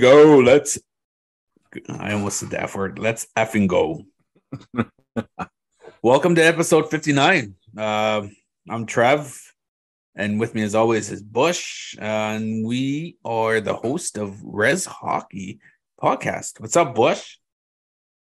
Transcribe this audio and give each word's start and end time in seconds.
go. 0.00 0.38
Let's. 0.38 0.78
I 1.90 2.12
almost 2.14 2.38
said 2.38 2.50
that 2.50 2.74
word. 2.74 2.98
Let's 2.98 3.26
effing 3.36 3.68
go. 3.68 4.06
Welcome 6.02 6.34
to 6.36 6.42
episode 6.42 6.90
59. 6.90 7.54
Uh, 7.76 8.26
I'm 8.70 8.86
Trev, 8.86 9.38
and 10.16 10.40
with 10.40 10.54
me, 10.54 10.62
as 10.62 10.74
always, 10.74 11.10
is 11.10 11.22
Bush. 11.22 11.94
and 12.00 12.66
we 12.66 13.18
are 13.26 13.60
the 13.60 13.74
host 13.74 14.16
of 14.16 14.40
Res 14.42 14.86
Hockey 14.86 15.60
Podcast. 16.02 16.60
What's 16.60 16.76
up, 16.76 16.94
Bush? 16.94 17.36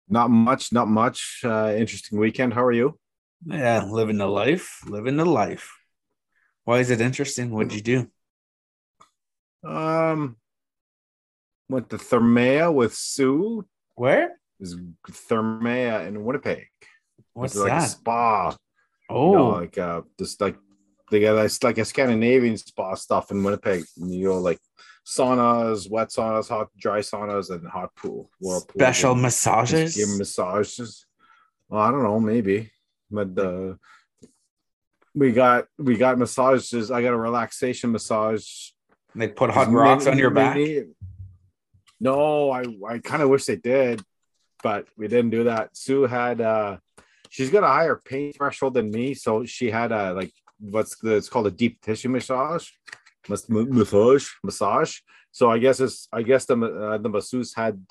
Not 0.09 0.29
much, 0.29 0.73
not 0.73 0.89
much. 0.89 1.39
Uh, 1.41 1.73
interesting 1.77 2.19
weekend. 2.19 2.53
How 2.53 2.65
are 2.65 2.73
you? 2.73 2.99
Yeah, 3.45 3.85
living 3.85 4.17
the 4.17 4.27
life, 4.27 4.81
living 4.85 5.15
the 5.15 5.25
life. 5.25 5.71
Why 6.65 6.79
is 6.79 6.89
it 6.89 6.99
interesting? 6.99 7.49
What'd 7.49 7.73
you 7.73 7.81
do? 7.81 8.11
Um, 9.63 10.35
went 11.71 11.89
to 11.89 11.97
Thermea 11.97 12.71
with 12.73 12.93
Sue. 12.93 13.65
Where? 13.95 14.37
Is 14.59 14.75
Thermea 15.09 16.05
in 16.07 16.23
Winnipeg. 16.23 16.67
What's 17.33 17.55
like 17.55 17.69
that? 17.69 17.83
a 17.83 17.87
spa. 17.87 18.55
oh, 19.09 19.31
You 19.31 19.37
know, 19.37 19.49
like 19.49 19.77
uh 19.77 20.01
just 20.19 20.39
like 20.41 20.57
they 21.09 21.21
got 21.21 21.43
it's 21.45 21.63
like 21.63 21.77
a 21.77 21.85
Scandinavian 21.85 22.57
spa 22.57 22.93
stuff 22.95 23.31
in 23.31 23.43
Winnipeg. 23.43 23.83
You 23.95 24.29
know, 24.29 24.39
like 24.39 24.59
saunas, 25.07 25.89
wet 25.89 26.09
saunas, 26.09 26.49
hot 26.49 26.67
dry 26.77 26.99
saunas, 26.99 27.49
and 27.49 27.67
hot 27.67 27.95
pool. 27.95 28.29
whirlpools 28.39 28.75
special 28.75 29.13
and 29.13 29.21
massages. 29.21 29.95
Give 29.95 30.17
massages. 30.17 31.05
Well, 31.69 31.81
I 31.81 31.89
don't 31.91 32.03
know, 32.03 32.19
maybe. 32.19 32.71
But 33.09 33.37
uh 33.37 33.75
we 35.15 35.31
got 35.31 35.65
we 35.77 35.97
got 35.97 36.17
massages. 36.17 36.91
I 36.91 37.01
got 37.01 37.13
a 37.13 37.17
relaxation 37.17 37.91
massage. 37.91 38.45
They 39.15 39.27
put 39.27 39.49
hot 39.49 39.69
rocks 39.69 40.07
on 40.07 40.17
your 40.17 40.29
back. 40.29 40.57
No, 42.01 42.49
I 42.51 42.63
I 42.89 42.97
kind 42.99 43.21
of 43.23 43.29
wish 43.29 43.45
they 43.45 43.55
did, 43.55 44.01
but 44.63 44.87
we 44.97 45.07
didn't 45.07 45.29
do 45.29 45.43
that. 45.45 45.77
Sue 45.77 46.03
had 46.07 46.41
uh 46.41 46.77
she's 47.29 47.51
got 47.51 47.63
a 47.63 47.67
higher 47.67 47.95
pain 48.03 48.33
threshold 48.33 48.73
than 48.73 48.89
me, 48.91 49.13
so 49.13 49.45
she 49.45 49.69
had 49.71 49.91
a 49.93 50.11
like 50.13 50.33
what's 50.59 50.97
the 50.97 51.15
it's 51.15 51.29
called 51.29 51.47
a 51.47 51.51
deep 51.51 51.79
tissue 51.81 52.09
massage, 52.09 52.67
Mas- 53.29 53.47
massage, 53.49 54.27
massage. 54.43 54.99
So 55.31 55.49
I 55.49 55.59
guess 55.59 55.79
it's 55.79 56.07
I 56.11 56.23
guess 56.23 56.45
the 56.45 56.57
uh, 56.57 56.97
the 56.97 57.07
masseuse 57.09 57.53
had 57.55 57.85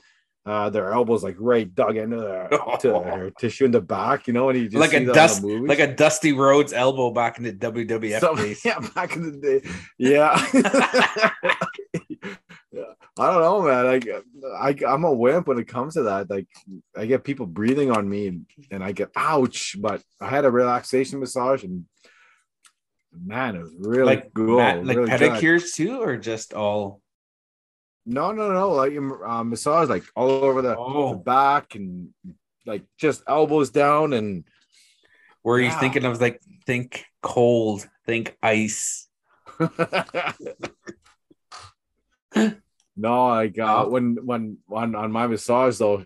uh 0.46 0.70
their 0.70 0.90
elbows 0.92 1.22
like 1.22 1.36
right 1.38 1.72
dug 1.74 1.96
into 1.96 2.16
their 2.16 2.48
to 2.80 2.98
her 3.10 3.30
tissue 3.38 3.64
in 3.66 3.70
the 3.70 3.80
back, 3.80 4.26
you 4.26 4.32
know, 4.32 4.48
and 4.50 4.58
you 4.58 4.64
just 4.68 4.80
like 4.80 4.92
a 4.92 5.04
dust, 5.06 5.44
like 5.44 5.78
a 5.80 5.94
Dusty 5.94 6.32
Rhodes 6.32 6.72
elbow 6.72 7.10
back 7.12 7.38
in 7.38 7.44
the 7.44 7.52
WWF 7.52 8.20
So- 8.20 8.34
days. 8.42 8.64
yeah, 8.64 8.80
back 8.94 9.14
in 9.16 9.22
the 9.30 9.38
day. 9.38 9.60
Yeah. 9.98 10.34
I 13.18 13.26
don't 13.32 13.42
know, 13.42 13.62
man. 13.62 13.84
Like 13.86 14.08
I 14.58 14.74
I'm 14.86 15.04
a 15.04 15.12
wimp 15.12 15.46
when 15.48 15.58
it 15.58 15.68
comes 15.68 15.94
to 15.94 16.04
that. 16.04 16.30
Like 16.30 16.46
I 16.96 17.06
get 17.06 17.24
people 17.24 17.46
breathing 17.46 17.90
on 17.90 18.08
me 18.08 18.40
and 18.70 18.82
I 18.84 18.92
get 18.92 19.10
ouch, 19.16 19.76
but 19.78 20.02
I 20.20 20.28
had 20.28 20.44
a 20.44 20.50
relaxation 20.50 21.20
massage 21.20 21.64
and 21.64 21.84
man, 23.12 23.56
it 23.56 23.62
was 23.62 23.74
really 23.78 24.04
like 24.06 24.32
good. 24.32 24.56
mat- 24.56 24.86
like 24.86 24.96
really 24.96 25.10
good. 25.10 25.20
pedicures 25.20 25.74
too, 25.74 26.00
or 26.00 26.16
just 26.16 26.54
all? 26.54 27.02
No, 28.06 28.32
no, 28.32 28.52
no. 28.52 28.70
Like 28.70 28.94
uh, 28.96 29.44
massage 29.44 29.88
like 29.88 30.04
all 30.16 30.30
over 30.30 30.62
the, 30.62 30.70
the 30.70 30.78
Oh, 30.78 31.14
back 31.14 31.74
and 31.74 32.10
like 32.64 32.84
just 32.96 33.22
elbows 33.28 33.70
down 33.70 34.12
and 34.12 34.44
were 35.42 35.58
you 35.58 35.66
Yeah. 35.66 35.78
thinking 35.80 36.04
of 36.04 36.20
like 36.20 36.40
think 36.66 37.04
cold, 37.22 37.88
think 38.06 38.36
ice? 38.42 39.08
no, 43.00 43.28
like 43.28 43.58
uh, 43.58 43.84
when 43.86 44.16
when 44.24 44.58
on 44.70 44.94
on 44.94 45.10
my 45.12 45.26
massage 45.26 45.78
though, 45.78 46.04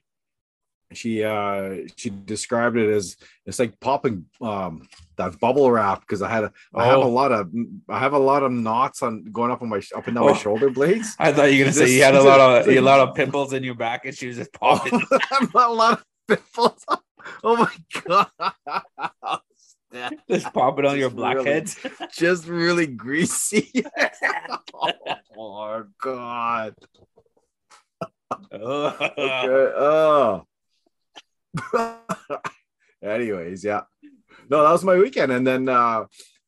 she 0.93 1.25
uh 1.25 1.89
she 1.97 2.09
described 2.11 2.77
it 2.77 2.89
as 2.99 3.17
it's 3.47 3.59
like 3.59 3.79
popping 3.81 4.27
um 4.41 4.87
that 5.17 5.39
bubble 5.41 5.71
wrap 5.71 6.01
because 6.01 6.23
I 6.23 6.29
had 6.31 6.45
a 6.45 6.53
I 6.75 6.85
have 6.87 6.99
a 7.01 7.03
Oh. 7.03 7.09
lot 7.21 7.33
of 7.33 7.51
I 7.89 7.99
have 7.99 8.13
a 8.13 8.19
lot 8.19 8.43
of 8.45 8.53
knots 8.53 9.03
on 9.03 9.25
going 9.25 9.51
up 9.51 9.63
on 9.63 9.69
my 9.69 9.81
up 9.97 10.07
and 10.07 10.15
down 10.17 10.25
Oh. 10.25 10.33
my 10.33 10.37
shoulder 10.39 10.71
blades. 10.71 11.17
I 11.19 11.33
thought 11.33 11.53
you 11.53 11.59
were 11.59 11.65
gonna 11.65 11.73
say 11.73 11.91
you 11.97 12.03
had 12.03 12.15
a 12.15 12.23
lot 12.23 12.41
of 12.41 12.69
a 12.69 12.81
lot 12.81 13.01
of 13.01 13.15
pimples 13.15 13.53
in 13.53 13.65
your 13.65 13.75
back, 13.75 14.05
and 14.07 14.17
she 14.17 14.27
was 14.29 14.37
just 14.37 14.53
popping. 14.61 15.01
a 15.55 15.69
lot 15.73 15.93
of 16.01 16.05
pimples. 16.29 16.85
Oh 17.43 17.57
my 17.57 17.73
god. 18.05 19.41
just 20.31 20.53
pop 20.53 20.79
it 20.79 20.87
on 20.87 20.99
your 20.99 21.11
Just 21.11 21.17
really- 21.21 21.35
blackheads. 21.35 21.77
Just 22.13 22.47
really 22.47 22.87
greasy. 22.87 23.85
oh 25.39 25.85
god. 26.01 26.75
Oh. 28.53 28.87
Okay. 29.01 29.15
Oh. 29.77 30.45
Anyways, 33.03 33.65
yeah. 33.65 33.83
No, 34.51 34.63
that 34.63 34.73
was 34.73 34.85
my 34.85 34.97
weekend, 34.97 35.33
and 35.33 35.47
then 35.47 35.69
uh 35.69 36.05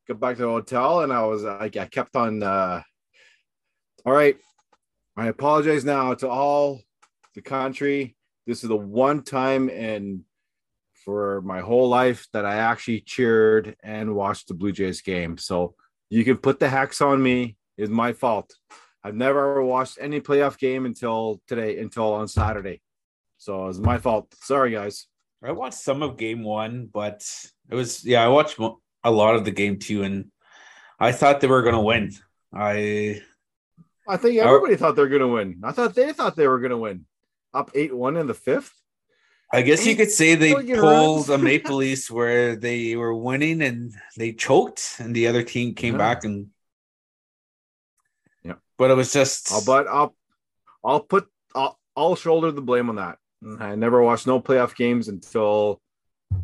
got 0.08 0.20
back 0.20 0.36
to 0.36 0.42
the 0.42 0.48
hotel, 0.48 1.00
and 1.02 1.12
I 1.12 1.22
was 1.24 1.42
like, 1.42 1.76
I 1.76 1.86
kept 1.86 2.16
on. 2.16 2.42
uh 2.42 2.82
All 4.04 4.12
right, 4.12 4.36
I 5.16 5.26
apologize 5.28 5.84
now 5.84 6.14
to 6.14 6.28
all 6.28 6.80
the 7.34 7.42
country. 7.42 8.16
This 8.46 8.62
is 8.62 8.68
the 8.68 8.76
one 8.76 9.22
time 9.22 9.68
in 9.68 10.24
for 11.06 11.40
my 11.40 11.60
whole 11.60 11.88
life 11.88 12.26
that 12.34 12.44
I 12.44 12.56
actually 12.56 13.00
cheered 13.00 13.76
and 13.82 14.14
watched 14.14 14.48
the 14.48 14.54
Blue 14.54 14.72
Jays 14.72 15.00
game. 15.00 15.38
So 15.38 15.74
you 16.10 16.22
can 16.22 16.36
put 16.36 16.60
the 16.60 16.68
hex 16.68 17.00
on 17.00 17.22
me. 17.22 17.56
It's 17.78 17.90
my 17.90 18.12
fault. 18.12 18.54
I've 19.02 19.14
never 19.14 19.52
ever 19.52 19.64
watched 19.64 19.96
any 19.98 20.20
playoff 20.20 20.58
game 20.58 20.84
until 20.84 21.40
today, 21.48 21.78
until 21.78 22.12
on 22.12 22.28
Saturday. 22.28 22.82
So 23.38 23.68
it's 23.68 23.78
my 23.78 23.96
fault. 23.96 24.34
Sorry, 24.42 24.72
guys. 24.72 25.06
I 25.42 25.52
watched 25.52 25.78
some 25.78 26.02
of 26.02 26.18
game 26.18 26.42
one, 26.42 26.90
but 26.92 27.24
it 27.70 27.74
was 27.74 28.04
yeah, 28.04 28.22
I 28.22 28.28
watched 28.28 28.58
a 28.58 29.10
lot 29.10 29.36
of 29.36 29.44
the 29.46 29.50
game 29.50 29.78
two, 29.78 30.02
and 30.02 30.30
I 30.98 31.12
thought 31.12 31.40
they 31.40 31.46
were 31.46 31.62
gonna 31.62 31.82
win. 31.82 32.12
I 32.52 33.22
I 34.08 34.16
think 34.16 34.38
everybody 34.38 34.76
thought 34.76 34.94
they 34.94 35.02
were 35.02 35.08
going 35.08 35.20
to 35.20 35.28
win. 35.28 35.60
I 35.64 35.72
thought 35.72 35.94
they 35.94 36.12
thought 36.12 36.36
they 36.36 36.46
were 36.46 36.60
going 36.60 36.70
to 36.70 36.78
win. 36.78 37.06
Up 37.52 37.70
8 37.74 37.94
1 37.94 38.16
in 38.16 38.26
the 38.26 38.34
fifth. 38.34 38.72
I 39.52 39.62
guess 39.62 39.86
you 39.86 39.94
could 39.94 40.10
say 40.10 40.34
they 40.34 40.54
pulled 40.74 41.30
a 41.30 41.38
Maple 41.50 41.76
Leafs 41.76 42.10
where 42.10 42.56
they 42.56 42.96
were 42.96 43.14
winning 43.14 43.62
and 43.62 43.94
they 44.16 44.32
choked, 44.32 44.96
and 44.98 45.14
the 45.14 45.28
other 45.28 45.42
team 45.42 45.74
came 45.74 45.94
Yeah. 45.94 45.98
back 45.98 46.24
and 46.24 46.48
Yeah. 48.42 48.54
But 48.76 48.90
it 48.90 48.94
was 48.94 49.12
just 49.12 49.52
I'll, 49.52 49.64
but 49.64 49.86
I'll, 49.86 50.14
I'll 50.84 51.00
put, 51.00 51.28
I'll, 51.54 51.78
I'll 51.96 52.16
shoulder 52.16 52.50
the 52.50 52.60
blame 52.60 52.88
on 52.90 52.96
that. 52.96 53.18
I 53.60 53.74
never 53.76 54.02
watched 54.02 54.26
no 54.26 54.40
playoff 54.40 54.74
games 54.74 55.08
until, 55.08 55.80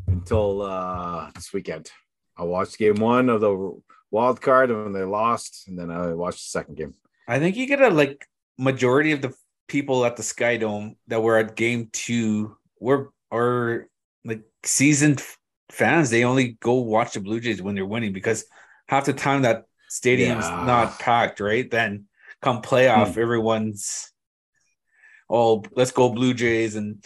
until 0.06 0.62
uh 0.62 1.30
this 1.34 1.52
weekend. 1.52 1.90
I 2.36 2.44
watched 2.44 2.78
game 2.78 2.94
one 2.96 3.28
of 3.28 3.40
the 3.40 3.80
wild 4.10 4.40
card 4.40 4.70
and 4.70 4.84
when 4.84 4.92
they 4.92 5.02
lost, 5.02 5.66
and 5.68 5.78
then 5.78 5.90
I 5.90 6.14
watched 6.14 6.38
the 6.38 6.50
second 6.58 6.76
game. 6.76 6.94
I 7.26 7.38
think 7.40 7.56
you 7.56 7.66
get 7.66 7.80
a 7.82 7.88
like 7.90 8.26
majority 8.58 9.12
of 9.12 9.22
the 9.22 9.34
people 9.68 10.04
at 10.04 10.16
the 10.16 10.22
Sky 10.22 10.56
Dome 10.56 10.96
that 11.08 11.20
were 11.22 11.36
at 11.38 11.56
game 11.56 11.88
two 11.92 12.56
were 12.82 13.10
are 13.30 13.88
like 14.24 14.42
seasoned 14.64 15.22
fans. 15.70 16.10
They 16.10 16.24
only 16.24 16.58
go 16.60 16.74
watch 16.74 17.14
the 17.14 17.20
Blue 17.20 17.40
Jays 17.40 17.62
when 17.62 17.74
they're 17.74 17.86
winning 17.86 18.12
because 18.12 18.44
half 18.88 19.06
the 19.06 19.12
time 19.12 19.42
that 19.42 19.64
stadium's 19.88 20.44
Yeah. 20.44 20.64
not 20.66 20.98
packed, 20.98 21.40
right? 21.40 21.70
Then 21.70 22.06
come 22.42 22.60
playoff, 22.60 23.16
everyone's 23.16 24.12
oh 25.30 25.62
let's 25.74 25.92
go 25.92 26.08
Blue 26.10 26.34
Jays 26.34 26.74
and 26.76 27.04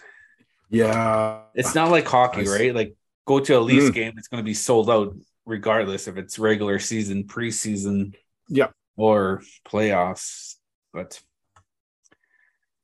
Yeah. 0.71 1.43
it's 1.55 1.75
not 1.75 1.91
like 1.91 2.07
hockey, 2.09 2.49
right? 2.49 2.75
Like 2.75 2.97
go 3.27 3.39
to 3.41 3.59
a 3.59 3.61
Leafs 3.61 3.91
Mm. 3.91 3.95
game, 3.95 4.15
it's 4.17 4.29
gonna 4.29 4.43
be 4.43 4.55
sold 4.55 4.89
out 4.91 5.15
regardless 5.45 6.09
if 6.09 6.17
it's 6.17 6.39
regular 6.39 6.79
season, 6.79 7.25
preseason, 7.25 8.17
Yep. 8.49 8.73
or 8.97 9.43
playoffs. 9.65 10.57
But 10.93 11.21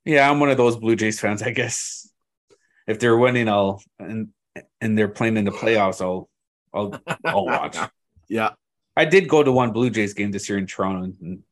yeah, 0.05 0.29
I'm 0.29 0.39
one 0.39 0.49
of 0.49 0.57
those 0.57 0.77
Blue 0.77 0.95
Jays 0.95 1.19
fans, 1.19 1.41
I 1.41 1.51
guess. 1.51 2.02
If 2.87 2.99
they're 2.99 3.17
winning, 3.17 3.47
I'll 3.49 3.81
and 3.99 4.29
and 4.81 4.97
they're 4.97 5.07
playing 5.07 5.37
in 5.37 5.45
the 5.45 5.51
playoffs, 5.51 6.01
I'll 6.01 6.29
I'll 6.73 6.99
I'll 7.25 7.45
watch. 7.45 7.77
Yeah. 8.29 8.51
I 8.95 9.05
did 9.05 9.27
go 9.27 9.43
to 9.43 9.51
one 9.51 9.71
Blue 9.73 9.89
Jays 9.89 10.13
game 10.13 10.31
this 10.31 10.47
year 10.49 10.57
in 10.57 10.65
Toronto, 10.65 11.03
and 11.21 11.43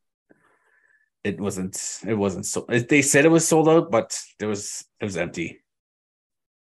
it 1.24 1.40
wasn't 1.40 2.00
it 2.08 2.14
wasn't 2.16 2.46
so. 2.46 2.66
They 2.68 3.02
said 3.02 3.26
it 3.26 3.30
was 3.32 3.48
sold 3.48 3.68
out, 3.70 3.92
but 3.92 4.18
there 4.40 4.48
was 4.48 4.86
it 5.00 5.06
was 5.06 5.18
empty. 5.18 5.62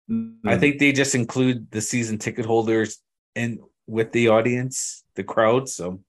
I 0.09 0.13
Mm. 0.13 0.59
think 0.61 0.79
they 0.79 0.91
just 0.91 1.15
include 1.15 1.71
the 1.71 1.81
season 1.81 2.19
ticket 2.19 2.45
holders 2.47 2.99
in 3.37 3.61
with 3.87 4.11
the 4.11 4.29
audience, 4.29 5.05
the 5.15 5.23
crowd. 5.23 5.69
So, 5.69 6.03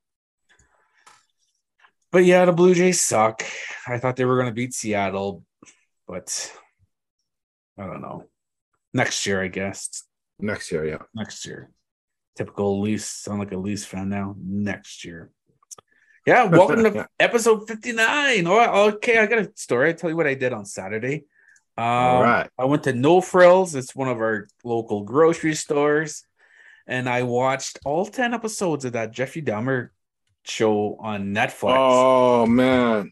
but 2.12 2.26
yeah, 2.26 2.46
the 2.46 2.52
Blue 2.54 2.74
Jays 2.74 3.02
suck. 3.02 3.44
I 3.88 4.00
thought 4.00 4.16
they 4.16 4.26
were 4.26 4.36
going 4.38 4.48
to 4.50 4.54
beat 4.56 4.74
Seattle, 4.74 5.44
but 6.08 6.52
I 7.78 7.86
don't 7.86 8.02
know. 8.02 8.24
Next 8.94 9.26
year, 9.26 9.42
I 9.42 9.48
guess. 9.48 10.04
next 10.40 10.72
year. 10.72 10.86
Yeah. 10.86 10.98
Next 11.14 11.46
year. 11.46 11.70
Typical 12.36 12.82
Leafs. 12.82 13.06
Sound 13.06 13.40
like 13.40 13.52
a 13.52 13.58
Leafs 13.58 13.86
fan 13.86 14.10
now. 14.10 14.36
Next 14.38 15.06
year. 15.06 15.32
Yeah, 16.26 16.44
welcome 16.46 16.84
to 16.84 17.08
episode 17.20 17.68
59. 17.68 18.46
Oh, 18.48 18.90
okay, 18.90 19.18
I 19.18 19.26
got 19.26 19.40
a 19.40 19.52
story. 19.56 19.90
I 19.90 19.94
tell 19.94 20.10
you 20.10 20.16
what 20.16 20.28
I 20.28 20.36
did 20.36 20.54
on 20.54 20.66
Saturday. 20.66 21.26
Um, 21.78 21.86
All 21.86 22.22
right. 22.22 22.50
I 22.60 22.66
went 22.66 22.84
to 22.84 22.94
No 22.94 23.22
Frills. 23.22 23.76
It's 23.76 23.96
one 23.96 24.08
of 24.08 24.18
our 24.18 24.48
local 24.64 25.04
grocery 25.04 25.56
stores. 25.56 26.24
And 26.86 27.08
I 27.08 27.24
watched 27.24 27.80
all 27.86 28.06
10 28.06 28.34
episodes 28.34 28.86
of 28.86 28.94
that 28.94 29.12
Jeffrey 29.14 29.42
Dahmer 29.42 29.90
show 30.44 30.98
on 31.00 31.34
Netflix. 31.34 31.76
Oh 31.78 32.46
man. 32.46 33.12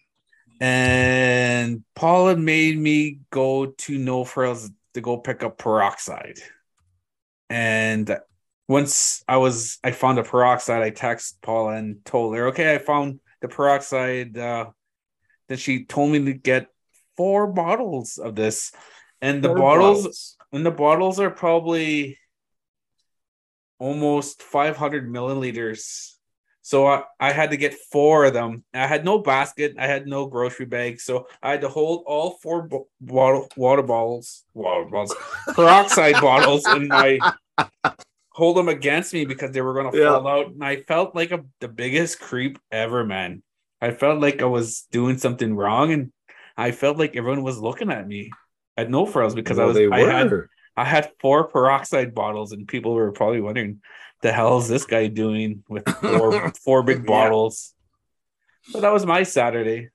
And 0.60 1.84
Paula 1.96 2.36
made 2.36 2.78
me 2.78 3.22
go 3.32 3.68
to 3.68 3.98
No 3.98 4.26
Frills 4.26 4.70
to 4.94 5.02
go 5.02 5.18
pick 5.18 5.44
up 5.44 5.58
peroxide. 5.58 6.40
And 7.50 8.18
once 8.68 9.24
I 9.28 9.38
was, 9.38 9.80
I 9.84 9.92
found 9.92 10.18
the 10.18 10.24
peroxide. 10.24 10.84
I 10.84 10.92
texted 10.92 11.42
Paula 11.42 11.74
and 11.74 12.04
told 12.06 12.36
her, 12.36 12.48
"Okay, 12.48 12.74
I 12.74 12.78
found 12.78 13.20
the 13.42 13.48
peroxide." 13.48 14.38
Uh, 14.38 14.68
then 15.48 15.58
she 15.58 15.86
told 15.86 16.12
me 16.12 16.24
to 16.26 16.34
get 16.34 16.68
four 17.18 17.48
bottles 17.48 18.18
of 18.18 18.36
this, 18.36 18.72
and 19.22 19.44
the 19.44 19.50
Four 19.50 19.58
bottles, 19.58 20.38
and 20.54 20.66
the 20.66 20.72
bottles 20.72 21.20
are 21.20 21.32
probably 21.32 22.18
almost 23.80 24.44
500 24.44 25.10
milliliters. 25.10 26.14
So 26.70 26.86
I, 26.86 27.02
I 27.20 27.32
had 27.32 27.50
to 27.50 27.58
get 27.58 27.74
four 27.74 28.26
of 28.26 28.34
them. 28.34 28.64
I 28.76 28.86
had 28.86 29.04
no 29.04 29.18
basket. 29.18 29.74
I 29.80 29.88
had 29.88 30.06
no 30.06 30.28
grocery 30.28 30.68
bag. 30.68 31.00
So 31.02 31.26
I 31.42 31.50
had 31.50 31.62
to 31.62 31.68
hold 31.68 32.04
all 32.06 32.38
four 32.44 32.62
bo- 32.62 32.88
bottle, 33.02 33.48
water 33.58 33.82
bottles, 33.82 34.46
water 34.54 34.86
bottles, 34.86 35.16
peroxide 35.56 36.22
bottles 36.22 36.68
in 36.68 36.88
my 36.90 37.22
hold 38.30 38.56
them 38.58 38.70
against 38.70 39.16
me 39.16 39.26
because 39.26 39.50
they 39.50 39.62
were 39.62 39.74
going 39.74 39.92
to 39.92 39.98
Yeah. 39.98 40.12
fall 40.12 40.28
out. 40.28 40.52
And 40.52 40.64
I 40.64 40.84
felt 40.84 41.16
like 41.16 41.32
a, 41.32 41.44
the 41.60 41.68
biggest 41.68 42.20
creep 42.20 42.60
ever, 42.72 43.04
man. 43.04 43.42
I 43.82 43.90
felt 43.90 44.22
like 44.22 44.44
I 44.44 44.46
was 44.46 44.86
doing 44.92 45.18
something 45.18 45.56
wrong, 45.56 45.92
and 45.92 46.12
I 46.56 46.70
felt 46.70 47.00
like 47.00 47.16
everyone 47.16 47.42
was 47.42 47.58
looking 47.58 47.90
at 47.90 48.08
me 48.08 48.30
at 48.78 48.92
no 48.92 49.08
frills 49.08 49.34
because 49.34 49.58
I 49.58 49.66
was 49.66 49.76
I 49.76 50.02
had. 50.02 50.32
I 50.82 50.86
had 50.86 51.12
four 51.20 51.48
peroxide 51.48 52.14
bottles, 52.16 52.52
and 52.54 52.68
people 52.68 52.94
were 52.94 53.12
probably 53.12 53.42
wondering, 53.42 53.82
"The 54.22 54.32
hell 54.32 54.58
is 54.60 54.68
this 54.68 54.86
guy 54.86 55.08
doing 55.08 55.64
with 55.70 55.88
four 55.90 56.52
four 56.66 56.84
big 56.84 57.00
Yeah. 57.00 57.06
bottles?" 57.06 57.74
But 58.74 58.82
that 58.82 58.94
was 58.94 59.06
my 59.06 59.24
Saturday. 59.24 59.90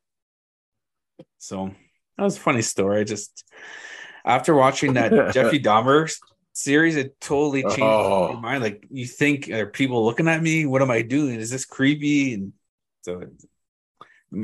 So 1.39 1.71
that 2.17 2.25
was 2.25 2.37
a 2.37 2.41
funny 2.41 2.63
story. 2.63 3.01
I 3.01 3.05
just 3.05 3.45
after 4.25 4.55
watching 4.55 4.95
that 4.95 5.11
Jeffrey 5.35 5.61
Dahmer 5.61 6.13
series, 6.53 6.97
it 6.97 7.21
totally 7.21 7.63
changed 7.63 7.81
Oh. 7.83 8.33
my 8.35 8.41
mind. 8.41 8.63
Like 8.63 8.87
you 8.91 9.07
think, 9.07 9.51
are 9.51 9.67
people 9.67 10.05
looking 10.05 10.29
at 10.29 10.43
me? 10.43 10.67
What 10.67 10.83
am 10.83 10.91
I 10.91 11.03
doing? 11.03 11.35
Is 11.41 11.51
this 11.51 11.65
creepy? 11.65 12.35
And 12.35 12.53
so 13.03 13.21
it, 13.21 13.31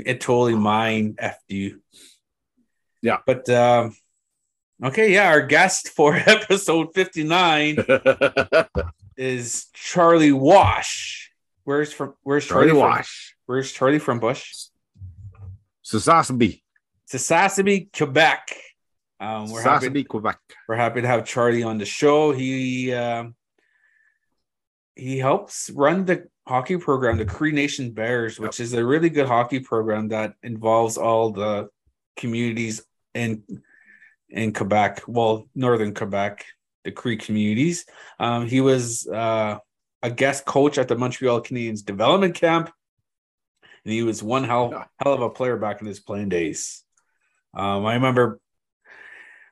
it 0.06 0.20
totally 0.20 0.54
mind 0.54 1.16
effed 1.16 1.36
you. 1.48 1.80
Yeah. 3.02 3.18
But 3.26 3.48
um 3.48 3.96
okay, 4.84 5.12
yeah, 5.12 5.28
our 5.28 5.42
guest 5.42 5.90
for 5.90 6.14
episode 6.26 6.94
59 6.94 7.84
is 9.16 9.66
Charlie 9.72 10.32
Wash. 10.32 11.30
Where's 11.64 11.92
from 11.92 12.14
where's 12.22 12.46
Charlie, 12.46 12.68
Charlie 12.68 12.80
from? 12.80 12.90
Wash. 12.90 13.36
Where's 13.46 13.72
Charlie 13.72 13.98
from 13.98 14.20
Bush? 14.20 14.54
Sasabi. 15.84 16.62
Sassasby, 17.10 17.92
Quebec. 17.96 18.56
Um, 19.18 19.50
we're 19.50 19.60
happy, 19.60 20.04
Quebec. 20.04 20.38
we're 20.68 20.76
happy 20.76 21.02
to 21.02 21.06
have 21.06 21.26
Charlie 21.26 21.62
on 21.62 21.76
the 21.76 21.84
show. 21.84 22.32
He 22.32 22.94
um, 22.94 23.34
he 24.96 25.18
helps 25.18 25.70
run 25.70 26.04
the 26.06 26.28
hockey 26.46 26.78
program, 26.78 27.18
the 27.18 27.24
Cree 27.24 27.52
Nation 27.52 27.92
Bears, 27.92 28.40
which 28.40 28.60
is 28.60 28.72
a 28.72 28.84
really 28.84 29.10
good 29.10 29.26
hockey 29.26 29.60
program 29.60 30.08
that 30.08 30.34
involves 30.42 30.96
all 30.96 31.30
the 31.30 31.68
communities 32.16 32.82
in 33.14 33.42
in 34.30 34.52
Quebec, 34.52 35.02
well, 35.06 35.48
northern 35.54 35.94
Quebec, 35.94 36.44
the 36.84 36.92
Cree 36.92 37.16
communities. 37.16 37.84
Um, 38.18 38.46
he 38.46 38.60
was 38.60 39.06
uh, 39.06 39.58
a 40.02 40.10
guest 40.10 40.44
coach 40.44 40.78
at 40.78 40.88
the 40.88 40.96
Montreal 40.96 41.42
Canadiens 41.42 41.84
development 41.84 42.34
camp, 42.34 42.70
and 43.84 43.92
he 43.92 44.02
was 44.02 44.22
one 44.22 44.44
hell, 44.44 44.86
hell 44.98 45.12
of 45.12 45.22
a 45.22 45.30
player 45.30 45.56
back 45.56 45.80
in 45.80 45.86
his 45.86 46.00
playing 46.00 46.28
days. 46.28 46.84
Um, 47.54 47.84
I 47.84 47.94
remember 47.94 48.40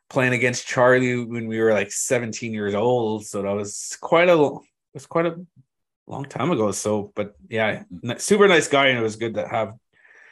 playing 0.08 0.32
against 0.32 0.66
Charlie 0.66 1.24
when 1.24 1.48
we 1.48 1.60
were 1.60 1.72
like 1.72 1.92
17 1.92 2.52
years 2.52 2.74
old, 2.74 3.26
so 3.26 3.42
that 3.42 3.50
was 3.50 3.96
quite 4.00 4.28
a 4.28 4.36
was 4.94 5.06
quite 5.06 5.26
a 5.26 5.36
long 6.06 6.24
time 6.24 6.50
ago. 6.50 6.70
So, 6.72 7.12
but 7.14 7.34
yeah, 7.48 7.82
super 8.16 8.48
nice 8.48 8.69
guy, 8.69 8.88
and 8.88 8.98
it 8.98 9.02
was 9.02 9.16
good 9.16 9.34
to 9.34 9.46
have 9.46 9.74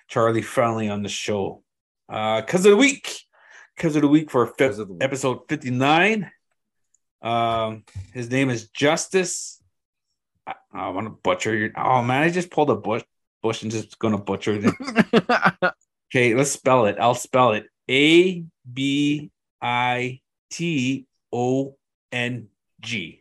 Charlie 0.08 0.42
finally 0.42 0.88
on 0.88 1.02
the 1.02 1.08
show. 1.08 1.62
Uh, 2.08 2.42
Cuz 2.42 2.64
of 2.64 2.70
the 2.70 2.76
week, 2.76 3.20
Cuz 3.76 3.96
of 3.96 4.02
the 4.02 4.08
week 4.08 4.30
for 4.30 4.46
fifth, 4.46 4.78
of 4.78 4.88
the 4.88 4.94
week. 4.94 5.04
episode 5.04 5.48
59. 5.48 6.30
Um, 7.22 7.84
his 8.12 8.30
name 8.30 8.50
is 8.50 8.68
Justice. 8.70 9.62
I, 10.46 10.54
I 10.72 10.88
want 10.90 11.06
to 11.06 11.10
butcher 11.10 11.54
your. 11.54 11.70
Oh 11.76 12.02
man, 12.02 12.22
I 12.22 12.30
just 12.30 12.50
pulled 12.50 12.70
a 12.70 12.76
bush, 12.76 13.02
bush 13.42 13.62
and 13.62 13.70
just 13.70 13.98
gonna 13.98 14.18
butcher 14.18 14.60
it. 14.62 15.74
Okay, 16.12 16.34
let's 16.34 16.52
spell 16.52 16.86
it. 16.86 16.96
I'll 17.00 17.14
spell 17.18 17.52
it. 17.52 17.66
A 17.90 18.44
B 18.72 19.30
I 19.60 20.20
T 20.50 21.06
O 21.32 21.76
N 22.12 22.48
G. 22.80 23.20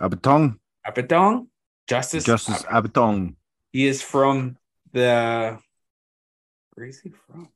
Abitong. 0.00 0.58
Apatong? 0.86 1.46
Justice. 1.86 2.24
Justice 2.24 2.62
Abitong. 2.62 3.34
He 3.70 3.86
is 3.86 4.00
from 4.00 4.56
the. 4.92 5.58
Where 6.72 6.86
is 6.86 7.00
he 7.00 7.10
from? 7.10 7.48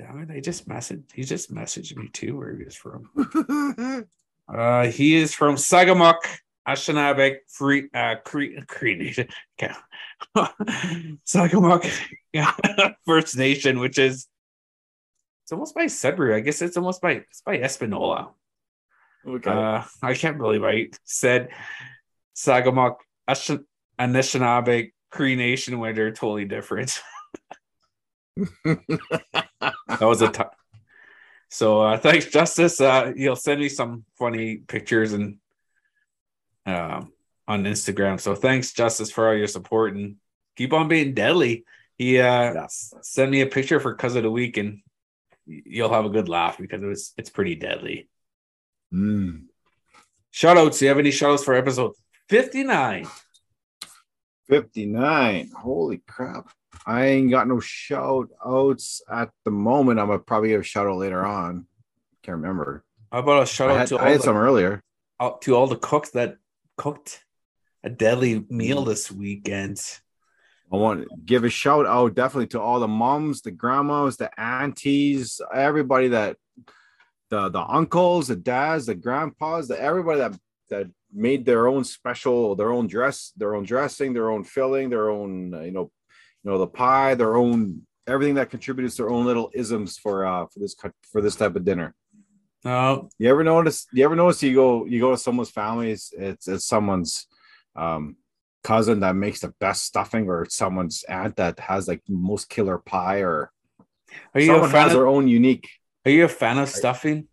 It! 0.00 0.30
I 0.30 0.40
just 0.40 0.68
messaged. 0.68 1.12
He 1.12 1.22
just 1.22 1.52
messaged 1.54 1.96
me 1.96 2.08
too. 2.08 2.36
Where 2.36 2.54
he 2.56 2.62
is 2.64 2.76
from? 2.76 4.06
Uh, 4.52 4.86
he 4.88 5.14
is 5.14 5.32
from 5.32 5.54
Sagamok, 5.54 6.16
Anishinaabe, 6.66 7.36
Free, 7.48 7.88
uh, 7.94 8.16
Cree, 8.24 8.60
Cree 8.66 8.96
Nation. 8.96 9.28
Okay. 9.62 9.74
Sagamok 11.26 11.90
yeah, 12.32 12.52
First 13.06 13.36
Nation, 13.36 13.78
which 13.78 13.98
is 13.98 14.26
it's 15.44 15.52
almost 15.52 15.74
by 15.74 15.86
Sudbury. 15.86 16.34
I 16.34 16.40
guess 16.40 16.60
it's 16.62 16.76
almost 16.76 17.00
by 17.00 17.12
it's 17.12 17.42
by 17.42 17.58
Espanola. 17.58 18.30
okay. 19.26 19.50
Uh, 19.50 19.82
I 20.02 20.14
can't 20.14 20.36
believe 20.38 20.64
I 20.64 20.90
said 21.04 21.50
Sagamok, 22.36 22.96
Ash- 23.28 23.50
Anishinaabe, 23.98 24.92
Cree 25.10 25.36
Nation 25.36 25.78
when 25.78 25.94
they're 25.94 26.12
totally 26.12 26.44
different. 26.44 27.00
That 29.98 30.06
was 30.06 30.22
a 30.22 30.28
tough. 30.28 30.54
So 31.48 31.80
uh, 31.80 31.98
thanks, 31.98 32.26
Justice. 32.26 32.80
Uh, 32.80 33.12
you'll 33.16 33.36
send 33.36 33.60
me 33.60 33.68
some 33.68 34.04
funny 34.18 34.58
pictures 34.58 35.12
and 35.12 35.38
um 36.66 37.12
on 37.48 37.64
Instagram. 37.64 38.20
So 38.20 38.34
thanks, 38.36 38.72
Justice, 38.72 39.10
for 39.10 39.28
all 39.28 39.34
your 39.34 39.48
support 39.48 39.94
and 39.94 40.16
keep 40.56 40.72
on 40.72 40.86
being 40.86 41.14
deadly. 41.14 41.64
He 41.98 42.18
uh, 42.20 42.54
yes. 42.54 42.94
sent 43.02 43.30
me 43.30 43.40
a 43.40 43.46
picture 43.46 43.80
for 43.80 43.94
Cuz 43.94 44.14
of 44.14 44.22
the 44.22 44.30
Week, 44.30 44.56
and 44.56 44.82
you'll 45.46 45.92
have 45.92 46.04
a 46.04 46.10
good 46.10 46.28
laugh 46.28 46.58
because 46.58 46.82
it 46.82 46.86
was 46.86 47.12
it's 47.18 47.30
pretty 47.30 47.56
deadly. 47.56 48.08
Mm. 48.92 49.46
Shout 50.30 50.56
outs. 50.56 50.78
Do 50.78 50.84
you 50.84 50.88
have 50.90 50.98
any 50.98 51.10
shout 51.10 51.32
outs 51.32 51.44
for 51.44 51.54
episode 51.54 51.92
59? 52.28 53.06
59. 54.48 55.50
Holy 55.56 55.98
crap. 56.06 56.50
I 56.86 57.06
ain't 57.06 57.30
got 57.30 57.48
no 57.48 57.60
shout 57.60 58.28
outs 58.44 59.02
at 59.10 59.30
the 59.44 59.50
moment. 59.50 60.00
I'm 60.00 60.08
gonna 60.08 60.18
probably 60.18 60.50
give 60.50 60.60
a 60.60 60.64
shout 60.64 60.86
out 60.86 60.98
later 60.98 61.24
on. 61.24 61.66
Can't 62.22 62.38
remember. 62.38 62.84
How 63.12 63.20
about 63.20 63.42
a 63.42 63.46
shout 63.46 63.70
I 63.70 63.72
out 63.72 63.78
had, 63.78 63.88
to 63.88 63.96
I 63.96 64.00
all 64.00 64.10
had 64.10 64.20
the, 64.20 64.24
some 64.24 64.36
earlier. 64.36 64.82
out 65.20 65.42
to 65.42 65.56
all 65.56 65.66
the 65.66 65.76
cooks 65.76 66.10
that 66.10 66.36
cooked 66.76 67.24
a 67.82 67.90
deadly 67.90 68.44
meal 68.48 68.84
this 68.84 69.10
weekend? 69.10 69.82
I 70.72 70.76
want 70.76 71.02
to 71.02 71.08
give 71.24 71.44
a 71.44 71.50
shout 71.50 71.86
out 71.86 72.14
definitely 72.14 72.46
to 72.48 72.60
all 72.60 72.78
the 72.78 72.86
moms, 72.88 73.42
the 73.42 73.50
grandmas, 73.50 74.16
the 74.16 74.30
aunties, 74.40 75.40
everybody 75.52 76.08
that 76.08 76.36
the 77.30 77.48
the 77.48 77.60
uncles, 77.60 78.28
the 78.28 78.36
dads, 78.36 78.86
the 78.86 78.94
grandpas, 78.94 79.68
the 79.68 79.80
everybody 79.80 80.20
that 80.20 80.38
that 80.68 80.86
made 81.12 81.44
their 81.44 81.66
own 81.66 81.82
special, 81.82 82.54
their 82.54 82.72
own 82.72 82.86
dress, 82.86 83.32
their 83.36 83.56
own 83.56 83.64
dressing, 83.64 84.12
their 84.12 84.30
own 84.30 84.44
filling, 84.44 84.90
their 84.90 85.10
own 85.10 85.52
uh, 85.54 85.60
you 85.60 85.72
know, 85.72 85.90
you 86.44 86.50
know 86.50 86.58
the 86.58 86.66
pie, 86.66 87.14
their 87.14 87.36
own 87.36 87.82
everything 88.06 88.34
that 88.34 88.50
contributes 88.50 88.96
their 88.96 89.10
own 89.10 89.24
little 89.26 89.50
isms 89.54 89.98
for 89.98 90.26
uh 90.26 90.46
for 90.46 90.58
this 90.60 90.74
cut- 90.74 90.94
for 91.10 91.20
this 91.20 91.36
type 91.36 91.56
of 91.56 91.64
dinner. 91.64 91.94
No, 92.64 93.08
You 93.18 93.30
ever 93.30 93.42
notice? 93.42 93.86
You 93.92 94.04
ever 94.04 94.16
notice 94.16 94.42
you 94.42 94.54
go 94.54 94.84
you 94.84 95.00
go 95.00 95.10
to 95.10 95.16
someone's 95.16 95.50
families, 95.50 96.12
it's 96.16 96.48
it's 96.48 96.66
someone's 96.66 97.26
um 97.76 98.16
cousin 98.62 99.00
that 99.00 99.16
makes 99.16 99.40
the 99.40 99.54
best 99.60 99.84
stuffing, 99.84 100.28
or 100.28 100.46
someone's 100.48 101.02
aunt 101.04 101.36
that 101.36 101.58
has 101.60 101.88
like 101.88 102.02
most 102.08 102.50
killer 102.50 102.78
pie, 102.78 103.20
or 103.20 103.50
are 104.34 104.40
you 104.40 104.52
a 104.52 104.54
someone 104.54 104.70
fan 104.70 104.84
has 104.84 104.92
of, 104.92 104.98
their 104.98 105.06
own 105.06 105.28
unique. 105.28 105.68
are 106.04 106.10
you 106.10 106.24
a 106.24 106.28
fan 106.28 106.58
of 106.58 106.68
stuffing? 106.68 107.28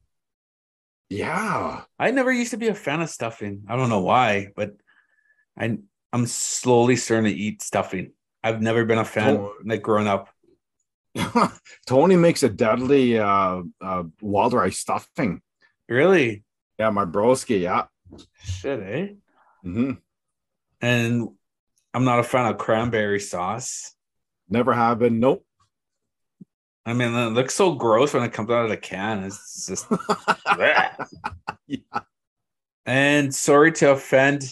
Yeah, 1.09 1.83
I 1.97 2.11
never 2.11 2.31
used 2.31 2.51
to 2.51 2.57
be 2.57 2.67
a 2.67 2.75
fan 2.75 3.01
of 3.01 3.09
stuffing. 3.09 3.63
I 3.67 3.75
don't 3.75 3.89
know 3.89 4.01
why, 4.01 4.49
but 4.55 4.73
I 5.57 5.77
I'm 6.13 6.25
slowly 6.25 6.95
starting 6.95 7.31
to 7.31 7.37
eat 7.37 7.61
stuffing. 7.61 8.13
I've 8.47 8.61
never 8.61 8.85
been 8.85 8.97
a 8.97 9.05
fan 9.05 9.37
Oh. 9.37 9.53
like 9.65 9.81
growing 9.81 10.07
up. 10.07 10.29
Tony 11.87 12.15
makes 12.15 12.43
a 12.43 12.49
deadly 12.49 13.17
uh, 13.19 13.61
uh, 13.81 14.03
wild 14.21 14.53
rice 14.53 14.77
stuffing. 14.79 15.41
Really? 15.89 16.43
Yeah, 16.77 16.91
my 16.91 17.05
broski. 17.05 17.61
Yeah. 17.61 17.85
Shit, 18.43 18.79
eh? 18.81 19.07
hmm 19.63 19.91
And 20.81 21.29
I'm 21.93 22.03
not 22.03 22.19
a 22.19 22.23
fan 22.23 22.45
of 22.45 22.57
cranberry 22.57 23.19
sauce. 23.19 23.93
Never 24.49 24.73
have 24.73 24.99
been. 24.99 25.19
Nope. 25.19 25.43
I 26.85 26.93
mean, 26.93 27.13
it 27.13 27.33
looks 27.33 27.53
so 27.55 27.73
gross 27.73 28.13
when 28.13 28.23
it 28.23 28.31
comes 28.31 28.49
out 28.49 28.63
of 28.63 28.69
the 28.69 28.77
can. 28.77 29.23
It's 29.23 29.65
just. 29.67 29.87
Yeah. 31.67 31.81
And 32.85 33.35
sorry 33.35 33.73
to 33.73 33.91
offend 33.91 34.43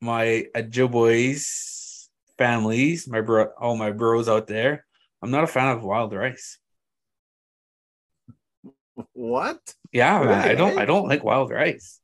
my 0.00 0.46
Adjo 0.54 0.88
boys 0.88 1.77
families, 2.38 3.08
my 3.08 3.20
bro, 3.20 3.48
all 3.58 3.76
my 3.76 3.90
bros 3.90 4.28
out 4.28 4.46
there. 4.46 4.86
I'm 5.20 5.30
not 5.30 5.44
a 5.44 5.48
fan 5.48 5.76
of 5.76 5.82
wild 5.82 6.12
rice. 6.14 6.58
What? 9.12 9.58
Yeah, 9.92 10.20
man, 10.20 10.32
I 10.50 10.54
don't. 10.54 10.78
I 10.78 10.84
don't 10.84 11.08
like 11.08 11.24
wild 11.24 11.50
rice. 11.50 12.00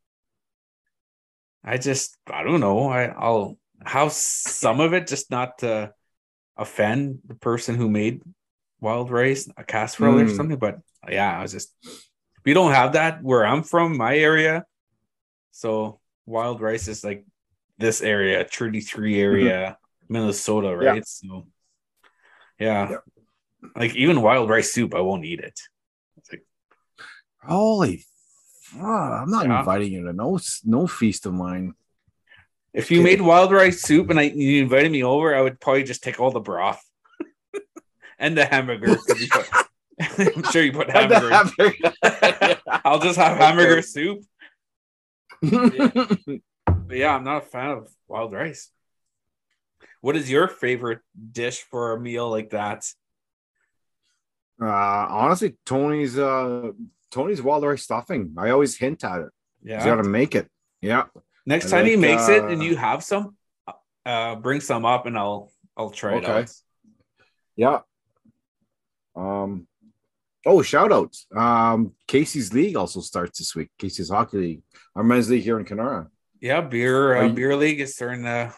I 1.65 1.79
just, 1.79 2.17
I 2.31 2.43
don't 2.43 2.61
know. 2.61 2.89
I, 2.89 3.07
I'll 3.07 3.57
have 3.85 4.13
some 4.13 4.81
of 4.81 4.93
it, 4.93 5.07
just 5.07 5.31
not 5.31 5.59
to 5.59 5.93
offend 6.57 7.21
the 7.27 7.35
person 7.35 7.75
who 7.75 7.89
made 7.91 8.21
wild 8.81 9.11
rice, 9.11 9.49
a 9.57 9.65
casserole 9.65 10.19
or 10.19 10.25
Mm. 10.27 10.37
something. 10.37 10.59
But 10.59 10.81
yeah, 11.09 11.39
I 11.39 11.43
was 11.43 11.53
just, 11.53 11.75
we 12.45 12.53
don't 12.53 12.73
have 12.73 12.93
that 12.93 13.23
where 13.23 13.47
I'm 13.47 13.63
from, 13.63 13.97
my 13.97 14.17
area. 14.17 14.65
So 15.53 16.01
wild 16.27 16.61
rice 16.61 16.89
is 16.89 17.03
like 17.05 17.25
this 17.79 18.03
area, 18.03 18.45
Treaty 18.45 18.81
Three 18.81 19.21
area, 19.21 19.79
Minnesota, 20.09 20.69
Mm-hmm. 20.69 20.83
Yeah. 20.83 20.91
right? 20.91 21.07
So 21.07 21.47
yeah. 22.59 22.91
Yeah. 22.91 22.97
like 23.77 23.95
even 23.97 24.23
wild 24.23 24.49
rice 24.51 24.73
soup, 24.73 24.95
I 24.95 25.01
won't 25.01 25.25
eat 25.25 25.41
it. 25.41 25.59
It's 26.19 26.31
like, 26.31 26.45
Holy. 27.43 28.05
fuck, 28.63 28.83
I'm 28.83 29.31
not 29.31 29.47
Yeah. 29.47 29.59
inviting 29.61 29.93
you 29.93 30.05
to 30.07 30.13
no 30.13 30.39
no 30.65 30.87
feast 30.87 31.27
of 31.27 31.35
mine. 31.35 31.75
If 32.73 32.91
you 32.91 33.03
made 33.03 33.21
wild 33.21 33.53
rice 33.53 33.83
soup 33.83 34.11
and 34.11 34.19
I 34.19 34.23
you 34.25 34.63
invited 34.63 34.91
me 34.91 35.05
over, 35.05 35.35
I 35.35 35.41
would 35.41 35.61
probably 35.61 35.85
just 35.85 36.03
take 36.03 36.19
all 36.21 36.31
the 36.33 36.41
broth 36.41 36.83
and 38.19 38.37
the 38.37 38.45
hamburger. 38.45 38.97
'cause 38.97 39.21
you 39.21 39.29
put- 39.29 39.49
I'm 40.37 40.43
sure 40.51 40.63
you 40.63 40.73
put 40.73 40.91
hamburger. 40.91 41.31
I'll 42.85 42.99
just 42.99 43.17
have 43.17 43.37
hamburger 43.39 43.81
soup. 43.83 44.23
But 46.87 46.97
yeah, 46.99 47.15
I'm 47.15 47.25
not 47.25 47.45
a 47.45 47.47
fan 47.47 47.71
of 47.71 47.89
wild 48.09 48.33
rice. 48.33 48.71
What 50.05 50.17
is 50.17 50.31
your 50.31 50.49
favorite 50.49 51.01
dish 51.33 51.63
for 51.63 51.95
a 51.95 51.99
meal 51.99 52.29
like 52.29 52.51
that? 52.51 52.85
uh, 54.61 54.67
honestly, 54.67 55.57
Tony's 55.65 56.19
uh 56.19 56.73
Tony's 57.11 57.41
wild 57.41 57.65
rice 57.65 57.85
stuffing. 57.85 58.35
I 58.37 58.51
always 58.51 58.77
hint 58.77 59.03
at 59.03 59.21
it. 59.23 59.29
Yeah, 59.63 59.79
You 59.79 59.91
gotta 59.91 60.07
make 60.07 60.35
it. 60.35 60.47
Yeah. 60.83 61.05
Next 61.47 61.73
I 61.73 61.79
time 61.79 61.87
he 61.87 61.97
like, 61.97 62.01
makes 62.11 62.29
it 62.29 62.45
and 62.45 62.61
uh, 62.61 62.65
you 62.65 62.77
have 62.77 63.03
some, 63.03 63.35
uh, 64.05 64.35
bring 64.37 64.61
some 64.61 64.85
up 64.85 65.07
and 65.07 65.17
I'll 65.17 65.51
I'll 65.75 65.89
try 65.89 66.17
it 66.17 66.25
Okay. 66.25 66.41
out. 66.43 66.51
Yeah. 67.57 67.79
Um 69.17 69.67
oh 70.45 70.61
shout 70.61 70.93
outs. 70.93 71.27
Um 71.35 71.95
Casey's 72.07 72.53
League 72.53 72.77
also 72.77 73.01
starts 73.01 73.39
this 73.39 73.55
week. 73.57 73.71
Casey's 73.79 74.11
Hockey 74.11 74.37
League. 74.37 74.63
Our 74.95 75.03
men's 75.03 75.31
league 75.31 75.45
here 75.45 75.59
in 75.59 75.65
Kenora. 75.65 76.11
Yeah, 76.43 76.61
beer 76.61 77.17
uh, 77.17 77.29
beer 77.31 77.57
league 77.57 77.81
is 77.81 77.95
starting 77.95 78.25
to. 78.25 78.53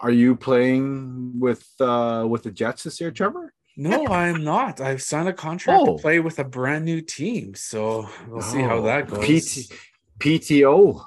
Are 0.00 0.10
you 0.10 0.34
playing 0.34 1.38
with 1.38 1.66
uh 1.80 2.24
with 2.28 2.42
the 2.44 2.50
Jets 2.50 2.84
this 2.84 3.00
year, 3.00 3.10
Trevor? 3.10 3.52
No, 3.76 4.06
I'm 4.08 4.42
not. 4.44 4.80
I've 4.80 5.02
signed 5.02 5.28
a 5.28 5.32
contract 5.32 5.80
Oh. 5.82 5.96
to 5.96 6.02
play 6.02 6.20
with 6.20 6.38
a 6.38 6.44
brand 6.44 6.84
new 6.84 7.00
team, 7.00 7.54
so 7.54 8.08
we'll 8.28 8.42
see 8.42 8.60
how 8.60 8.78
Oh, 8.78 8.82
that 8.82 9.08
goes. 9.08 9.24
PT, 9.24 9.72
PTO. 10.18 11.02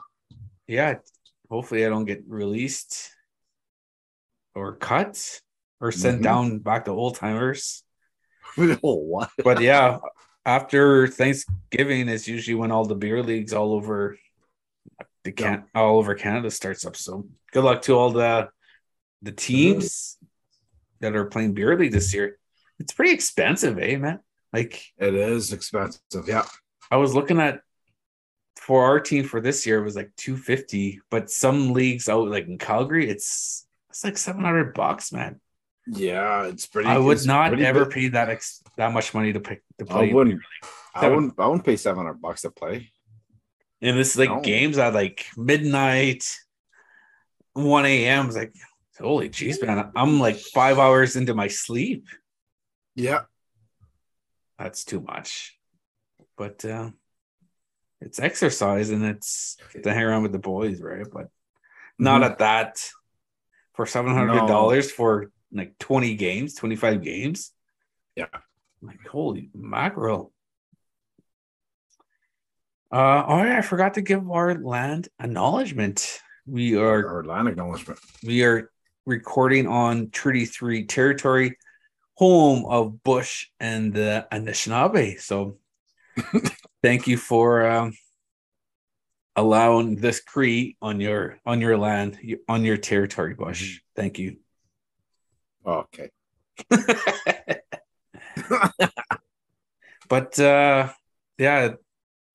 Yeah, 0.67 0.95
hopefully 1.49 1.85
I 1.85 1.89
don't 1.89 2.05
get 2.05 2.23
released 2.27 3.11
or 4.55 4.75
cut 4.75 5.41
or 5.81 5.91
sent 5.91 6.19
Mhm. 6.19 6.23
down 6.23 6.59
back 6.59 6.85
to 6.85 6.91
old 6.91 7.15
timers. 7.15 7.83
oh 8.83 8.95
what? 8.95 9.29
But 9.43 9.61
yeah, 9.61 9.99
after 10.45 11.07
Thanksgiving 11.07 12.07
is 12.09 12.27
usually 12.27 12.55
when 12.55 12.71
all 12.71 12.85
the 12.85 12.95
beer 12.95 13.21
leagues 13.23 13.53
all 13.53 13.73
over 13.73 14.17
the 15.23 15.31
can 15.31 15.65
all 15.75 15.97
over 15.97 16.15
Canada 16.15 16.49
starts 16.51 16.85
up. 16.85 16.95
So 16.95 17.27
good 17.51 17.63
luck 17.63 17.81
to 17.83 17.93
all 17.95 18.11
the 18.11 18.49
the 19.23 19.31
teams 19.31 20.17
that 20.99 21.15
are 21.15 21.25
playing 21.25 21.53
beer 21.53 21.75
league 21.77 21.91
this 21.91 22.13
year. 22.13 22.37
It's 22.79 22.93
pretty 22.93 23.13
expensive, 23.13 23.79
eh, 23.79 23.97
man? 23.97 24.19
Like 24.51 24.83
It 24.97 25.15
is 25.15 25.51
expensive. 25.53 26.01
Yeah. 26.27 26.45
I 26.91 26.97
was 26.97 27.15
looking 27.15 27.39
at 27.39 27.61
for 28.57 28.85
our 28.85 28.99
team 28.99 29.23
for 29.25 29.41
this 29.41 29.65
year 29.65 29.79
it 29.79 29.83
was 29.83 29.95
like 29.95 30.11
250, 30.17 31.01
but 31.09 31.29
some 31.31 31.73
leagues 31.73 32.07
out 32.07 32.27
like 32.29 32.47
in 32.47 32.57
Calgary, 32.57 33.09
it's 33.09 33.65
it's 33.89 34.03
like 34.03 34.17
700 34.17 34.73
bucks, 34.73 35.11
man. 35.11 35.39
Yeah, 35.87 36.43
it's 36.45 36.65
pretty. 36.65 36.87
I 36.89 36.97
would 36.97 37.25
not 37.25 37.59
ever 37.59 37.85
big. 37.85 37.93
pay 37.93 38.07
that 38.09 38.29
ex- 38.29 38.61
that 38.77 38.93
much 38.93 39.13
money 39.13 39.33
to 39.33 39.39
pick 39.39 39.61
to 39.79 39.85
I 39.85 39.87
play. 39.87 40.13
wouldn't. 40.13 40.41
I 40.95 41.09
wouldn't. 41.09 41.33
I 41.37 41.45
wouldn't 41.47 41.65
pay 41.65 41.75
seven 41.75 41.97
hundred 42.05 42.21
bucks 42.21 42.43
to 42.43 42.51
play. 42.51 42.91
And 43.81 43.97
this 43.97 44.11
is 44.11 44.17
like 44.17 44.29
No. 44.29 44.39
games 44.41 44.77
at 44.77 44.93
like 44.93 45.25
midnight, 45.35 46.23
1 47.53 47.85
a.m. 47.85 48.27
It's 48.27 48.35
like, 48.37 48.53
holy 48.99 49.29
jeez, 49.29 49.61
man. 49.65 49.91
I'm 49.95 50.19
like 50.19 50.37
five 50.37 50.79
hours 50.79 51.15
into 51.15 51.33
my 51.33 51.47
sleep. 51.47 52.07
Yeah. 52.95 53.21
That's 54.59 54.83
too 54.85 55.01
much. 55.01 55.57
But 56.37 56.63
uh 56.65 56.91
it's 58.01 58.19
exercise 58.19 58.89
and 58.89 59.03
it's 59.05 59.57
to 59.83 59.93
hang 59.93 60.03
around 60.03 60.23
with 60.23 60.31
the 60.33 60.39
boys, 60.39 60.81
right? 60.81 61.05
But 61.11 61.29
not 61.97 62.21
Mhm. 62.21 62.25
at 62.31 62.37
that 62.39 62.89
for 63.73 63.85
seven 63.85 64.13
hundred 64.13 64.45
dollars 64.47 64.91
for 64.91 65.31
like 65.51 65.77
20 65.79 66.15
games, 66.15 66.55
25 66.55 67.01
games. 67.03 67.51
Yeah. 68.15 68.25
Like 68.81 69.05
holy 69.07 69.49
mackerel. 69.55 70.31
Uh 72.91 73.23
oh 73.27 73.43
yeah, 73.43 73.57
I 73.57 73.61
forgot 73.61 73.95
to 73.95 74.01
give 74.01 74.29
our 74.29 74.53
land 74.55 75.07
acknowledgement. 75.19 76.21
We 76.45 76.75
are 76.75 77.07
our 77.07 77.23
land 77.23 77.47
acknowledgement. 77.47 77.99
we 78.23 78.43
are 78.43 78.69
recording 79.05 79.67
on 79.67 80.09
Treaty 80.09 80.45
3 80.45 80.85
territory, 80.85 81.57
home 82.15 82.65
of 82.65 83.03
Bush 83.03 83.47
and 83.59 83.93
the 83.93 84.27
Anishinaabe. 84.31 85.19
So 85.19 85.57
thank 86.81 87.07
you 87.07 87.17
for 87.17 87.65
um, 87.65 87.93
allowing 89.35 89.95
this 89.95 90.21
Cree 90.21 90.77
on 90.81 90.99
your 90.99 91.39
on 91.45 91.61
your 91.61 91.77
land, 91.77 92.17
on 92.47 92.63
your 92.63 92.77
territory, 92.77 93.33
Bush. 93.33 93.79
Thank 93.95 94.19
you. 94.19 94.37
Okay. 95.65 96.09
but 100.09 100.39
uh 100.39 100.89
yeah, 101.37 101.73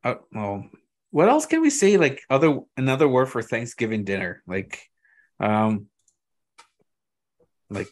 uh, 0.04 0.14
well, 0.32 0.68
what 1.10 1.28
else 1.28 1.46
can 1.46 1.60
we 1.62 1.70
say? 1.70 1.96
Like 1.96 2.22
other 2.28 2.60
another 2.76 3.08
word 3.08 3.26
for 3.26 3.42
Thanksgiving 3.42 4.04
dinner, 4.04 4.42
like 4.46 4.82
um, 5.40 5.86
like 7.70 7.88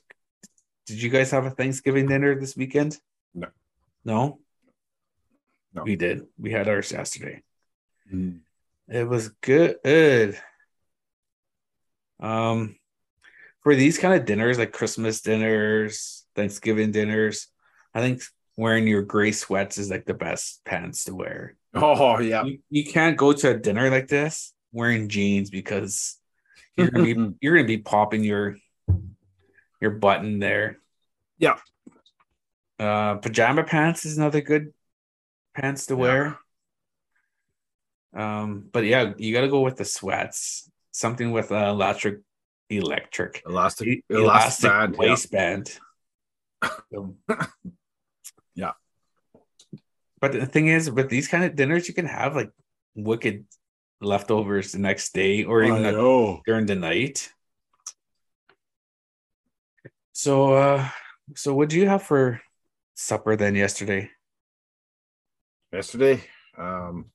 did 0.87 1.02
you 1.02 1.11
guys 1.11 1.33
have 1.33 1.45
a 1.45 1.50
Thanksgiving 1.50 2.06
dinner 2.06 2.38
this 2.38 2.56
weekend? 2.56 2.97
No. 3.35 3.49
No. 4.04 4.38
No. 5.75 5.83
We 5.83 5.97
did. 5.97 6.26
We 6.38 6.52
had 6.52 6.68
ours 6.68 6.92
yesterday. 6.92 7.42
Mm. 8.12 8.38
It 8.88 9.09
was 9.09 9.28
good. 9.40 10.38
Um, 12.21 12.76
for 13.62 13.75
these 13.75 13.99
kind 13.99 14.14
of 14.14 14.25
dinners, 14.25 14.59
like 14.59 14.73
Christmas 14.73 15.21
dinners, 15.21 16.25
Thanksgiving 16.37 16.92
dinners, 16.92 17.49
I 17.92 18.00
think 18.00 18.23
wearing 18.56 18.87
your 18.87 19.02
gray 19.02 19.33
sweats 19.33 19.76
is 19.78 19.90
like 19.90 20.06
the 20.06 20.14
best 20.14 20.64
pants 20.64 21.04
to 21.04 21.14
wear. 21.14 21.56
Oh 21.75 22.21
yeah. 22.21 22.45
You, 22.45 22.59
you 22.71 22.85
can't 22.85 23.16
go 23.16 23.33
to 23.33 23.50
a 23.50 23.59
dinner 23.59 23.90
like 23.90 24.06
this 24.09 24.54
wearing 24.73 25.09
jeans 25.09 25.50
because 25.50 26.16
you're 26.76 26.90
gonna 26.90 27.04
be 27.04 27.35
you're 27.40 27.56
gonna 27.56 27.66
be 27.66 27.78
popping 27.78 28.23
your 28.23 28.56
your 29.87 29.95
button 29.99 30.38
there. 30.40 30.78
Yeah. 31.38 31.57
Uh, 32.78 33.14
pajama 33.16 33.62
pants 33.64 34.05
is 34.05 34.19
another 34.19 34.40
good 34.40 34.73
pants 35.55 35.87
to 35.87 35.95
Yeah. 35.95 36.00
wear. 36.00 36.38
Um, 38.14 38.69
but 38.73 38.85
yeah, 38.85 39.12
you 39.16 39.33
got 39.35 39.43
to 39.43 39.49
go 39.49 39.61
with 39.61 39.76
the 39.76 39.85
sweats. 39.85 40.71
Something 40.93 41.31
with 41.31 41.52
uh, 41.52 41.66
electric, 41.69 42.21
electric, 42.71 43.43
Elastic. 43.47 43.87
e- 43.88 44.02
Elastic 44.11 44.71
band. 44.71 44.97
waistband. 44.97 45.78
Um, 46.97 47.16
Yeah. 48.55 48.73
But 50.21 50.33
the 50.33 50.47
thing 50.47 50.69
is, 50.69 50.90
with 50.90 51.11
these 51.11 51.28
kind 51.28 51.45
of 51.45 51.55
dinners, 51.55 51.87
you 51.88 51.93
can 51.95 52.07
have 52.07 52.35
like 52.35 52.50
wicked 52.95 53.45
leftovers 54.00 54.73
the 54.73 54.78
next 54.78 55.12
day 55.12 55.45
or 55.45 55.62
even 55.62 55.85
I 55.85 55.90
a- 55.90 55.93
know. 55.93 56.40
during 56.47 56.64
the 56.64 56.75
night. 56.75 57.31
So, 60.17 60.55
uh, 60.55 60.89
so 61.35 61.55
what 61.55 61.69
do 61.69 61.77
you 61.77 61.87
have 61.89 62.03
for 62.03 62.41
supper 62.95 63.37
then 63.37 63.55
yesterday? 63.55 64.09
Yesterday, 65.71 66.25
um, 66.57 67.11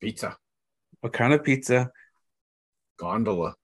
pizza, 0.00 0.36
What 1.00 1.12
kind 1.12 1.32
of 1.32 1.42
pizza? 1.42 1.90
gondola. 2.96 3.56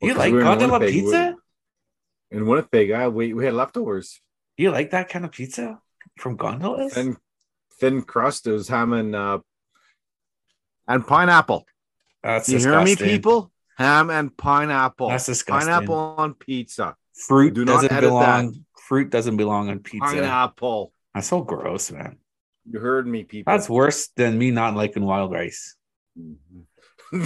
You 0.00 0.14
Because 0.14 0.18
like 0.18 0.26
we 0.32 0.34
were 0.34 0.40
in 0.42 0.46
gondola 0.46 0.78
Winnipeg, 0.78 0.94
we- 0.94 1.00
pizza? 1.02 1.36
In 2.30 2.46
Winnipeg, 2.46 2.92
I, 2.92 3.08
we, 3.08 3.34
we 3.34 3.44
had 3.44 3.54
leftovers. 3.54 4.20
You 4.56 4.70
like 4.70 4.92
that 4.92 5.08
kind 5.08 5.24
of 5.24 5.32
pizza 5.32 5.80
from 6.20 6.36
gondolas? 6.36 6.92
Thin, 6.94 7.16
thin 7.80 8.02
crust. 8.02 8.46
It 8.46 8.52
was 8.52 8.68
ham 8.68 8.92
and 8.92 9.16
uh, 9.16 9.40
and 10.86 11.04
pineapple. 11.04 11.64
That's 12.22 12.48
you 12.48 12.60
hear 12.60 12.80
me, 12.84 12.94
people? 12.94 13.50
Ham 13.78 14.10
and 14.10 14.36
pineapple. 14.36 15.08
That's 15.08 15.26
disgusting. 15.26 15.72
Pineapple 15.72 16.14
on 16.18 16.34
pizza. 16.34 16.94
Fruit 17.16 17.54
Do 17.54 17.64
not 17.64 17.82
doesn't 17.82 18.00
belong. 18.00 18.64
Fruit 18.78 19.10
doesn't 19.10 19.36
belong 19.36 19.68
on 19.70 19.80
pizza. 19.80 20.06
Pineapple. 20.06 20.92
That's 21.14 21.28
so 21.28 21.40
gross, 21.40 21.90
man. 21.90 22.18
You 22.70 22.78
heard 22.78 23.06
me, 23.06 23.24
people. 23.24 23.52
That's 23.52 23.68
worse 23.68 24.08
than 24.16 24.38
me 24.38 24.50
not 24.50 24.74
liking 24.74 25.04
wild 25.04 25.32
rice. 25.32 25.76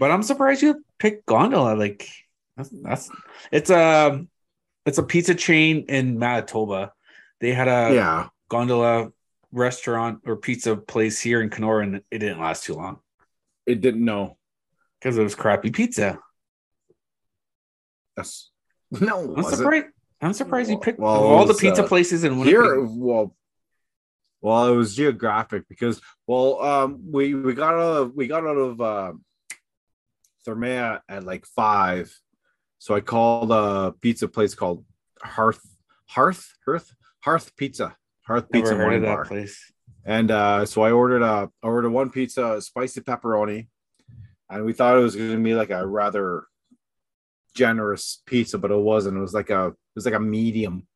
But 0.00 0.10
I'm 0.10 0.22
surprised 0.22 0.62
you 0.62 0.82
picked 0.98 1.26
gondola. 1.26 1.76
Like 1.76 2.08
that's, 2.56 2.70
that's 2.70 3.10
it's 3.52 3.68
a 3.68 4.24
it's 4.86 4.96
a 4.96 5.02
pizza 5.02 5.34
chain 5.34 5.84
in 5.90 6.18
Manitoba. 6.18 6.94
They 7.38 7.52
had 7.52 7.68
a 7.68 7.94
yeah. 7.94 8.28
gondola 8.48 9.12
restaurant 9.52 10.20
or 10.24 10.36
pizza 10.36 10.74
place 10.74 11.20
here 11.20 11.42
in 11.42 11.50
Kenora, 11.50 11.82
and 11.84 11.96
it 12.10 12.18
didn't 12.18 12.40
last 12.40 12.64
too 12.64 12.74
long 12.74 13.00
It 13.66 13.82
didn't 13.82 14.02
know. 14.02 14.38
because 14.98 15.18
it 15.18 15.22
was 15.22 15.34
crappy 15.34 15.70
pizza. 15.70 16.18
That's 18.20 18.50
no. 19.02 19.20
I'm 19.22 19.34
was 19.34 19.52
it? 19.52 19.56
surprised. 19.56 19.86
I'm 20.22 20.32
surprised 20.34 20.70
you 20.70 20.78
picked 20.78 20.98
Well, 20.98 21.14
of 21.16 21.24
it 21.24 21.34
all 21.34 21.46
the 21.46 21.54
pizza 21.54 21.84
uh, 21.84 21.88
places 21.88 22.24
in 22.24 22.32
Winnipeg. 22.38 22.52
here 22.52 22.80
well 22.84 23.34
well 24.42 24.72
it 24.72 24.76
was 24.76 24.94
geographic 24.96 25.64
because 25.68 26.00
well 26.26 26.60
um 26.62 27.00
we 27.10 27.34
we 27.34 27.54
got 27.54 27.74
out 27.74 27.80
of 27.80 28.14
we 28.14 28.26
got 28.26 28.44
out 28.44 28.56
of 28.56 28.80
uh 28.80 29.12
thermea 30.46 31.00
at 31.08 31.24
like 31.24 31.44
five 31.46 32.14
so 32.78 32.94
i 32.94 33.00
called 33.00 33.50
a 33.52 33.92
pizza 34.00 34.26
place 34.28 34.54
called 34.54 34.84
hearth 35.22 35.60
hearth 36.06 36.54
hearth 36.64 36.94
hearth 37.20 37.54
pizza 37.56 37.96
hearth 38.22 38.46
Never 38.52 38.62
pizza 38.62 38.76
heard 38.76 38.86
wine 38.86 38.96
of 38.96 39.02
that 39.02 39.14
bar 39.14 39.24
place. 39.26 39.72
and 40.04 40.30
uh 40.30 40.64
so 40.66 40.82
i 40.82 40.90
ordered 40.90 41.22
a 41.22 41.50
I 41.62 41.66
ordered 41.66 41.90
one 41.90 42.10
pizza 42.10 42.60
spicy 42.62 43.00
pepperoni 43.02 43.68
and 44.48 44.64
we 44.64 44.72
thought 44.72 44.96
it 44.96 45.00
was 45.02 45.14
going 45.16 45.30
to 45.36 45.38
be 45.42 45.54
like 45.54 45.70
a 45.70 45.86
rather 45.86 46.44
generous 47.54 48.22
pizza 48.26 48.58
but 48.58 48.70
it 48.70 48.76
wasn't 48.76 49.16
it 49.16 49.20
was 49.20 49.34
like 49.34 49.50
a 49.50 49.68
it 49.68 49.74
was 49.94 50.04
like 50.04 50.14
a 50.14 50.20
medium 50.20 50.86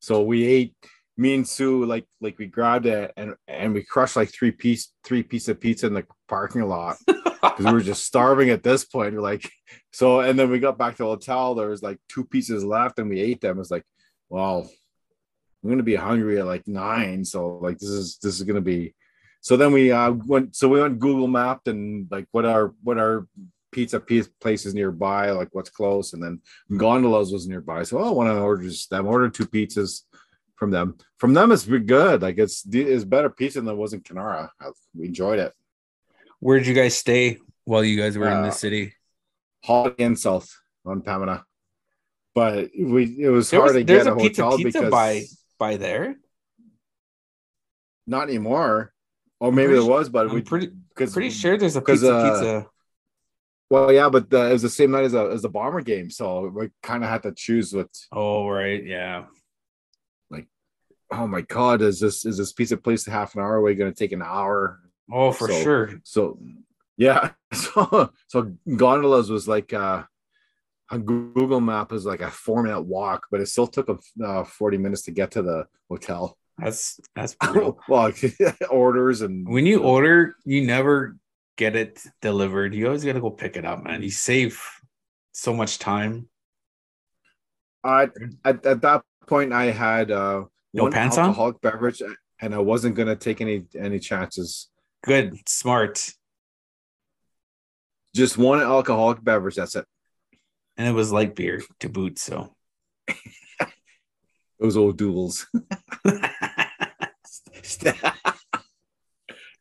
so 0.00 0.22
we 0.22 0.44
ate 0.46 0.74
me 1.16 1.34
and 1.34 1.48
Sue 1.48 1.84
like 1.84 2.06
like 2.20 2.38
we 2.38 2.46
grabbed 2.46 2.86
it 2.86 3.12
and 3.16 3.34
and 3.48 3.72
we 3.72 3.82
crushed 3.82 4.16
like 4.16 4.30
three 4.30 4.50
piece 4.50 4.92
three 5.04 5.22
piece 5.22 5.48
of 5.48 5.60
pizza 5.60 5.86
in 5.86 5.94
the 5.94 6.04
parking 6.28 6.62
lot 6.62 6.96
because 7.06 7.64
we 7.64 7.72
were 7.72 7.80
just 7.80 8.04
starving 8.04 8.50
at 8.50 8.62
this 8.62 8.84
point. 8.84 9.14
We're 9.14 9.20
like, 9.20 9.50
so 9.92 10.20
and 10.20 10.38
then 10.38 10.50
we 10.50 10.58
got 10.58 10.78
back 10.78 10.96
to 10.96 11.04
the 11.04 11.08
hotel. 11.08 11.54
There 11.54 11.70
was 11.70 11.82
like 11.82 11.98
two 12.08 12.24
pieces 12.24 12.64
left 12.64 12.98
and 12.98 13.08
we 13.08 13.20
ate 13.20 13.40
them. 13.40 13.58
It's 13.60 13.70
like, 13.70 13.84
well, 14.28 14.68
I'm 15.62 15.70
gonna 15.70 15.82
be 15.82 15.94
hungry 15.94 16.38
at 16.38 16.46
like 16.46 16.66
nine. 16.66 17.24
So 17.24 17.58
like 17.62 17.78
this 17.78 17.90
is 17.90 18.18
this 18.22 18.36
is 18.36 18.42
gonna 18.42 18.60
be 18.60 18.94
so 19.40 19.56
then 19.56 19.72
we 19.72 19.92
uh 19.92 20.10
went 20.10 20.54
so 20.56 20.68
we 20.68 20.80
went 20.80 20.98
Google 20.98 21.28
mapped 21.28 21.68
and 21.68 22.08
like 22.10 22.26
what 22.32 22.44
are 22.44 22.74
what 22.82 22.98
are 22.98 23.26
pizza 23.76 23.98
piece 24.00 24.28
places 24.44 24.72
nearby, 24.80 25.22
like 25.40 25.50
what's 25.52 25.70
close, 25.78 26.14
and 26.14 26.22
then 26.22 26.34
gondolas 26.84 27.30
was 27.32 27.46
nearby. 27.46 27.80
So 27.84 27.98
oh, 27.98 28.08
I 28.08 28.12
want 28.18 28.28
to 28.30 28.40
order 28.40 28.62
just 28.62 28.88
them, 28.90 29.06
ordered 29.06 29.34
two 29.34 29.46
pizzas 29.46 30.02
from 30.56 30.70
them. 30.76 30.96
From 31.18 31.34
them, 31.34 31.52
it's 31.52 31.66
good. 31.66 32.22
Like 32.22 32.38
it's 32.44 32.64
it's 32.70 33.04
better 33.04 33.30
pizza 33.30 33.60
than 33.60 33.74
it 33.74 33.82
was 33.84 33.92
in 33.92 34.00
Kenora. 34.00 34.50
We 34.94 35.06
enjoyed 35.12 35.40
it. 35.46 35.52
Where 36.40 36.58
did 36.58 36.66
you 36.66 36.74
guys 36.82 36.96
stay 36.96 37.38
while 37.64 37.84
you 37.84 37.96
guys 38.02 38.16
were 38.16 38.28
in 38.28 38.42
the 38.42 38.48
Uh, 38.48 38.62
city? 38.64 38.94
Holiday 39.64 40.04
Inn 40.04 40.16
South 40.16 40.48
on 40.84 41.02
Pembina. 41.02 41.44
But 42.34 42.70
we 42.78 43.02
it 43.26 43.28
was 43.28 43.50
There 43.50 43.60
hard 43.60 43.74
was, 43.74 43.80
to 43.80 43.84
get 43.84 44.06
a 44.06 44.12
a 44.12 44.16
pizza 44.16 44.42
hotel 44.44 44.58
pizza 44.58 44.78
because 44.78 44.90
by 44.90 45.10
by 45.58 45.76
there. 45.76 46.16
not 48.06 48.28
anymore. 48.28 48.92
Or 49.40 49.52
maybe 49.52 49.68
pretty 49.68 49.80
there 49.82 49.90
was, 49.96 50.08
but 50.08 50.28
I'm 50.28 50.34
we 50.34 50.42
pretty 50.42 50.68
because 50.90 51.12
pretty 51.12 51.30
sure 51.30 51.58
there's 51.58 51.76
a 51.76 51.82
pizza 51.82 52.14
uh, 52.14 52.22
pizza. 52.24 52.50
Well, 53.70 53.92
yeah, 53.92 54.08
but 54.08 54.30
the, 54.30 54.48
it 54.48 54.52
was 54.52 54.62
the 54.62 54.70
same 54.70 54.90
night 54.92 55.04
as 55.04 55.14
a 55.14 55.28
as 55.32 55.42
the 55.42 55.48
bomber 55.48 55.80
game, 55.80 56.10
so 56.10 56.48
we 56.48 56.70
kind 56.82 57.02
of 57.04 57.10
had 57.10 57.22
to 57.24 57.32
choose 57.32 57.72
what. 57.72 57.88
Oh 58.12 58.48
right, 58.48 58.84
yeah. 58.84 59.24
Like, 60.30 60.46
oh 61.10 61.26
my 61.26 61.40
god, 61.42 61.82
is 61.82 62.00
this 62.00 62.24
is 62.24 62.38
this 62.38 62.52
piece 62.52 62.72
of 62.72 62.82
place 62.82 63.04
half 63.06 63.34
an 63.34 63.40
hour 63.42 63.56
away 63.56 63.74
going 63.74 63.92
to 63.92 63.98
take 63.98 64.12
an 64.12 64.22
hour? 64.22 64.80
Oh 65.12 65.32
for 65.32 65.48
So- 65.48 65.62
sure. 65.62 66.00
So 66.04 66.38
yeah, 66.96 67.30
so 67.52 68.10
so 68.28 68.52
gondolas 68.76 69.30
was 69.30 69.46
like 69.48 69.72
uh 69.72 70.04
on 70.90 71.02
Google 71.02 71.60
Map 71.60 71.92
is 71.92 72.06
like 72.06 72.20
a 72.20 72.30
four 72.30 72.62
minute 72.62 72.82
walk, 72.82 73.26
but 73.30 73.40
it 73.40 73.46
still 73.46 73.66
took 73.66 73.86
them 73.88 73.98
uh, 74.24 74.44
40 74.44 74.78
minutes 74.78 75.02
to 75.02 75.10
get 75.10 75.32
to 75.32 75.42
the 75.42 75.66
hotel. 75.90 76.38
That's 76.58 77.00
that's 77.16 77.34
brutal. 77.40 77.80
well, 77.88 78.12
orders 78.70 79.20
and 79.22 79.48
when 79.48 79.66
you 79.66 79.82
order, 79.82 80.36
you 80.44 80.64
never 80.64 81.16
get 81.56 81.76
it 81.76 82.02
delivered. 82.22 82.74
You 82.74 82.86
always 82.86 83.04
gotta 83.04 83.20
go 83.20 83.30
pick 83.30 83.56
it 83.56 83.64
up, 83.64 83.82
man. 83.82 84.02
You 84.02 84.10
save 84.10 84.62
so 85.32 85.54
much 85.54 85.78
time. 85.78 86.28
I 87.82 88.08
at, 88.44 88.64
at 88.66 88.82
that 88.82 89.02
point 89.26 89.52
I 89.52 89.66
had 89.66 90.10
uh 90.10 90.44
No 90.72 90.84
one 90.84 90.92
pants 90.92 91.18
on? 91.18 91.26
alcoholic 91.26 91.60
beverage 91.60 92.02
and 92.40 92.54
I 92.54 92.58
wasn't 92.58 92.96
gonna 92.96 93.16
take 93.16 93.40
any 93.40 93.64
any 93.78 93.98
chances. 93.98 94.68
Good, 95.04 95.48
smart. 95.48 96.10
Just 98.14 98.38
one 98.38 98.60
alcoholic 98.60 99.22
beverage. 99.22 99.56
That's 99.56 99.76
it. 99.76 99.84
And 100.76 100.88
it 100.88 100.92
was 100.92 101.12
light 101.12 101.34
beer 101.34 101.62
to 101.80 101.88
boot, 101.88 102.18
so 102.18 102.54
Those 104.58 104.76
old 104.76 104.96
duels. 104.96 105.46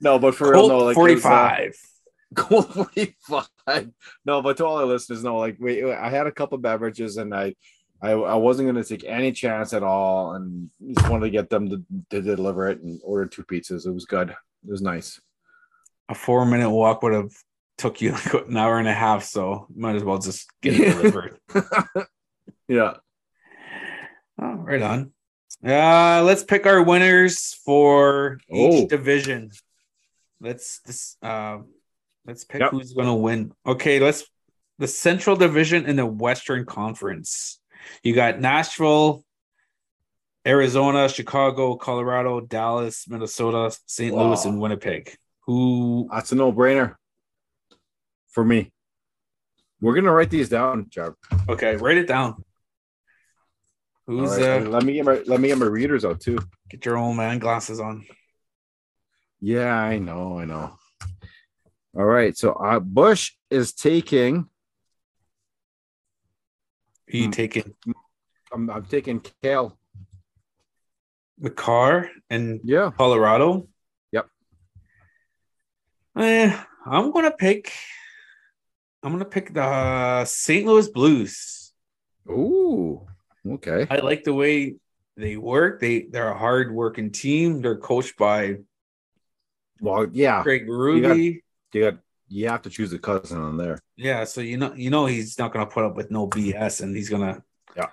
no, 0.01 0.19
but 0.19 0.35
for 0.35 0.51
real, 0.51 0.67
no, 0.67 0.77
like 0.79 0.95
uh, 0.97 0.99
45. 0.99 1.75
Colt 2.35 2.73
45. 2.73 3.89
No, 4.25 4.41
but 4.41 4.57
to 4.57 4.65
all 4.65 4.77
our 4.77 4.85
listeners, 4.85 5.23
no, 5.23 5.37
like 5.37 5.57
wait, 5.59 5.83
I 5.85 6.09
had 6.09 6.27
a 6.27 6.31
couple 6.31 6.57
beverages 6.57 7.17
and 7.17 7.33
I 7.33 7.55
I, 8.01 8.11
I 8.11 8.35
wasn't 8.35 8.67
gonna 8.67 8.83
take 8.83 9.05
any 9.05 9.31
chance 9.31 9.73
at 9.73 9.83
all 9.83 10.33
and 10.33 10.69
just 10.93 11.09
wanted 11.09 11.25
to 11.25 11.31
get 11.31 11.49
them 11.49 11.69
to, 11.69 11.83
to 12.09 12.21
deliver 12.21 12.67
it 12.69 12.81
and 12.81 12.99
order 13.03 13.25
two 13.25 13.43
pizzas. 13.43 13.87
It 13.87 13.91
was 13.91 14.05
good. 14.05 14.31
It 14.31 14.69
was 14.71 14.81
nice. 14.81 15.19
A 16.09 16.15
four 16.15 16.45
minute 16.45 16.69
walk 16.69 17.01
would 17.03 17.13
have 17.13 17.31
took 17.77 18.01
you 18.01 18.11
like 18.33 18.33
an 18.33 18.57
hour 18.57 18.79
and 18.79 18.87
a 18.87 18.93
half, 18.93 19.23
so 19.23 19.67
might 19.75 19.95
as 19.95 20.03
well 20.03 20.17
just 20.17 20.47
get 20.61 20.79
it 20.79 20.91
delivered. 20.93 21.37
Yeah. 22.67 22.95
Oh, 24.41 24.53
right 24.55 24.81
on. 24.81 25.11
Uh, 25.65 26.23
let's 26.23 26.43
pick 26.43 26.65
our 26.65 26.81
winners 26.81 27.53
for 27.63 28.39
each 28.49 28.85
Oh. 28.85 28.87
division. 28.87 29.51
Let's 30.41 30.79
this 30.81 31.17
uh, 31.21 31.59
let's 32.25 32.43
pick 32.43 32.61
Yep. 32.61 32.71
who's 32.71 32.93
gonna 32.93 33.15
win. 33.15 33.51
Okay, 33.65 33.99
let's 33.99 34.25
the 34.77 34.87
Central 34.87 35.35
Division 35.35 35.85
in 35.85 35.95
the 35.95 36.05
Western 36.05 36.65
Conference. 36.65 37.59
You 38.03 38.13
got 38.13 38.39
Nashville, 38.41 39.23
Arizona, 40.45 41.07
Chicago, 41.07 41.75
Colorado, 41.75 42.41
Dallas, 42.41 43.05
Minnesota, 43.07 43.75
St. 43.85 44.13
Louis, 44.13 44.43
and 44.45 44.59
Winnipeg. 44.59 45.15
Who 45.45 46.09
That's 46.11 46.31
a 46.31 46.35
no-brainer 46.35 46.95
for 48.29 48.43
me. 48.43 48.71
We're 49.79 49.95
gonna 49.95 50.11
write 50.11 50.29
these 50.31 50.49
down, 50.49 50.87
Jeff. 50.89 51.13
okay, 51.47 51.75
write 51.77 51.97
it 51.97 52.07
down. 52.07 52.43
Who's 54.07 54.37
right, 54.37 54.63
uh 54.65 54.69
let 54.69 54.83
me 54.83 54.93
get 54.93 55.05
my 55.05 55.21
let 55.25 55.39
me 55.39 55.47
get 55.47 55.57
my 55.57 55.65
readers 55.65 56.05
out 56.05 56.19
too. 56.19 56.37
get 56.69 56.85
your 56.85 56.97
old 56.97 57.15
man 57.17 57.39
glasses 57.39 57.79
on. 57.79 58.05
Yeah, 59.45 59.77
I 59.77 59.99
know, 59.99 60.39
I 60.39 60.45
know. 60.45 60.73
All 61.95 62.03
right, 62.03 62.35
so 62.35 62.53
uh, 62.53 62.79
Bush 62.79 63.33
is 63.51 63.73
taking. 63.73 64.49
Hmm. 67.11 67.29
taking 67.29 67.75
I'm, 68.51 68.71
I'm 68.71 68.85
taking 68.85 69.21
Kale. 69.43 69.77
the 71.37 71.51
car 71.51 72.09
and 72.27 72.59
Yeah, 72.63 72.89
Colorado. 72.97 73.69
Yep. 74.11 74.25
Eh, 76.17 76.63
I'm 76.87 77.11
gonna 77.11 77.29
pick. 77.29 77.71
I'm 79.03 79.11
gonna 79.11 79.25
pick 79.25 79.53
the 79.53 80.25
St. 80.25 80.65
Louis 80.65 80.89
Blues. 80.89 81.71
Ooh, 82.27 83.05
okay. 83.47 83.85
I 83.91 83.97
like 83.97 84.23
the 84.23 84.33
way 84.33 84.77
they 85.15 85.37
work. 85.37 85.79
They 85.79 86.07
they're 86.09 86.31
a 86.31 86.37
hard 86.37 86.73
working 86.73 87.11
team. 87.11 87.61
They're 87.61 87.77
coached 87.77 88.17
by 88.17 88.65
Well, 89.85 90.07
yeah, 90.11 90.41
Craig 90.43 90.67
Berube. 90.67 91.41
you 91.73 91.81
got 91.81 91.99
you 92.27 92.47
have 92.49 92.63
to 92.63 92.69
choose 92.69 92.91
a 92.93 92.99
cousin 92.99 93.39
on 93.39 93.57
there. 93.57 93.79
Yeah, 93.95 94.23
so 94.23 94.41
you 94.41 94.57
know 94.57 94.73
you 94.73 94.89
know 94.89 95.05
he's 95.05 95.37
not 95.37 95.53
gonna 95.53 95.65
put 95.65 95.85
up 95.85 95.95
with 95.95 96.11
no 96.11 96.27
BS 96.27 96.81
and 96.81 96.95
he's 96.95 97.09
gonna 97.09 97.43
Yeah. 97.75 97.89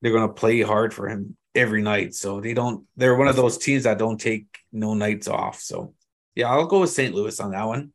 they're 0.00 0.12
gonna 0.12 0.32
play 0.32 0.62
hard 0.62 0.94
for 0.94 1.08
him 1.08 1.36
every 1.54 1.82
night. 1.82 2.14
So 2.14 2.40
they 2.40 2.54
don't 2.54 2.86
they're 2.96 3.16
one 3.16 3.28
of 3.28 3.36
those 3.36 3.58
teams 3.58 3.84
that 3.84 3.98
don't 3.98 4.20
take 4.20 4.46
no 4.72 4.94
nights 4.94 5.28
off. 5.28 5.60
So 5.60 5.94
yeah, 6.34 6.50
I'll 6.50 6.66
go 6.66 6.80
with 6.80 6.90
St. 6.90 7.14
Louis 7.14 7.38
on 7.40 7.50
that 7.50 7.64
one. 7.64 7.92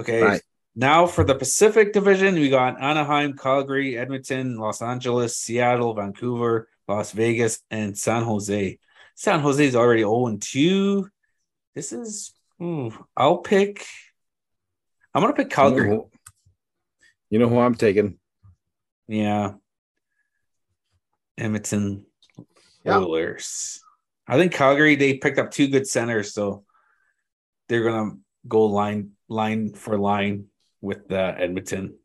Okay. 0.00 0.22
Right. 0.22 0.42
Now 0.74 1.06
for 1.06 1.22
the 1.22 1.36
Pacific 1.36 1.92
Division, 1.92 2.34
we 2.34 2.48
got 2.50 2.82
Anaheim, 2.82 3.36
Calgary, 3.36 3.96
Edmonton, 3.96 4.56
Los 4.58 4.82
Angeles, 4.82 5.36
Seattle, 5.36 5.94
Vancouver, 5.94 6.68
Las 6.88 7.12
Vegas, 7.12 7.60
and 7.70 7.96
San 7.96 8.24
Jose. 8.24 8.78
San 9.14 9.40
Jose 9.40 9.64
is 9.64 9.76
already 9.76 10.02
0 10.02 10.36
2. 10.40 11.08
This 11.74 11.92
is, 11.92 12.32
ooh, 12.62 12.92
I'll 13.16 13.38
pick, 13.38 13.84
I'm 15.14 15.22
going 15.22 15.34
to 15.34 15.36
pick 15.36 15.50
You 15.50 15.56
know, 15.56 15.70
Calgary. 15.70 15.88
who, 15.88 16.10
you 17.30 17.38
know 17.38 17.48
who 17.48 17.58
I'm 17.58 17.74
taking? 17.74 18.18
Yeah. 19.08 19.54
Edmonton 21.36 22.06
Yeah. 22.84 22.98
Oilers. 22.98 23.80
I 24.26 24.38
think 24.38 24.52
Calgary, 24.52 24.96
they 24.96 25.18
picked 25.18 25.38
up 25.38 25.50
two 25.50 25.68
good 25.68 25.86
centers, 25.86 26.32
so 26.32 26.64
they're 27.68 27.82
going 27.82 28.10
to 28.10 28.18
go 28.46 28.64
line 28.66 29.10
line 29.28 29.74
for 29.74 29.98
line 29.98 30.46
with 30.80 31.10
uh, 31.10 31.34
Edmonton. 31.36 31.96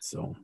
So 0.00 0.36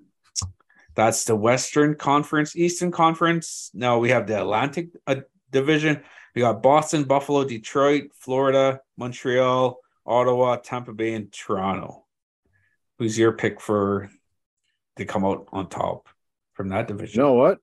that's 0.96 1.24
the 1.24 1.36
Western 1.36 1.94
Conference, 1.94 2.56
Eastern 2.56 2.90
Conference. 2.90 3.70
Now 3.74 3.98
we 3.98 4.08
have 4.08 4.26
the 4.26 4.40
Atlantic 4.40 4.88
uh, 5.06 5.16
Division. 5.52 6.02
We 6.34 6.40
got 6.40 6.62
Boston, 6.62 7.04
Buffalo, 7.04 7.44
Detroit, 7.44 8.10
Florida, 8.14 8.80
Montreal, 8.96 9.78
Ottawa, 10.06 10.56
Tampa 10.56 10.94
Bay, 10.94 11.12
and 11.14 11.30
Toronto. 11.30 12.06
Who's 12.98 13.18
your 13.18 13.32
pick 13.32 13.60
for 13.60 14.10
to 14.96 15.04
come 15.04 15.24
out 15.24 15.48
on 15.52 15.68
top 15.68 16.08
from 16.54 16.70
that 16.70 16.88
division? 16.88 17.20
You 17.20 17.26
know 17.26 17.34
what? 17.34 17.58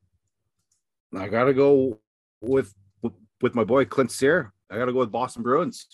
I 1.15 1.27
gotta 1.27 1.53
go 1.53 1.99
with 2.39 2.73
with 3.41 3.55
my 3.55 3.63
boy 3.63 3.85
Clint 3.85 4.11
Sear. 4.11 4.53
I 4.69 4.77
gotta 4.77 4.93
go 4.93 4.99
with 4.99 5.11
Boston 5.11 5.41
Bruins. 5.41 5.87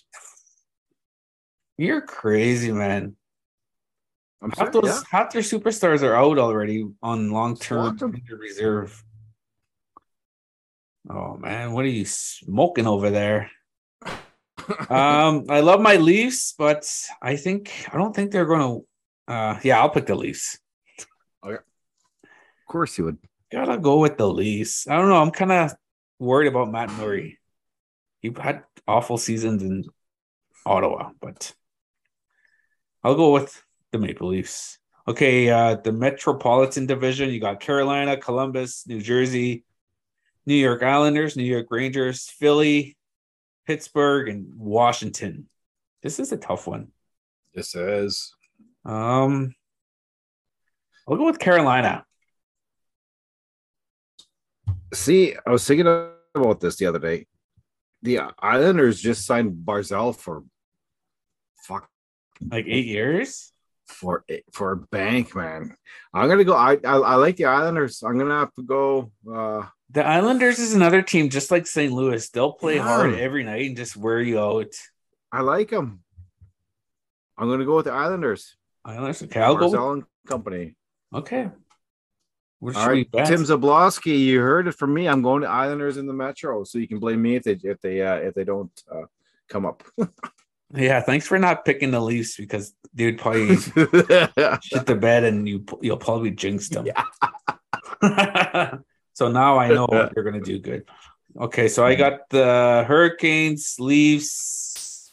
You're 1.77 2.01
crazy, 2.01 2.73
man. 2.73 3.15
I'm 4.41 4.51
Half 4.51 4.71
those 4.71 4.85
yeah. 4.85 5.01
half 5.11 5.33
their 5.33 5.41
superstars 5.41 6.01
are 6.01 6.15
out 6.15 6.37
already 6.37 6.87
on 7.03 7.31
long 7.31 7.57
term 7.57 7.97
reserve. 8.29 9.03
Oh 11.09 11.35
man, 11.37 11.73
what 11.73 11.83
are 11.83 11.89
you 11.89 12.05
smoking 12.05 12.87
over 12.87 13.09
there? 13.09 13.51
um, 14.89 15.45
I 15.49 15.59
love 15.59 15.81
my 15.81 15.95
Leafs, 15.95 16.53
but 16.57 16.89
I 17.21 17.35
think 17.35 17.71
I 17.91 17.97
don't 17.97 18.15
think 18.15 18.31
they're 18.31 18.45
going 18.45 18.61
to. 18.61 19.33
Uh, 19.33 19.59
yeah, 19.63 19.79
I'll 19.79 19.89
pick 19.89 20.05
the 20.05 20.15
Leafs. 20.15 20.57
of 22.23 22.67
course 22.67 22.97
you 22.97 23.05
would. 23.05 23.17
Gotta 23.51 23.77
go 23.77 23.97
with 23.97 24.17
the 24.17 24.27
Leafs. 24.27 24.87
I 24.87 24.95
don't 24.95 25.09
know. 25.09 25.21
I'm 25.21 25.31
kind 25.31 25.51
of 25.51 25.73
worried 26.19 26.47
about 26.47 26.71
Matt 26.71 26.91
Murray. 26.91 27.39
He 28.21 28.31
had 28.39 28.63
awful 28.87 29.17
seasons 29.17 29.63
in 29.63 29.85
Ottawa, 30.65 31.11
but 31.19 31.53
I'll 33.03 33.15
go 33.15 33.33
with 33.33 33.63
the 33.91 33.99
Maple 33.99 34.29
Leafs. 34.29 34.77
Okay, 35.07 35.49
uh, 35.49 35.75
the 35.75 35.91
Metropolitan 35.91 36.85
Division. 36.85 37.29
You 37.29 37.39
got 37.39 37.59
Carolina, 37.59 38.17
Columbus, 38.17 38.85
New 38.87 39.01
Jersey, 39.01 39.63
New 40.45 40.55
York 40.55 40.83
Islanders, 40.83 41.35
New 41.35 41.43
York 41.43 41.67
Rangers, 41.71 42.29
Philly, 42.29 42.95
Pittsburgh, 43.65 44.29
and 44.29 44.47
Washington. 44.55 45.47
This 46.01 46.19
is 46.19 46.31
a 46.31 46.37
tough 46.37 46.67
one. 46.67 46.89
This 47.53 47.75
is 47.75 48.33
Um, 48.85 49.53
I'll 51.07 51.17
go 51.17 51.25
with 51.25 51.39
Carolina. 51.39 52.05
see, 54.93 55.35
I 55.45 55.49
was 55.51 55.65
thinking 55.65 55.87
about 56.35 56.59
this 56.59 56.77
the 56.77 56.85
other 56.85 56.99
day. 56.99 57.25
The 58.01 58.21
Islanders 58.39 59.01
just 59.01 59.25
signed 59.25 59.65
Barzal 59.65 60.15
for 60.15 60.43
fuck 61.63 61.89
Like 62.49 62.65
eight 62.67 62.85
years. 62.85 63.51
For 63.89 64.23
for 64.53 64.71
a 64.71 64.77
bank, 64.77 65.35
man. 65.35 65.75
I'm 66.13 66.29
gonna 66.29 66.43
go. 66.43 66.53
I, 66.55 66.73
I 66.85 66.97
I 66.97 67.15
like 67.15 67.35
the 67.37 67.45
Islanders. 67.45 68.03
I'm 68.03 68.17
gonna 68.17 68.39
have 68.39 68.53
to 68.55 68.63
go. 68.63 69.11
Uh, 69.29 69.65
The 69.89 70.05
Islanders 70.05 70.59
is 70.59 70.73
another 70.73 71.01
team 71.01 71.29
just 71.29 71.49
like 71.51 71.65
St. 71.67 71.91
Louis. 71.91 72.29
They'll 72.29 72.53
play 72.53 72.75
Yeah. 72.75 72.83
hard 72.83 73.15
every 73.15 73.43
night 73.43 73.65
and 73.67 73.75
just 73.77 73.97
wear 73.97 74.21
you 74.21 74.39
out. 74.39 74.73
I 75.31 75.41
like 75.41 75.69
them. 75.69 76.01
I'm 77.37 77.49
gonna 77.49 77.65
go 77.65 77.77
with 77.77 77.85
the 77.85 77.91
Islanders. 77.93 78.55
Islanders. 78.85 79.23
Okay, 79.23 79.41
I'll 79.41 79.55
go. 79.55 79.65
with- 79.69 79.73
Barzal 79.79 79.93
and 79.93 80.03
company. 80.27 80.75
Okay. 81.13 81.49
All 82.61 82.71
right? 82.71 83.07
Tim 83.25 83.41
Zablosky, 83.43 84.19
you 84.19 84.41
heard 84.41 84.67
it 84.67 84.73
from 84.75 84.93
me. 84.93 85.07
I'm 85.07 85.21
going 85.21 85.41
to 85.43 85.47
Islanders 85.49 85.95
in 85.97 86.05
the 86.07 86.13
Metro, 86.13 86.63
so 86.65 86.77
you 86.77 86.87
can 86.89 86.99
blame 86.99 87.21
me 87.21 87.35
if 87.37 87.43
they 87.43 87.57
if 87.63 87.79
they 87.81 88.01
uh, 88.01 88.15
if 88.17 88.33
they 88.35 88.43
don't 88.43 88.71
uh, 88.91 89.05
come 89.47 89.65
up. 89.65 89.81
Yeah, 90.73 91.01
thanks 91.01 91.25
for 91.25 91.39
not 91.39 91.65
picking 91.65 91.91
the 91.91 91.99
Leafs 91.99 92.37
because 92.37 92.73
dude 92.93 93.17
probably 93.17 93.55
shit 93.57 94.85
the 94.85 94.97
bed 94.99 95.23
and 95.23 95.47
you 95.47 95.65
you'll 95.81 95.97
probably 95.97 96.31
jinx 96.31 96.69
them. 96.69 96.85
Yeah. 96.85 97.03
so 99.13 99.29
now 99.29 99.57
I 99.57 99.69
know 99.69 99.85
what 99.85 100.13
you're 100.15 100.25
gonna 100.25 100.41
do 100.41 100.59
good. 100.59 100.85
Okay, 101.39 101.67
so 101.67 101.85
I 101.85 101.95
got 101.95 102.29
the 102.29 102.83
Hurricanes, 102.87 103.75
Leafs, 103.79 105.11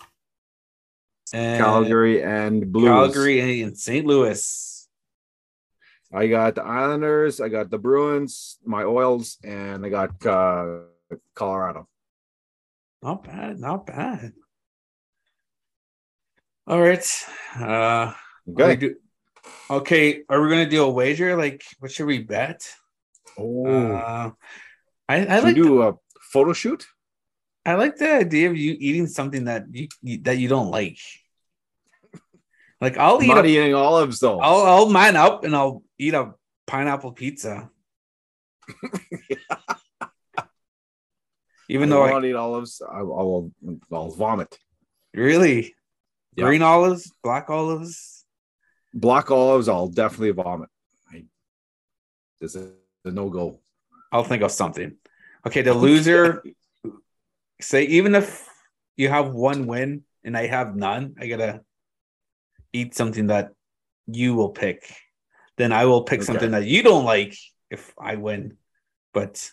and 1.32 1.62
Calgary 1.62 2.22
and 2.22 2.72
Blues. 2.72 2.88
Calgary, 2.88 3.62
and 3.62 3.76
St. 3.76 4.06
Louis. 4.06 4.88
I 6.12 6.28
got 6.28 6.54
the 6.54 6.62
Islanders. 6.62 7.40
I 7.40 7.48
got 7.48 7.70
the 7.70 7.78
Bruins, 7.78 8.58
my 8.64 8.84
Oils, 8.84 9.38
and 9.44 9.84
I 9.84 9.88
got 9.88 10.24
uh, 10.24 10.78
Colorado. 11.34 11.88
Not 13.02 13.24
bad, 13.24 13.58
not 13.58 13.86
bad. 13.86 14.32
All 16.66 16.80
right. 16.80 17.06
Uh 17.58 18.12
Okay. 18.48 18.62
are 18.62 18.68
we 18.68 18.76
do- 18.76 18.96
okay, 19.70 20.22
are 20.28 20.40
we 20.40 20.48
gonna 20.48 20.68
do 20.70 20.84
a 20.84 20.90
wager? 20.90 21.36
Like 21.36 21.64
what 21.78 21.90
should 21.90 22.06
we 22.06 22.22
bet? 22.22 22.62
oh, 23.38 23.66
Uh 23.66 24.30
I, 25.08 25.26
I 25.26 25.38
like 25.40 25.54
do 25.54 25.82
a 25.82 25.94
photo 26.32 26.52
shoot? 26.52 26.86
I 27.64 27.74
like 27.74 27.96
the 27.96 28.12
idea 28.12 28.50
of 28.50 28.56
you 28.56 28.76
eating 28.78 29.06
something 29.06 29.44
that 29.44 29.66
you, 29.70 29.88
that 30.22 30.38
you 30.38 30.48
don't 30.48 30.70
like. 30.70 30.98
Like 32.80 32.98
I'll 32.98 33.22
eat 33.22 33.28
not 33.28 33.44
a, 33.44 33.48
eating 33.48 33.74
olives 33.74 34.18
though. 34.18 34.40
I'll 34.40 34.62
I'll 34.62 34.90
man 34.90 35.14
up 35.16 35.44
and 35.44 35.54
I'll 35.54 35.82
eat 35.98 36.14
a 36.14 36.34
pineapple 36.66 37.12
pizza. 37.12 37.70
Even 41.68 41.90
I 41.90 41.94
though 41.94 42.02
I 42.04 42.10
not 42.10 42.24
eat 42.24 42.34
olives. 42.34 42.82
I, 42.82 42.98
I 42.98 43.02
will. 43.02 43.52
I'll 43.92 44.10
vomit. 44.10 44.58
really 45.14 45.75
Yeah. 46.36 46.44
green 46.46 46.62
olives, 46.62 47.12
black 47.22 47.50
olives. 47.50 48.24
Black 48.92 49.30
olives. 49.30 49.68
I'll 49.68 49.88
definitely 49.88 50.30
vomit. 50.30 50.68
I, 51.12 51.24
this 52.40 52.54
is 52.54 52.72
a 53.04 53.10
no 53.10 53.28
go. 53.30 53.60
I'll 54.12 54.24
think 54.24 54.42
of 54.42 54.52
something. 54.52 54.96
Okay, 55.46 55.62
the 55.62 55.74
loser 55.74 56.42
say 57.60 57.84
even 57.84 58.14
if 58.14 58.48
you 58.96 59.08
have 59.08 59.32
one 59.32 59.66
win 59.66 60.04
and 60.24 60.36
I 60.36 60.46
have 60.46 60.76
none, 60.76 61.14
I 61.20 61.26
gotta 61.26 61.62
eat 62.72 62.94
something 62.94 63.28
that 63.28 63.52
you 64.06 64.34
will 64.34 64.50
pick. 64.50 64.84
Then 65.56 65.72
I 65.72 65.86
will 65.86 66.02
pick 66.02 66.20
Okay. 66.20 66.26
something 66.26 66.50
that 66.50 66.66
you 66.66 66.82
don't 66.82 67.04
like 67.04 67.34
if 67.70 67.94
I 67.98 68.16
win. 68.16 68.58
But 69.14 69.50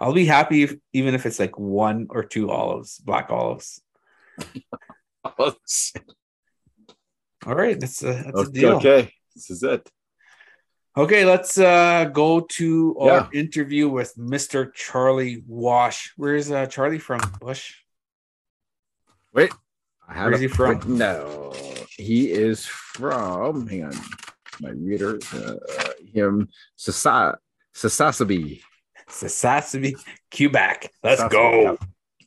I'll 0.00 0.14
be 0.14 0.24
happy 0.24 0.62
if, 0.62 0.74
even 0.94 1.14
if 1.14 1.26
it's 1.26 1.38
like 1.38 1.58
one 1.58 2.06
or 2.08 2.24
two 2.24 2.50
olives, 2.50 2.98
black 2.98 3.30
olives. 3.30 3.82
All 7.46 7.54
right, 7.54 7.78
that's 7.78 8.02
a 8.02 8.12
that's 8.12 8.26
a 8.26 8.36
okay, 8.48 8.52
deal. 8.52 8.76
okay, 8.76 9.10
this 9.34 9.50
is 9.50 9.62
it. 9.62 9.88
Okay, 10.96 11.24
let's 11.24 11.58
uh 11.58 12.04
go 12.12 12.40
to 12.40 12.96
our 13.00 13.28
Yeah. 13.32 13.40
interview 13.40 13.88
with 13.88 14.14
Mr. 14.16 14.72
Charlie 14.72 15.42
Wash. 15.46 16.12
Where's 16.16 16.50
uh 16.50 16.66
Charlie 16.66 16.98
from? 17.00 17.20
Bush. 17.40 17.74
Wait, 19.32 19.52
I 20.08 20.14
have 20.14 20.30
Where's 20.30 20.40
he 20.40 20.48
from? 20.48 20.98
down. 20.98 21.52
He 21.90 22.30
is 22.30 22.64
from. 22.66 23.66
Hang 23.66 23.84
on, 23.84 23.96
my 24.60 24.70
reader. 24.70 25.18
Uh, 25.32 25.56
him 26.12 26.48
Sasa 26.76 27.38
Sasasabi. 27.74 28.62
Sasasabi, 29.10 29.94
Quebec. 30.34 30.90
Let's 31.02 31.24
go. 31.28 31.76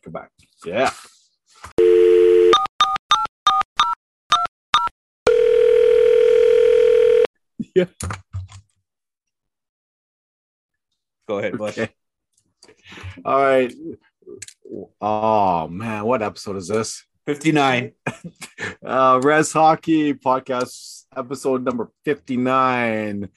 Quebec. 0.04 0.30
Yeah. 0.66 0.92
Go 11.28 11.40
ahead, 11.40 11.58
Bush. 11.58 11.78
Okay. 11.78 11.92
All 13.26 13.42
right. 13.42 13.74
Oh 15.02 15.68
man, 15.68 16.06
what 16.06 16.22
episode 16.22 16.58
is 16.58 16.68
this? 16.68 17.04
59. 17.26 17.92
Uh 18.86 19.20
Res 19.22 19.52
Hockey 19.52 20.13
Podcast 20.13 21.04
episode 21.16 21.63
number 21.63 21.92
59. 22.06 23.30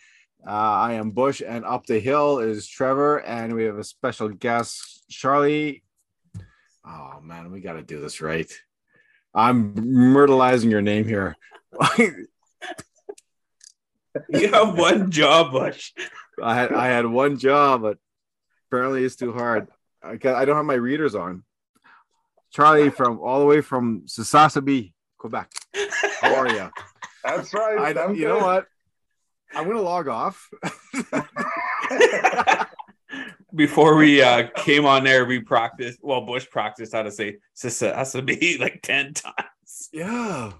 Uh, 0.47 0.51
I 0.51 0.95
am 0.95 1.11
Bush, 1.11 1.43
and 1.47 1.65
up 1.65 1.87
the 1.87 1.99
hill 1.99 2.39
is 2.39 2.67
Trevor, 2.67 3.19
and 3.19 3.55
we 3.55 3.65
have 3.65 3.79
a 3.79 3.85
special 3.85 4.29
guest, 4.29 5.05
Charlie. 5.11 5.83
Oh 6.87 7.21
man, 7.23 7.51
we 7.53 7.61
got 7.61 7.75
to 7.75 7.83
do 7.83 8.01
this 8.01 8.21
right. 8.21 8.51
I'm 9.35 9.75
myrtleizing 9.75 10.71
your 10.71 10.83
name 10.83 11.05
here. 11.07 11.37
You 14.29 14.51
have 14.53 14.77
one 14.79 15.11
job, 15.11 15.53
Bush. 15.53 15.93
I 16.43 16.55
had 16.55 16.73
I 16.73 16.89
had 16.89 17.07
one 17.07 17.39
job, 17.39 17.83
but 17.83 17.99
apparently 18.69 19.05
it's 19.05 19.17
too 19.17 19.33
hard. 19.33 19.69
I 20.03 20.17
got, 20.17 20.37
I 20.37 20.45
don't 20.45 20.57
have 20.57 20.65
my 20.65 20.75
readers 20.75 21.15
on. 21.15 21.45
Charlie 22.51 22.91
from 22.91 23.21
all 23.21 23.39
the 23.41 23.47
way 23.47 23.61
from 23.61 24.03
Sasasabi, 24.07 24.93
Quebec. 25.19 25.51
How 26.21 26.35
are 26.35 26.49
you? 26.49 26.71
That's 27.23 27.55
right. 27.55 27.79
I 27.79 27.93
don't, 27.93 28.11
I'm 28.11 28.17
you 28.17 28.27
know 28.27 28.39
what? 28.39 28.67
I'm 29.55 29.67
gonna 29.69 29.81
log 29.83 30.09
off. 30.09 30.49
Before 33.55 33.97
we 33.97 34.23
uh, 34.23 34.49
came 34.57 34.87
on 34.87 35.03
there, 35.03 35.25
we 35.25 35.41
practiced. 35.41 35.99
Well, 36.03 36.25
Bush 36.25 36.49
practiced 36.49 36.93
how 36.93 37.03
to 37.03 37.11
say 37.11 37.39
"sissa" 37.57 37.95
has 37.95 38.13
to 38.13 38.23
be 38.23 38.57
like 38.61 38.81
ten 38.83 39.13
times. 39.13 39.89
yeah, 39.93 40.53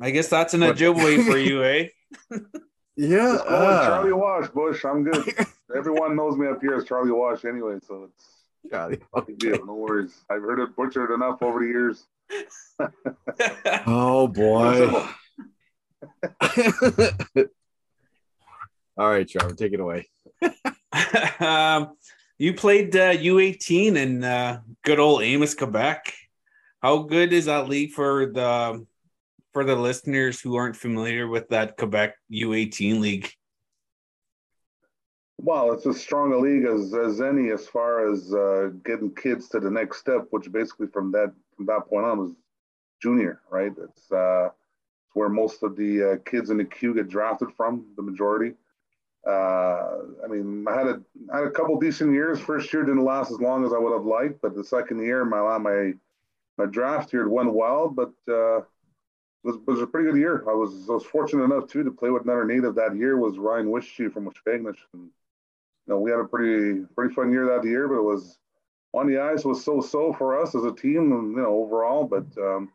I 0.00 0.10
guess 0.10 0.28
that's 0.28 0.52
an 0.54 0.60
What- 0.60 0.76
Ojibwe 0.76 1.24
for 1.24 1.38
you, 1.38 1.64
eh? 1.64 1.88
yeah. 3.00 3.32
Just 3.32 3.46
call 3.46 3.62
uh, 3.62 3.86
Charlie 3.86 4.12
Wash, 4.12 4.48
Bush. 4.48 4.84
I'm 4.84 5.04
good. 5.04 5.34
Everyone 5.74 6.16
knows 6.16 6.36
me 6.36 6.46
up 6.48 6.60
here 6.60 6.74
as 6.74 6.84
Charlie 6.84 7.12
Wash 7.12 7.44
anyway, 7.44 7.78
so 7.86 8.04
it's 8.04 8.70
Charlie. 8.70 8.98
no 9.14 9.22
big 9.22 9.38
deal. 9.38 9.64
No 9.64 9.74
worries. 9.74 10.22
I've 10.28 10.42
heard 10.42 10.60
it 10.60 10.76
butchered 10.76 11.10
enough 11.10 11.42
over 11.42 11.60
the 11.60 11.66
years. 11.66 12.04
Oh 13.86 14.28
boy. 14.28 14.88
all 18.96 19.10
right, 19.10 19.28
Trevor, 19.28 19.54
take 19.54 19.72
it 19.72 19.80
away. 19.80 20.08
um, 21.40 21.96
you 22.38 22.54
played 22.54 22.94
uh, 22.96 23.12
U18 23.14 23.96
in 23.96 24.24
uh, 24.24 24.60
good 24.84 24.98
old 24.98 25.22
Amos, 25.22 25.54
Quebec. 25.54 26.14
How 26.80 26.98
good 26.98 27.32
is 27.32 27.46
that 27.46 27.68
league 27.68 27.92
for 27.92 28.26
the 28.26 28.86
for 29.52 29.64
the 29.64 29.76
listeners 29.76 30.40
who 30.40 30.56
aren't 30.56 30.76
familiar 30.76 31.26
with 31.28 31.48
that 31.48 31.76
Quebec 31.76 32.14
U18 32.32 33.00
league? 33.00 33.30
Well, 35.42 35.72
it's 35.72 35.86
as 35.86 36.00
strong 36.00 36.32
a 36.34 36.36
league 36.36 36.64
as, 36.64 36.92
as 36.92 37.20
any 37.20 37.50
as 37.50 37.66
far 37.66 38.12
as 38.12 38.32
uh, 38.34 38.70
getting 38.84 39.14
kids 39.14 39.48
to 39.50 39.60
the 39.60 39.70
next 39.70 39.98
step, 39.98 40.26
which 40.30 40.52
basically 40.52 40.88
from 40.88 41.10
that 41.12 41.32
from 41.56 41.66
that 41.66 41.88
point 41.88 42.04
on 42.04 42.18
was 42.18 42.32
junior, 43.02 43.40
right? 43.50 43.72
It's 43.72 44.12
uh, 44.12 44.50
it's 45.06 45.14
where 45.14 45.30
most 45.30 45.62
of 45.62 45.76
the 45.76 46.12
uh, 46.12 46.30
kids 46.30 46.50
in 46.50 46.58
the 46.58 46.64
Q 46.64 46.94
get 46.94 47.08
drafted 47.08 47.48
from, 47.56 47.86
the 47.96 48.02
majority. 48.02 48.54
Uh, 49.26 50.00
I 50.24 50.28
mean, 50.28 50.66
I 50.68 50.76
had 50.76 50.86
a 50.86 51.00
I 51.32 51.38
had 51.38 51.46
a 51.46 51.50
couple 51.50 51.78
decent 51.80 52.12
years. 52.12 52.38
First 52.38 52.70
year 52.72 52.84
didn't 52.84 53.04
last 53.04 53.30
as 53.30 53.40
long 53.40 53.64
as 53.64 53.72
I 53.72 53.78
would 53.78 53.94
have 53.94 54.04
liked, 54.04 54.42
but 54.42 54.54
the 54.54 54.64
second 54.64 55.02
year, 55.02 55.24
my 55.24 55.56
my 55.56 55.92
my 56.58 56.66
draft 56.66 57.14
year 57.14 57.30
went 57.30 57.52
well, 57.52 57.88
but 57.88 58.12
uh, 58.30 58.60
was 59.42 59.56
was 59.66 59.80
a 59.80 59.86
pretty 59.86 60.10
good 60.10 60.18
year. 60.18 60.44
I 60.48 60.52
was 60.52 60.88
I 60.88 60.94
was 60.94 61.04
fortunate 61.04 61.44
enough 61.44 61.68
too 61.68 61.82
to 61.82 61.90
play 61.90 62.10
with 62.10 62.24
another 62.24 62.44
native 62.44 62.74
that 62.74 62.96
year 62.96 63.16
was 63.16 63.38
Ryan 63.38 63.66
Wischie 63.66 64.12
from 64.12 64.26
Waskaganish. 64.26 64.78
And, 64.92 65.04
you 65.04 65.88
know, 65.88 65.98
we 65.98 66.10
had 66.10 66.20
a 66.20 66.24
pretty 66.24 66.84
pretty 66.94 67.14
fun 67.14 67.32
year 67.32 67.46
that 67.46 67.66
year, 67.66 67.88
but 67.88 67.96
it 67.96 68.02
was 68.02 68.38
on 68.92 69.06
the 69.06 69.20
ice 69.20 69.44
was 69.44 69.64
so 69.64 69.80
so 69.80 70.12
for 70.12 70.40
us 70.40 70.54
as 70.54 70.64
a 70.64 70.72
team, 70.72 71.12
and 71.12 71.36
you 71.36 71.42
know 71.42 71.62
overall. 71.62 72.04
But 72.04 72.26
um, 72.38 72.70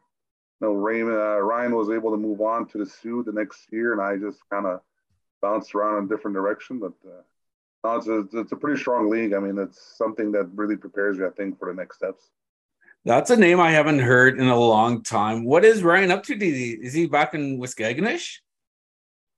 you 0.61 0.67
know, 0.67 0.73
Raymond 0.73 1.17
uh, 1.17 1.39
Ryan 1.41 1.75
was 1.75 1.89
able 1.89 2.11
to 2.11 2.17
move 2.17 2.41
on 2.41 2.67
to 2.69 2.77
the 2.77 2.85
Sioux 2.85 3.23
the 3.23 3.31
next 3.31 3.71
year, 3.71 3.91
and 3.91 4.01
I 4.01 4.17
just 4.17 4.39
kind 4.49 4.65
of 4.65 4.81
bounced 5.41 5.75
around 5.75 5.97
in 5.99 6.05
a 6.05 6.07
different 6.07 6.35
direction. 6.35 6.79
But 6.79 6.93
uh, 7.05 7.21
no, 7.83 7.97
it's 7.97 8.07
a 8.07 8.39
it's 8.39 8.51
a 8.51 8.55
pretty 8.55 8.79
strong 8.79 9.09
league. 9.09 9.33
I 9.33 9.39
mean, 9.39 9.57
it's 9.57 9.95
something 9.97 10.31
that 10.31 10.49
really 10.55 10.77
prepares 10.77 11.17
you, 11.17 11.27
I 11.27 11.31
think, 11.31 11.59
for 11.59 11.67
the 11.67 11.75
next 11.75 11.97
steps. 11.97 12.31
That's 13.05 13.29
a 13.29 13.37
name 13.37 13.59
I 13.59 13.69
haven't 13.71 13.99
heard 13.99 14.39
in 14.39 14.47
a 14.47 14.57
long 14.59 15.03
time. 15.03 15.45
What 15.45 15.63
is 15.63 15.83
Ryan 15.83 16.09
up 16.09 16.23
to? 16.23 16.33
Is 16.35 16.93
he 16.93 17.05
back 17.05 17.35
in 17.35 17.59
Waskaganish? 17.59 18.37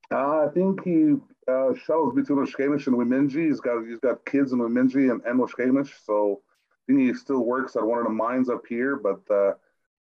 Uh, 0.10 0.46
I 0.46 0.48
think 0.54 0.84
he 0.86 1.16
uh, 1.50 1.74
shuttles 1.86 2.16
between 2.16 2.40
Waskaganish 2.40 2.88
and 2.88 2.96
Wemindji. 2.96 3.48
He's 3.48 3.60
got 3.60 3.86
he's 3.86 4.00
got 4.00 4.26
kids 4.26 4.54
in 4.54 4.60
Wemindji 4.60 5.12
and, 5.12 5.22
and 5.26 5.38
Waskaganish, 5.38 5.92
so 6.06 6.42
I 6.72 6.94
think 6.94 7.02
he 7.02 7.14
still 7.14 7.44
works 7.44 7.76
at 7.76 7.84
one 7.86 8.00
of 8.00 8.06
the 8.06 8.12
mines 8.12 8.50
up 8.50 8.66
here, 8.68 8.96
but 8.96 9.20
uh, 9.30 9.52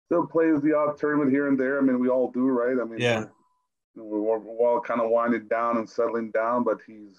still 0.05 0.27
plays 0.27 0.61
the 0.61 0.77
odd 0.77 0.99
tournament 0.99 1.31
here 1.31 1.49
and 1.49 1.59
there. 1.59 1.79
I 1.79 1.83
mean, 1.83 1.99
we 2.01 2.11
all 2.11 2.31
do, 2.31 2.47
right? 2.49 2.77
I 2.79 2.85
mean, 2.85 3.01
Yeah. 3.01 3.25
we're, 3.97 4.21
we're, 4.21 4.39
we're 4.41 4.69
all 4.75 4.81
kind 4.83 5.01
of 5.01 5.09
winding 5.09 5.49
down 5.49 5.79
and 5.79 5.89
settling 5.89 6.31
down, 6.33 6.65
but 6.65 6.81
he's 6.87 7.19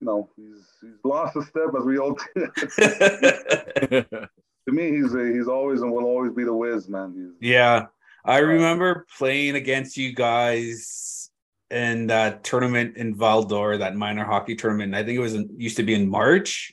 you 0.00 0.06
know 0.08 0.28
he's 0.34 0.66
he's 0.80 0.98
lost 1.04 1.36
a 1.36 1.42
step 1.44 1.70
as 1.78 1.84
we 1.84 1.98
all 1.98 2.18
do. 2.34 4.04
to 4.68 4.74
me, 4.74 4.90
he's 4.90 5.14
a, 5.14 5.26
he's 5.32 5.48
always 5.48 5.80
and 5.80 5.90
will 5.90 6.04
always 6.04 6.32
be 6.32 6.44
the 6.44 6.52
whiz, 6.52 6.88
man. 6.88 7.14
He's, 7.40 7.50
yeah. 7.50 7.86
I 8.24 8.38
remember 8.38 9.06
playing 9.16 9.54
against 9.54 9.96
you 9.96 10.14
guys 10.14 11.30
in 11.70 12.08
that 12.08 12.44
tournament 12.44 12.96
in 12.98 13.14
Val-d'Or, 13.14 13.78
that 13.78 13.96
minor 13.96 14.24
hockey 14.24 14.56
tournament. 14.56 14.94
I 14.94 15.02
think 15.04 15.16
it 15.16 15.20
was 15.20 15.34
in, 15.34 15.48
used 15.56 15.78
to 15.78 15.82
be 15.82 15.94
in 15.94 16.08
March. 16.08 16.72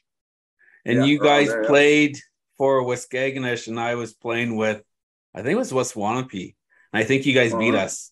And 0.84 1.00
Yeah, 1.00 1.06
you 1.06 1.20
guys 1.20 1.48
there, 1.48 1.62
yeah. 1.62 1.68
played 1.70 2.18
for 2.58 2.84
Waskaganish, 2.84 3.68
and 3.70 3.80
I 3.80 3.96
was 3.96 4.14
playing 4.14 4.58
with, 4.58 4.82
I 5.34 5.42
think 5.42 5.54
it 5.54 5.58
was 5.58 5.72
Waswanipi. 5.72 6.56
And 6.92 7.02
I 7.02 7.06
think 7.06 7.26
you 7.26 7.34
guys 7.34 7.54
beat 7.54 7.76
Uh-huh. 7.76 7.86
us. 7.86 8.12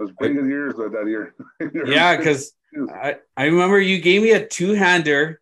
it 0.00 0.02
was 0.02 0.12
good 0.18 0.34
years 0.34 0.74
that 0.74 1.06
year. 1.06 1.34
Yeah, 1.86 2.16
because 2.16 2.52
I, 2.92 3.16
I 3.36 3.44
remember 3.44 3.78
you 3.80 4.00
gave 4.00 4.22
me 4.22 4.32
a 4.32 4.44
two 4.44 4.72
hander 4.74 5.40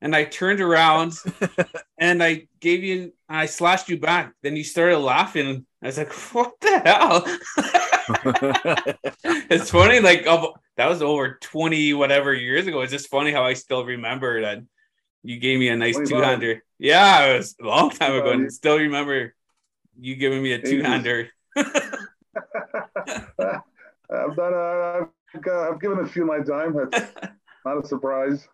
and 0.00 0.14
I 0.14 0.24
turned 0.24 0.60
around 0.60 1.14
and 1.98 2.22
I 2.22 2.46
gave 2.60 2.84
you 2.84 3.12
I 3.28 3.46
slashed 3.46 3.88
you 3.88 3.98
back. 3.98 4.34
Then 4.42 4.56
you 4.56 4.64
started 4.64 4.98
laughing. 4.98 5.66
I 5.82 5.86
was 5.86 5.98
like, 5.98 6.12
what 6.32 6.52
the 6.60 6.78
hell? 6.80 7.24
it's 9.50 9.70
funny, 9.70 10.00
like 10.00 10.24
that 10.24 10.88
was 10.88 11.02
over 11.02 11.38
20 11.40 11.94
whatever 11.94 12.34
years 12.34 12.66
ago. 12.66 12.80
It's 12.80 12.92
just 12.92 13.08
funny 13.08 13.32
how 13.32 13.44
I 13.44 13.54
still 13.54 13.84
remember 13.84 14.42
that 14.42 14.62
you 15.22 15.38
gave 15.38 15.58
me 15.58 15.68
a 15.68 15.76
nice 15.76 15.94
25. 15.94 16.18
two 16.18 16.24
hander. 16.24 16.62
Yeah, 16.78 17.26
it 17.26 17.38
was 17.38 17.56
a 17.60 17.66
long 17.66 17.90
time 17.90 18.14
ago, 18.14 18.30
and 18.30 18.40
25. 18.40 18.52
still 18.52 18.78
remember 18.78 19.34
you 19.98 20.16
giving 20.16 20.42
me 20.42 20.52
a 20.52 20.62
two 20.62 20.82
hander. 20.82 21.28
I've 21.56 21.72
done. 24.36 24.54
Uh, 24.54 25.06
I've, 25.34 25.42
got, 25.42 25.70
I've 25.70 25.80
given 25.80 26.00
a 26.00 26.08
few 26.08 26.26
my 26.26 26.40
time. 26.40 26.74
That's 26.90 27.32
not 27.64 27.84
a 27.84 27.86
surprise. 27.86 28.48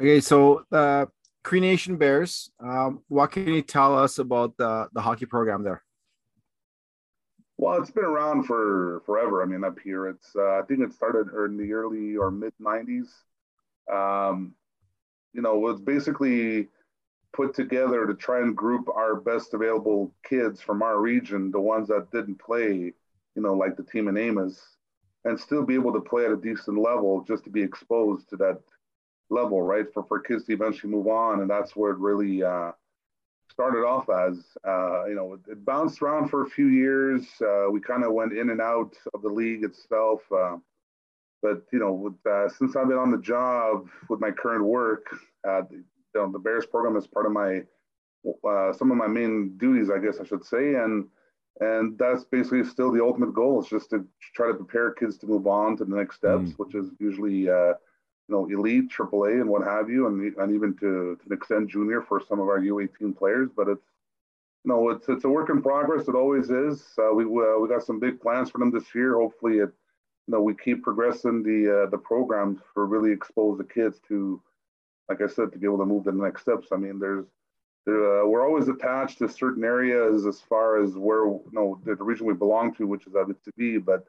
Okay, 0.00 0.20
so 0.20 0.64
uh, 0.72 1.06
Cree 1.42 1.60
Nation 1.60 1.96
Bears. 1.96 2.50
Um, 2.60 3.02
what 3.08 3.32
can 3.32 3.48
you 3.48 3.62
tell 3.62 3.98
us 3.98 4.18
about 4.18 4.56
the 4.56 4.88
the 4.92 5.00
hockey 5.00 5.26
program 5.26 5.62
there? 5.62 5.82
Well, 7.58 7.80
it's 7.80 7.90
been 7.90 8.04
around 8.04 8.44
for 8.44 9.02
forever. 9.06 9.42
I 9.42 9.46
mean, 9.46 9.64
up 9.64 9.78
here, 9.78 10.08
it's. 10.08 10.34
Uh, 10.34 10.58
I 10.58 10.62
think 10.66 10.80
it 10.80 10.92
started 10.92 11.28
in 11.46 11.56
the 11.56 11.72
early 11.72 12.16
or 12.16 12.30
mid 12.30 12.52
'90s. 12.60 13.08
Um, 13.92 14.54
you 15.32 15.42
know, 15.42 15.58
was 15.58 15.80
basically 15.80 16.68
put 17.32 17.54
together 17.54 18.06
to 18.06 18.14
try 18.14 18.40
and 18.40 18.56
group 18.56 18.88
our 18.94 19.16
best 19.16 19.54
available 19.54 20.12
kids 20.24 20.60
from 20.60 20.82
our 20.82 21.00
region, 21.00 21.50
the 21.50 21.60
ones 21.60 21.88
that 21.88 22.10
didn't 22.10 22.38
play, 22.38 22.92
you 23.34 23.42
know, 23.42 23.54
like 23.54 23.76
the 23.76 23.82
team 23.82 24.08
in 24.08 24.16
Amos, 24.18 24.60
and 25.24 25.38
still 25.38 25.64
be 25.64 25.74
able 25.74 25.92
to 25.92 26.00
play 26.00 26.26
at 26.26 26.32
a 26.32 26.36
decent 26.36 26.78
level 26.78 27.24
just 27.26 27.44
to 27.44 27.50
be 27.50 27.62
exposed 27.62 28.28
to 28.28 28.36
that 28.36 28.60
level, 29.32 29.62
right? 29.62 29.86
For 29.92 30.04
for 30.04 30.20
kids 30.20 30.44
to 30.44 30.52
eventually 30.52 30.92
move 30.92 31.06
on, 31.06 31.40
and 31.40 31.50
that's 31.50 31.74
where 31.74 31.92
it 31.92 31.98
really 31.98 32.42
uh, 32.42 32.72
started 33.50 33.84
off 33.84 34.08
as. 34.08 34.38
Uh, 34.66 35.06
you 35.06 35.14
know, 35.14 35.38
it, 35.48 35.64
bounced 35.64 36.02
around 36.02 36.28
for 36.28 36.44
a 36.44 36.50
few 36.50 36.68
years. 36.68 37.26
Uh, 37.40 37.70
we 37.70 37.80
kind 37.80 38.04
of 38.04 38.12
went 38.12 38.32
in 38.32 38.50
and 38.50 38.60
out 38.60 38.94
of 39.14 39.22
the 39.22 39.28
league 39.28 39.64
itself. 39.64 40.20
Uh, 40.34 40.56
but 41.42 41.64
you 41.72 41.78
know, 41.78 41.92
with, 41.92 42.14
uh, 42.26 42.48
since 42.48 42.76
I've 42.76 42.88
been 42.88 42.98
on 42.98 43.10
the 43.10 43.18
job 43.18 43.88
with 44.08 44.20
my 44.20 44.30
current 44.30 44.64
work, 44.64 45.06
uh, 45.48 45.62
the, 45.68 45.76
you 45.76 45.84
know, 46.14 46.30
the 46.30 46.38
Bears 46.38 46.66
program 46.66 46.96
is 46.96 47.06
part 47.06 47.26
of 47.26 47.32
my 47.32 47.62
uh, 48.48 48.72
some 48.72 48.90
of 48.90 48.96
my 48.96 49.08
main 49.08 49.56
duties, 49.56 49.90
I 49.90 49.98
guess 49.98 50.18
I 50.20 50.24
should 50.24 50.44
say, 50.44 50.74
and 50.74 51.08
and 51.60 51.98
that's 51.98 52.24
basically 52.24 52.64
still 52.64 52.90
the 52.90 53.04
ultimate 53.04 53.34
goal 53.34 53.62
is 53.62 53.68
just 53.68 53.90
to 53.90 54.06
try 54.34 54.48
to 54.48 54.54
prepare 54.54 54.92
kids 54.92 55.18
to 55.18 55.26
move 55.26 55.46
on 55.46 55.76
to 55.76 55.84
the 55.84 55.94
next 55.94 56.16
steps, 56.16 56.50
mm. 56.50 56.54
which 56.56 56.74
is 56.74 56.90
usually 56.98 57.50
uh, 57.50 57.74
you 58.28 58.34
know 58.34 58.46
elite, 58.46 58.90
AAA, 58.90 59.40
and 59.40 59.50
what 59.50 59.66
have 59.66 59.90
you, 59.90 60.06
and 60.06 60.34
and 60.36 60.54
even 60.54 60.74
to 60.74 61.16
to 61.16 61.26
an 61.26 61.32
extent 61.32 61.70
junior 61.70 62.02
for 62.02 62.20
some 62.20 62.40
of 62.40 62.48
our 62.48 62.60
U18 62.60 63.16
players. 63.16 63.50
But 63.54 63.68
it's 63.68 63.86
you 64.64 64.70
know 64.70 64.90
it's 64.90 65.08
it's 65.08 65.24
a 65.24 65.28
work 65.28 65.50
in 65.50 65.62
progress. 65.62 66.08
It 66.08 66.14
always 66.14 66.50
is. 66.50 66.82
Uh, 66.98 67.12
we 67.14 67.24
uh, 67.24 67.58
we 67.58 67.68
got 67.68 67.84
some 67.84 68.00
big 68.00 68.20
plans 68.20 68.50
for 68.50 68.58
them 68.58 68.70
this 68.70 68.94
year. 68.94 69.14
Hopefully, 69.14 69.58
it 69.58 69.72
you 70.26 70.32
know 70.34 70.40
we 70.40 70.54
keep 70.54 70.82
progressing 70.82 71.42
the 71.42 71.84
uh, 71.84 71.90
the 71.90 71.98
programs 71.98 72.60
for 72.72 72.86
really 72.86 73.12
expose 73.12 73.58
the 73.58 73.64
kids 73.64 74.00
to 74.08 74.40
like 75.08 75.20
I 75.20 75.32
said, 75.32 75.52
to 75.52 75.58
be 75.58 75.66
able 75.66 75.78
to 75.78 75.84
move 75.86 76.04
to 76.04 76.12
the 76.12 76.22
next 76.22 76.42
steps. 76.42 76.68
I 76.72 76.76
mean, 76.76 76.98
there's 76.98 77.26
uh, 77.88 78.22
we're 78.26 78.46
always 78.46 78.68
attached 78.68 79.18
to 79.18 79.28
certain 79.28 79.64
areas 79.64 80.24
as 80.24 80.40
far 80.40 80.82
as 80.82 80.92
where 80.92 81.26
you 81.26 81.50
know 81.52 81.80
the 81.84 81.96
region 81.96 82.26
we 82.26 82.34
belong 82.34 82.74
to, 82.76 82.86
which 82.86 83.06
is 83.06 83.12
Abitibi. 83.12 83.84
But 83.84 84.06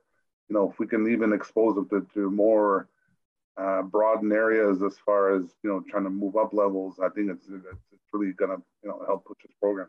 you 0.48 0.56
know, 0.56 0.70
if 0.70 0.80
we 0.80 0.88
can 0.88 1.12
even 1.12 1.34
expose 1.34 1.76
them 1.76 1.90
to, 1.90 2.08
to 2.14 2.30
more 2.30 2.88
uh, 3.58 3.84
broaden 3.84 4.32
areas 4.32 4.82
as 4.82 4.98
far 5.06 5.36
as 5.36 5.44
you 5.64 5.70
know 5.70 5.84
trying 5.90 6.04
to 6.04 6.10
move 6.10 6.36
up 6.36 6.54
levels, 6.54 7.00
I 7.00 7.10
think 7.10 7.32
it's 7.32 7.48
it's 7.48 8.02
really 8.12 8.34
gonna 8.34 8.58
you 8.84 8.90
know 8.90 9.02
help 9.06 9.26
push 9.26 9.38
this 9.44 9.56
program. 9.62 9.88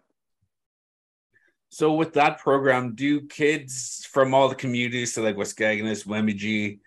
So 1.70 1.94
with 1.94 2.12
that 2.12 2.38
program, 2.38 2.94
do 2.94 3.22
kids 3.22 4.07
from 4.12 4.33
all 4.33 4.48
the 4.48 4.55
communities, 4.55 5.14
so 5.14 5.22
like 5.22 5.37
Waskaganish, 5.37 6.07
Wemindji, 6.07 6.79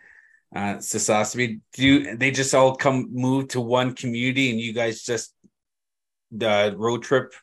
uh, 0.56 0.76
Sasabi, 0.76 1.60
do 1.74 2.16
they 2.16 2.32
just 2.32 2.56
all 2.56 2.76
come 2.76 3.10
move 3.12 3.50
to 3.50 3.60
one 3.60 3.94
community 3.94 4.50
and 4.50 4.60
you 4.60 4.72
guys 4.72 5.04
just 5.04 5.34
the 6.32 6.74
road 6.78 7.04
trip 7.04 7.34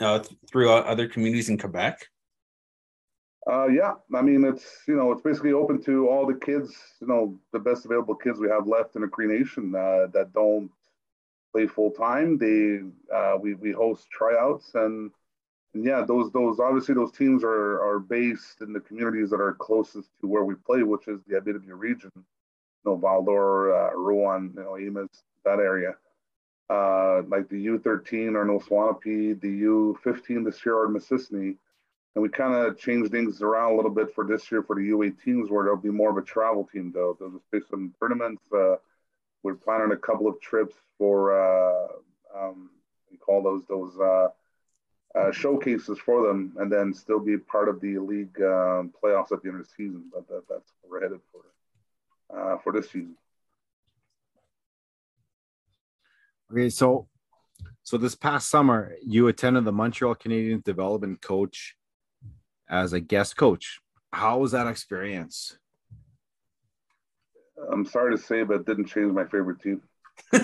uh, 0.00 0.24
through 0.50 0.72
other 0.72 1.06
communities 1.06 1.48
in 1.48 1.58
Quebec? 1.58 2.06
Uh, 3.50 3.66
yeah, 3.66 3.94
I 4.14 4.22
mean 4.22 4.44
it's 4.44 4.82
you 4.86 4.94
know 4.94 5.10
it's 5.12 5.22
basically 5.22 5.52
open 5.52 5.82
to 5.82 6.08
all 6.08 6.26
the 6.26 6.34
kids, 6.34 6.74
you 7.00 7.08
know, 7.08 7.38
the 7.52 7.58
best 7.58 7.84
available 7.84 8.14
kids 8.14 8.38
we 8.38 8.48
have 8.48 8.68
left 8.68 8.94
in 8.94 9.02
the 9.02 9.08
Cree 9.08 9.26
Nation 9.26 9.74
uh, 9.74 10.06
that 10.12 10.32
don't 10.32 10.70
play 11.52 11.66
full 11.66 11.90
time. 11.90 12.38
They 12.38 12.80
uh, 13.14 13.38
we 13.40 13.54
we 13.54 13.72
host 13.72 14.08
tryouts 14.10 14.70
and, 14.74 15.10
and 15.74 15.84
yeah, 15.84 16.04
those 16.06 16.30
those 16.32 16.60
obviously 16.60 16.94
those 16.94 17.12
teams 17.12 17.42
are 17.42 17.82
are 17.82 17.98
based 17.98 18.60
in 18.60 18.72
the 18.72 18.80
communities 18.80 19.30
that 19.30 19.40
are 19.40 19.54
closest 19.54 20.08
to 20.20 20.28
where 20.28 20.44
we 20.44 20.54
play, 20.54 20.84
which 20.84 21.08
is 21.08 21.20
the 21.26 21.40
Abitibi 21.40 21.70
region, 21.70 22.12
you 22.14 22.22
know, 22.84 22.96
Val-d'Or, 22.96 23.74
uh, 23.74 23.90
Rouyn, 23.94 24.54
you 24.54 24.62
know, 24.62 24.78
Amos, 24.78 25.24
that 25.44 25.58
area 25.58 25.96
uh, 26.70 27.22
like 27.28 27.48
the 27.48 27.66
U13 27.66 28.34
or 28.34 28.46
Waswanipi, 28.46 29.40
the 29.40 29.62
U15 29.62 30.44
this 30.44 30.64
year 30.64 30.76
or 30.76 30.88
Mistissini. 30.88 31.56
And 32.14 32.22
we 32.22 32.28
kind 32.28 32.54
of 32.54 32.78
changed 32.78 33.10
things 33.10 33.40
around 33.40 33.72
a 33.72 33.76
little 33.76 33.90
bit 33.90 34.14
for 34.14 34.26
this 34.26 34.50
year 34.52 34.62
for 34.62 34.76
the 34.76 34.82
U18s, 34.90 35.50
where 35.50 35.64
there'll 35.64 35.78
be 35.78 35.90
more 35.90 36.10
of 36.10 36.18
a 36.18 36.22
travel 36.22 36.68
team, 36.70 36.92
though. 36.94 37.16
They'll 37.18 37.30
just 37.30 37.50
play 37.50 37.60
some 37.70 37.94
tournaments. 37.98 38.42
Uh, 38.52 38.76
we're 39.42 39.54
planning 39.54 39.92
a 39.92 39.96
couple 39.96 40.28
of 40.28 40.40
trips 40.40 40.74
for, 40.98 41.32
uh, 41.32 41.88
um, 42.38 42.70
we 43.10 43.16
call 43.16 43.42
those 43.42 43.62
those 43.66 43.98
uh, 43.98 44.28
uh, 45.18 45.32
showcases 45.32 45.98
for 45.98 46.26
them, 46.26 46.54
and 46.58 46.70
then 46.70 46.92
still 46.92 47.18
be 47.18 47.38
part 47.38 47.68
of 47.68 47.80
the 47.80 47.98
league 47.98 48.36
um, 48.42 48.92
playoffs 49.02 49.32
at 49.32 49.42
the 49.42 49.48
end 49.48 49.60
of 49.60 49.66
the 49.66 49.72
season. 49.76 50.04
But 50.12 50.28
that, 50.28 50.42
that's 50.48 50.72
what 50.80 50.90
we're 50.90 51.02
headed 51.02 51.20
for 51.32 51.42
uh, 52.36 52.58
for 52.58 52.72
this 52.72 52.86
season. 52.86 53.16
Okay, 56.52 56.68
so 56.68 57.08
so 57.82 57.96
this 57.96 58.14
past 58.14 58.48
summer 58.48 58.94
you 59.02 59.28
attended 59.28 59.64
the 59.64 59.72
Montreal 59.72 60.14
Canadiens 60.14 60.62
development 60.62 61.20
coach 61.20 61.74
as 62.72 62.94
a 62.94 63.00
guest 63.00 63.36
coach. 63.36 63.80
How 64.12 64.38
was 64.38 64.52
that 64.52 64.66
experience? 64.66 65.58
I'm 67.70 67.84
sorry 67.84 68.16
to 68.16 68.20
say, 68.20 68.42
but 68.42 68.60
it 68.60 68.66
didn't 68.66 68.86
change 68.86 69.12
my 69.12 69.24
favorite 69.24 69.60
team. 69.60 69.82
I, 70.32 70.38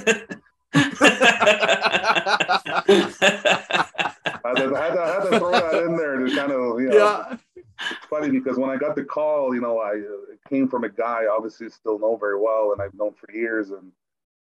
had 4.45 4.57
to, 4.57 4.77
I, 4.77 4.85
had 4.85 5.31
to, 5.31 5.39
throw 5.39 5.53
that 5.53 5.83
in 5.87 5.97
there 5.97 6.19
to 6.19 6.37
kind 6.37 6.53
of, 6.53 6.81
you 6.81 6.89
know, 6.91 6.97
yeah. 6.97 7.37
it's 7.57 8.07
funny 8.09 8.31
because 8.31 8.59
when 8.59 8.71
I 8.71 8.77
got 8.77 8.95
the 8.95 9.05
call, 9.05 9.55
you 9.55 9.61
know, 9.61 9.79
I 9.79 9.93
it 9.95 10.41
came 10.49 10.69
from 10.69 10.85
a 10.85 10.89
guy 10.89 11.25
obviously 11.31 11.69
still 11.71 11.99
know 11.99 12.17
very 12.17 12.39
well 12.39 12.73
and 12.73 12.83
I've 12.83 12.95
known 12.95 13.15
for 13.15 13.33
years. 13.33 13.71
And 13.71 13.91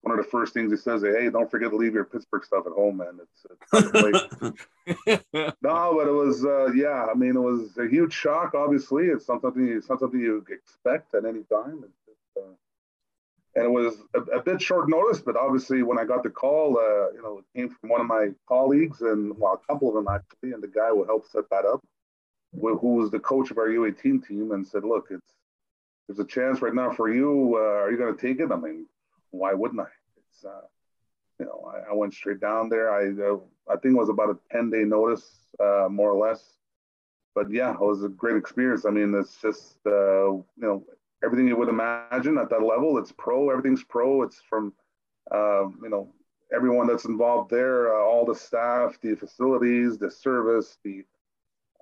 one 0.07 0.16
of 0.16 0.25
the 0.25 0.31
first 0.31 0.55
things 0.55 0.71
he 0.71 0.77
says 0.77 1.03
is, 1.03 1.16
"Hey, 1.16 1.29
don't 1.31 1.51
forget 1.51 1.71
to 1.71 1.77
leave 1.77 1.92
your 1.92 2.05
Pittsburgh 2.05 2.45
stuff 2.45 2.64
at 2.64 2.73
home, 2.73 2.99
man. 2.99 3.19
It's, 3.21 3.47
it's 3.73 5.25
no, 5.62 5.95
but 5.97 6.07
it 6.07 6.12
was 6.12 6.45
uh, 6.45 6.66
yeah. 6.75 7.07
I 7.11 7.14
mean, 7.14 7.35
it 7.35 7.40
was 7.40 7.77
a 7.77 7.88
huge 7.88 8.12
shock. 8.12 8.55
Obviously, 8.55 9.07
it's 9.07 9.29
not 9.29 9.42
something 9.42 9.66
it's 9.66 9.88
not 9.88 9.99
something 9.99 10.21
you 10.21 10.45
expect 10.49 11.12
at 11.16 11.25
any 11.25 11.42
time. 11.53 11.83
Just, 12.07 12.19
uh, 12.37 12.55
and 13.57 13.64
it 13.64 13.69
was 13.69 13.97
a, 14.14 14.21
a, 14.38 14.42
bit 14.45 14.62
short 14.62 14.88
notice, 14.88 15.19
but 15.19 15.35
obviously, 15.35 15.83
when 15.83 15.99
I 15.99 16.05
got 16.05 16.23
the 16.23 16.31
call, 16.31 16.79
uh, 16.79 17.11
you 17.12 17.21
know, 17.21 17.38
it 17.38 17.59
came 17.59 17.71
from 17.71 17.90
one 17.90 18.01
of 18.01 18.07
my 18.07 18.29
colleagues, 18.47 19.01
and 19.01 19.37
well, 19.37 19.61
a 19.61 19.73
couple 19.73 19.88
of 19.88 19.95
them 19.97 20.07
actually, 20.07 20.53
and 20.53 20.62
the 20.62 20.69
guy 20.69 20.90
who 20.90 21.05
helped 21.05 21.33
set 21.33 21.51
that 21.51 21.64
up, 21.64 21.83
who 22.53 22.95
was 22.95 23.11
the 23.11 23.19
coach 23.19 23.51
of 23.51 23.59
our 23.59 23.66
U18 23.66 24.25
team, 24.25 24.53
and 24.53 24.64
said, 24.64 24.85
"Look, 24.85 25.09
it's 25.11 25.35
there's 26.07 26.21
a 26.21 26.25
chance 26.25 26.62
right 26.62 26.75
now 26.75 26.92
for 26.92 27.12
you. 27.12 27.57
Uh, 27.57 27.83
are 27.83 27.90
you 27.90 27.99
going 27.99 28.14
to 28.16 28.23
take 28.23 28.38
it?" 28.38 28.53
I 28.53 28.57
mean, 28.57 28.87
why 29.33 29.53
wouldn't 29.53 29.81
I? 29.81 29.88
It's, 30.37 30.44
uh, 30.44 30.66
you 31.38 31.46
know, 31.46 31.72
I, 31.72 31.90
I, 31.90 31.94
went 31.94 32.14
straight 32.14 32.40
down 32.40 32.68
there. 32.68 32.90
I, 32.90 33.07
uh, 33.07 33.38
I 33.68 33.77
think 33.79 33.94
it 33.94 33.99
was 33.99 34.09
about 34.09 34.31
a 34.31 34.38
10 34.53 34.70
day 34.70 34.85
notice, 34.85 35.25
uh, 35.61 35.88
more 35.90 36.11
or 36.11 36.29
less. 36.29 36.42
But 37.35 37.51
yeah, 37.51 37.72
it 37.72 37.81
was 37.81 38.03
a 38.03 38.09
great 38.09 38.37
experience. 38.37 38.87
I 38.87 38.90
mean, 38.90 39.14
it's 39.14 39.40
just, 39.40 39.77
uh, 39.87 40.33
you 40.33 40.44
know, 40.57 40.85
everything 41.25 41.49
you 41.49 41.57
would 41.57 41.68
imagine 41.68 42.38
at 42.38 42.51
that 42.51 42.62
level. 42.62 42.99
It's 42.99 43.12
pro, 43.12 43.51
everything's 43.51 43.85
pro. 43.85 44.22
It's 44.22 44.40
from, 44.49 44.72
um, 45.31 45.79
you 45.83 45.90
know, 45.90 46.12
everyone 46.55 46.87
that's 46.87 47.05
involved 47.05 47.51
there, 47.51 47.94
uh, 47.94 48.05
all 48.05 48.25
the 48.25 48.35
staff, 48.35 48.99
the 49.03 49.14
facilities, 49.14 49.99
the 49.99 50.11
service, 50.11 50.79
the, 50.85 51.03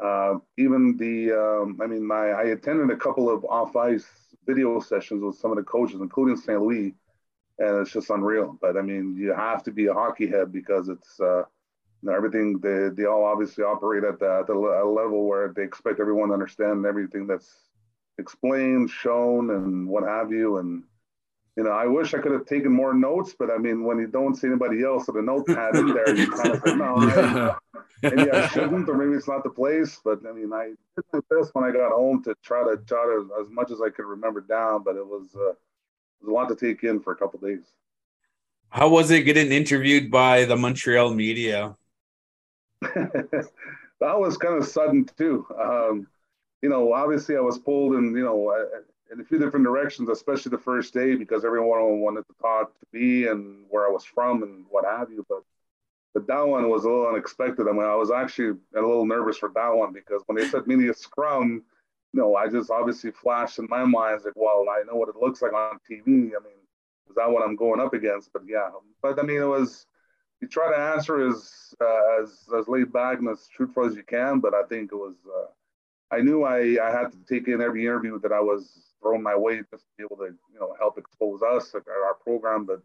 uh, 0.03 0.38
even 0.59 0.97
the, 0.97 1.33
um, 1.33 1.79
I 1.83 1.87
mean, 1.87 2.05
my, 2.05 2.31
I 2.31 2.45
attended 2.45 2.90
a 2.90 2.97
couple 2.97 3.31
of 3.31 3.45
off 3.45 3.77
ice 3.77 4.07
video 4.47 4.81
sessions 4.81 5.23
with 5.23 5.37
some 5.37 5.53
of 5.53 5.57
the 5.57 5.62
coaches, 5.62 6.01
including 6.01 6.37
St. 6.37 6.61
Louis, 6.61 6.95
and 7.59 7.79
it's 7.79 7.93
just 7.93 8.11
unreal. 8.11 8.59
But 8.61 8.77
I 8.77 8.83
mean, 8.83 9.17
you 9.17 9.33
have 9.35 9.62
to 9.64 9.73
be 9.73 9.87
a 9.87 9.95
hockey 9.95 10.27
head 10.27 10.53
because 10.53 10.88
it's 10.88 11.21
uh, 11.21 11.45
you 12.03 12.11
know, 12.11 12.14
everything. 12.14 12.59
They 12.59 12.88
they 12.90 13.07
all 13.07 13.25
obviously 13.25 13.64
operate 13.64 14.05
at 14.05 14.19
the, 14.19 14.38
at 14.40 14.47
the 14.47 14.55
level 14.55 15.27
where 15.27 15.53
they 15.55 15.62
expect 15.62 16.01
everyone 16.01 16.29
to 16.29 16.35
understand 16.35 16.85
everything 16.87 17.27
that's 17.27 17.51
explained, 18.19 18.90
shown, 18.90 19.51
and 19.51 19.88
what 19.88 20.05
have 20.05 20.33
you. 20.33 20.59
And 20.59 20.83
you 21.57 21.62
know, 21.62 21.71
I 21.71 21.87
wish 21.87 22.14
I 22.14 22.19
could 22.19 22.33
have 22.33 22.47
taken 22.47 22.73
more 22.73 22.95
notes, 22.95 23.35
but 23.38 23.51
I 23.51 23.59
mean, 23.59 23.85
when 23.85 23.99
you 23.99 24.09
don't 24.09 24.35
see 24.35 24.49
anybody 24.49 24.83
else 24.83 25.07
with 25.07 25.17
a 25.17 25.23
notepad 25.23 25.77
in 25.77 25.95
there, 25.95 26.14
you 26.14 26.31
kind 26.33 26.55
of 26.55 26.62
say, 26.67 26.75
no, 26.75 26.97
I, 26.99 27.55
maybe 28.03 28.29
I 28.29 28.49
shouldn't, 28.49 28.88
or 28.88 28.95
maybe 28.97 29.12
it's 29.12 29.29
not 29.29 29.45
the 29.45 29.51
place. 29.51 30.01
But 30.05 30.21
I 30.29 30.33
mean, 30.33 30.53
I 30.53 30.73
did 30.97 31.05
my 31.12 31.21
best 31.31 31.55
when 31.55 31.64
I 31.64 31.71
got 31.71 31.93
home 31.93 32.25
to 32.25 32.35
try 32.43 32.64
to 32.64 32.77
jot 32.85 33.07
as 33.40 33.49
much 33.51 33.71
as 33.71 33.81
I 33.81 33.90
could 33.90 34.07
remember 34.07 34.40
down, 34.40 34.83
but 34.83 34.97
it 34.97 35.07
was. 35.07 35.35
Uh, 35.37 35.40
was 35.40 35.57
a 36.27 36.31
lot 36.31 36.49
to 36.49 36.57
take 36.57 36.83
in 36.85 37.01
for 37.01 37.13
a 37.13 37.17
couple 37.17 37.39
days. 37.41 37.73
How 38.69 38.89
was 38.89 39.11
it 39.11 39.23
getting 39.23 39.53
interviewed 39.53 40.11
by 40.11 40.45
the 40.45 40.57
Montreal 40.57 41.15
media? 41.15 41.77
that 42.83 43.49
was 44.01 44.37
kind 44.37 44.59
of 44.59 44.67
sudden 44.67 45.05
too. 45.17 45.47
Um, 45.61 46.07
you 46.61 46.69
know, 46.69 46.93
obviously 46.93 47.37
I 47.37 47.41
was 47.41 47.59
pulled 47.59 47.95
in, 47.95 48.17
you 48.17 48.25
know, 48.25 48.55
in 49.13 49.21
a 49.21 49.25
few 49.25 49.39
different 49.39 49.65
directions, 49.65 50.09
especially 50.09 50.51
the 50.51 50.59
first 50.59 50.93
day 50.93 51.15
because 51.15 51.45
everyone 51.45 52.01
wanted 52.01 52.27
to 52.27 52.35
talk 52.41 52.73
to 52.81 52.87
me 52.93 53.29
and 53.29 53.65
where 53.71 53.87
I 53.87 53.91
was 53.91 54.05
from 54.05 54.43
and 54.43 54.65
what 54.71 54.85
have 54.85 55.11
you. 55.11 55.25
But 55.29 55.43
but 56.15 56.29
that 56.29 56.47
one 56.47 56.71
was 56.71 56.85
a 56.85 56.89
little 56.89 57.09
unexpected. 57.09 57.67
I 57.69 57.73
mean, 57.73 57.83
I 57.83 57.97
was 57.97 58.13
actually 58.13 58.57
a 58.77 58.81
little 58.81 59.05
nervous 59.05 59.37
for 59.37 59.51
that 59.55 59.75
one 59.75 59.93
because 59.93 60.23
when 60.27 60.37
they 60.37 60.49
said 60.49 60.67
media 60.67 60.95
scrum, 60.95 61.65
no, 62.14 62.37
I 62.37 62.48
just 62.48 62.70
obviously 62.70 63.11
flashed 63.11 63.59
in 63.59 63.66
my 63.68 63.85
mind 63.85 64.20
like, 64.24 64.35
well, 64.37 64.66
I 64.70 64.85
know 64.87 64.94
what 64.94 65.09
it 65.09 65.16
looks 65.16 65.42
like 65.42 65.53
on 65.53 65.79
TV. 65.90 66.07
I 66.07 66.40
mean, 66.42 66.62
is 67.09 67.16
that 67.16 67.29
what 67.29 67.42
I'm 67.42 67.57
going 67.57 67.81
up 67.81 67.92
against? 67.92 68.33
But 68.33 68.42
yeah, 68.46 68.70
but 69.03 69.18
I 69.18 69.22
mean, 69.22 69.43
it 69.43 69.47
was 69.47 69.86
you 70.41 70.47
try 70.47 70.70
to 70.70 70.78
answer 70.78 71.28
as 71.28 71.74
uh, 71.80 72.22
as 72.22 72.45
as 72.57 72.68
laid 72.68 72.93
back 72.93 73.18
and 73.18 73.28
as 73.28 73.49
truthful 73.49 73.84
as 73.84 73.97
you 73.97 74.05
can. 74.05 74.39
But 74.39 74.55
I 74.55 74.62
think 74.62 74.93
it 74.93 74.97
was 74.97 75.16
uh, 75.26 76.14
I 76.14 76.20
knew 76.20 76.45
I 76.45 76.78
I 76.80 76.93
had 76.93 77.11
to 77.11 77.18
take 77.28 77.49
in 77.49 77.61
every 77.61 77.82
interview 77.82 78.20
that 78.20 78.32
I 78.32 78.41
was 78.41 78.95
thrown 79.03 79.20
my 79.20 79.34
way 79.34 79.62
just 79.72 79.82
to 79.82 79.91
be 79.99 80.05
able 80.05 80.18
to 80.18 80.32
you 80.53 80.61
know 80.61 80.76
help 80.78 80.99
expose 80.99 81.43
us 81.43 81.74
our 81.74 82.14
program, 82.22 82.64
but 82.64 82.80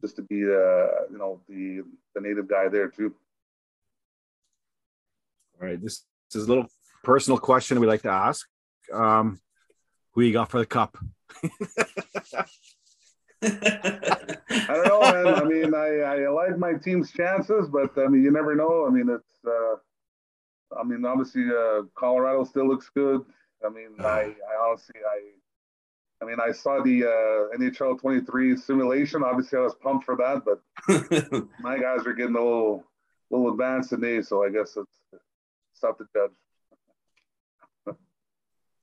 just 0.00 0.16
to 0.16 0.22
be 0.22 0.42
uh 0.42 1.04
you 1.10 1.18
know 1.18 1.38
the 1.50 1.82
the 2.14 2.20
native 2.22 2.48
guy 2.48 2.68
there 2.68 2.88
too. 2.88 3.14
All 5.60 5.68
right, 5.68 5.80
this, 5.80 6.04
this 6.32 6.40
is 6.42 6.46
a 6.46 6.48
little 6.48 6.66
personal 7.04 7.38
question 7.38 7.78
we 7.78 7.86
like 7.86 8.02
to 8.02 8.10
ask 8.10 8.48
um, 8.92 9.40
who 10.12 10.22
you 10.22 10.32
got 10.32 10.50
for 10.50 10.58
the 10.58 10.66
cup? 10.66 10.96
I 13.42 14.66
don't 14.68 14.88
know, 14.88 15.00
man. 15.00 15.26
I 15.34 15.44
mean, 15.44 15.74
I, 15.74 16.00
I 16.00 16.28
like 16.28 16.58
my 16.58 16.74
team's 16.74 17.12
chances, 17.12 17.68
but 17.68 17.96
I 17.98 18.06
mean, 18.08 18.22
you 18.22 18.30
never 18.30 18.54
know. 18.54 18.86
I 18.86 18.90
mean, 18.90 19.08
it's, 19.10 19.44
uh, 19.46 19.76
I 20.78 20.84
mean, 20.84 21.04
obviously, 21.04 21.44
uh, 21.48 21.82
Colorado 21.94 22.44
still 22.44 22.68
looks 22.68 22.90
good. 22.94 23.22
I 23.64 23.68
mean, 23.68 23.94
I, 24.00 24.34
I 24.34 24.68
honestly, 24.68 25.00
I, 25.06 26.24
I 26.24 26.26
mean, 26.26 26.38
I 26.40 26.52
saw 26.52 26.82
the 26.82 27.04
uh, 27.04 27.58
NHL 27.58 28.00
23 28.00 28.56
simulation. 28.56 29.22
Obviously, 29.22 29.58
I 29.58 29.62
was 29.62 29.74
pumped 29.74 30.04
for 30.06 30.16
that, 30.16 30.42
but 30.44 31.48
my 31.60 31.78
guys 31.78 32.06
are 32.06 32.14
getting 32.14 32.36
a 32.36 32.42
little, 32.42 32.84
little 33.30 33.50
advanced 33.50 33.90
today, 33.90 34.22
so 34.22 34.44
I 34.44 34.50
guess 34.50 34.76
it's, 34.76 34.98
it's 35.12 35.80
tough 35.80 35.98
to 35.98 36.06
judge. 36.14 36.30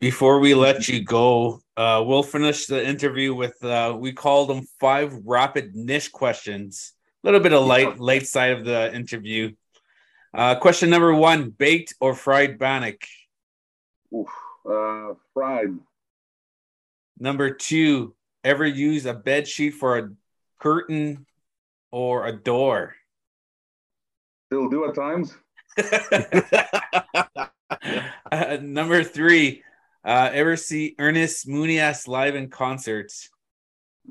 Before 0.02 0.40
we 0.40 0.56
let 0.56 0.88
you 0.88 1.04
go, 1.04 1.62
uh, 1.78 2.04
we'll 2.06 2.24
finish 2.24 2.66
the 2.66 2.86
interview 2.86 3.36
with 3.36 3.64
uh, 3.64 3.96
we 3.98 4.12
called 4.12 4.50
them 4.50 4.66
five 4.80 5.14
rapid 5.26 5.76
niche 5.76 6.12
questions. 6.12 6.94
A 7.24 7.28
little 7.28 7.40
bit 7.40 7.54
of 7.54 7.66
light 7.66 8.00
light 8.00 8.26
side 8.26 8.52
of 8.52 8.66
the 8.66 8.94
interview. 8.94 9.52
Uh, 10.34 10.56
question 10.56 10.90
number 10.90 11.14
one: 11.14 11.52
baked 11.52 11.94
or 12.02 12.16
fried 12.16 12.58
bannock? 12.58 13.06
Oof. 14.14 14.28
Uh, 14.68 15.14
fried. 15.36 15.78
Number 17.20 17.52
two: 17.52 18.16
ever 18.44 18.66
use 18.66 19.06
a 19.06 19.14
bed 19.14 19.48
sheet 19.48 19.76
for 19.76 20.00
a 20.00 20.10
curtain 20.60 21.28
or 21.92 22.26
a 22.26 22.36
door? 22.36 22.96
Still 24.48 24.68
do 24.68 24.86
at 24.86 24.96
times. 24.96 25.38
uh, 28.32 28.58
number 28.62 29.04
three: 29.04 29.64
uh, 30.04 30.30
ever 30.34 30.56
see 30.58 30.96
Ernest 31.00 31.48
Monias 31.48 32.08
live 32.08 32.36
in 32.36 32.50
concerts? 32.50 33.30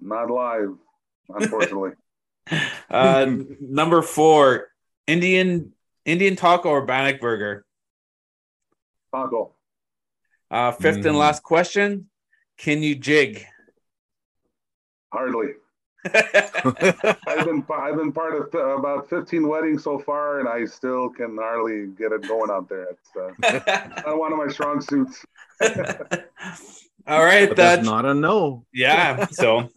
Not 0.01 0.30
live, 0.30 0.76
unfortunately. 1.28 1.91
uh, 2.91 3.26
number 3.61 4.03
four: 4.03 4.68
Indian 5.07 5.72
Indian 6.05 6.36
taco 6.36 6.68
or 6.68 6.84
bannock 6.86 7.20
burger? 7.20 7.64
Taco. 9.14 9.55
Uh, 10.51 10.72
fifth 10.72 11.05
and 11.05 11.14
Mm. 11.14 11.18
last 11.18 11.43
question: 11.43 12.11
Can 12.59 12.82
you 12.82 12.95
jig? 12.97 13.45
Hardly. 15.12 15.49
I've 16.14 17.44
been 17.44 17.64
I've 17.70 17.96
been 17.96 18.12
part 18.12 18.34
of 18.34 18.55
uh, 18.55 18.78
about 18.78 19.09
15 19.11 19.46
weddings 19.46 19.84
so 19.84 19.98
far, 19.98 20.40
and 20.40 20.48
I 20.48 20.64
still 20.64 21.11
can 21.11 21.36
hardly 21.36 21.88
get 21.88 22.12
it 22.12 22.26
going 22.26 22.51
out 22.51 22.68
there. 22.68 22.88
It's 22.90 23.11
uh, 23.16 24.01
not 24.07 24.18
one 24.18 24.32
of 24.32 24.38
my 24.38 24.48
strong 24.48 24.80
suits. 24.80 25.24
All 27.07 27.24
right, 27.24 27.48
But 27.48 27.57
that 27.57 27.76
that's 27.76 27.84
not 27.84 28.05
a 28.07 28.14
no. 28.14 28.64
yeah. 28.72 29.26
So, 29.30 29.68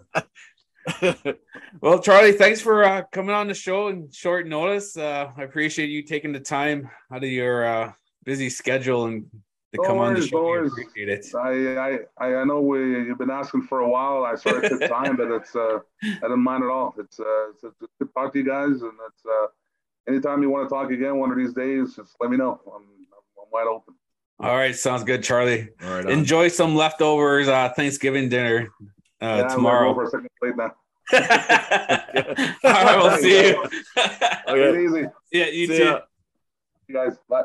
well, 1.81 1.99
Charlie, 1.99 2.33
thanks 2.33 2.61
for 2.61 2.83
uh, 2.83 3.03
coming 3.11 3.33
on 3.35 3.47
the 3.47 3.53
show 3.53 3.87
in 3.89 4.09
short 4.11 4.47
notice. 4.47 4.95
Uh, 4.97 5.31
I 5.35 5.43
appreciate 5.43 5.89
you 5.89 6.03
taking 6.03 6.31
the 6.31 6.39
time 6.39 6.89
out 7.11 7.23
of 7.23 7.29
your 7.29 7.65
uh, 7.65 7.91
busy 8.23 8.49
schedule 8.49 9.05
and 9.05 9.25
to 9.73 9.81
No 9.81 9.87
come 9.87 9.97
on 9.99 10.13
the 10.13 10.19
worries, 10.19 10.31
no 10.31 10.39
show. 10.39 10.65
Appreciate 10.67 11.09
it. 11.09 11.25
I 11.35 11.99
I 12.17 12.35
I 12.35 12.43
know 12.43 12.61
we 12.61 12.79
you've 12.79 13.17
been 13.17 13.31
asking 13.31 13.63
for 13.63 13.79
a 13.79 13.89
while. 13.89 14.23
I 14.25 14.35
sort 14.35 14.63
of 14.63 14.69
took 14.79 14.89
time, 14.89 15.15
but 15.17 15.31
it's 15.31 15.55
uh 15.55 15.79
I 16.03 16.09
didn't 16.21 16.39
mind 16.43 16.63
at 16.63 16.69
all. 16.69 16.93
It's 16.97 17.19
uh 17.19 17.49
it's, 17.49 17.63
it's 17.63 17.75
good 17.79 17.89
to 18.01 18.05
talk 18.13 18.33
to 18.33 18.39
you 18.39 18.45
guys, 18.45 18.81
and 18.81 18.93
it's 19.07 19.25
uh 19.25 19.47
anytime 20.07 20.41
you 20.43 20.49
want 20.49 20.69
to 20.69 20.73
talk 20.73 20.91
again 20.91 21.17
one 21.17 21.31
of 21.31 21.37
these 21.37 21.53
days, 21.53 21.95
just 21.95 22.15
let 22.19 22.29
me 22.29 22.37
know. 22.37 22.59
I'm 22.67 22.83
I'm 22.83 23.47
wide 23.51 23.67
open. 23.67 23.95
All 24.39 24.55
right, 24.55 24.75
sounds 24.75 25.03
good, 25.03 25.23
Charlie. 25.23 25.69
All 25.83 25.93
right. 25.95 26.09
Enjoy 26.09 26.47
some 26.49 26.75
leftovers 26.75 27.47
uh, 27.47 27.69
Thanksgiving 27.69 28.29
dinner 28.29 28.69
uh, 29.21 29.25
Yeah, 29.25 29.31
I'm 29.31 29.39
gonna 29.39 29.49
tomorrow. 29.55 29.93
for 29.93 30.03
a 30.03 30.07
second 30.09 30.29
plate 30.39 30.57
now. 30.57 30.73
All 31.13 31.19
right, 32.83 32.97
we'll 32.97 33.17
see 33.21 33.47
you. 33.49 33.63
Take 33.95 34.47
Okay. 34.49 34.69
it 34.69 34.85
easy, 34.85 35.05
yeah, 35.31 35.45
you 35.47 35.67
See 35.67 35.77
too. 35.77 35.83
ya. 35.83 35.99
you 36.87 36.95
guys. 36.95 37.17
Bye. 37.29 37.43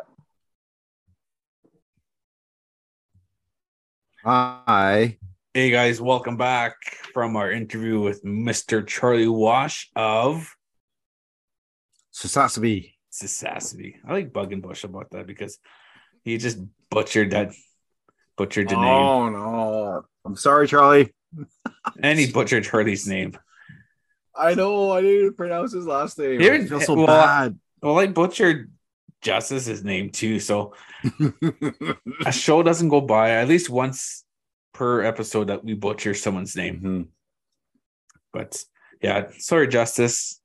Hi. 4.24 5.16
Hey 5.54 5.70
guys, 5.70 6.00
welcome 6.00 6.36
back 6.36 6.74
from 7.14 7.36
our 7.36 7.52
interview 7.52 8.00
with 8.00 8.24
Mr. 8.24 8.84
Charlie 8.84 9.28
Wash 9.28 9.90
of 9.94 10.56
Sasabi. 12.12 12.94
Sassasby. 13.12 13.94
I 14.04 14.12
like 14.12 14.32
bugging 14.32 14.60
Bush 14.60 14.82
about 14.82 15.10
that 15.12 15.28
because 15.28 15.58
he 16.24 16.36
just 16.36 16.58
butchered 16.90 17.30
that 17.30 17.52
butchered 18.36 18.68
the 18.68 18.74
name. 18.74 18.84
Oh 18.84 19.28
no. 19.28 20.02
I'm 20.24 20.34
sorry, 20.34 20.66
Charlie. 20.66 21.14
And 22.02 22.18
he 22.18 22.32
butchered 22.32 22.64
Charlie's 22.64 23.06
name. 23.06 23.38
I 24.34 24.54
know 24.54 24.90
I 24.90 25.00
didn't 25.00 25.36
pronounce 25.36 25.72
his 25.72 25.86
last 25.86 26.18
name. 26.18 26.40
Here- 26.40 26.54
I 26.54 26.66
feel 26.66 26.80
so 26.80 26.94
well, 26.94 27.06
bad. 27.06 27.56
Well, 27.80 27.96
I 28.00 28.08
butchered 28.08 28.68
Justice's 29.22 29.82
name 29.84 30.10
too. 30.10 30.38
So 30.40 30.74
a 32.26 32.32
show 32.32 32.62
doesn't 32.62 32.88
go 32.88 33.00
by 33.00 33.30
at 33.30 33.48
least 33.48 33.68
once 33.70 34.24
per 34.72 35.02
episode 35.02 35.48
that 35.48 35.64
we 35.64 35.74
butcher 35.74 36.14
someone's 36.14 36.54
name. 36.56 36.80
Mhm. 36.80 37.08
But 38.32 38.62
yeah, 39.02 39.30
sorry, 39.38 39.68
Justice. 39.68 40.40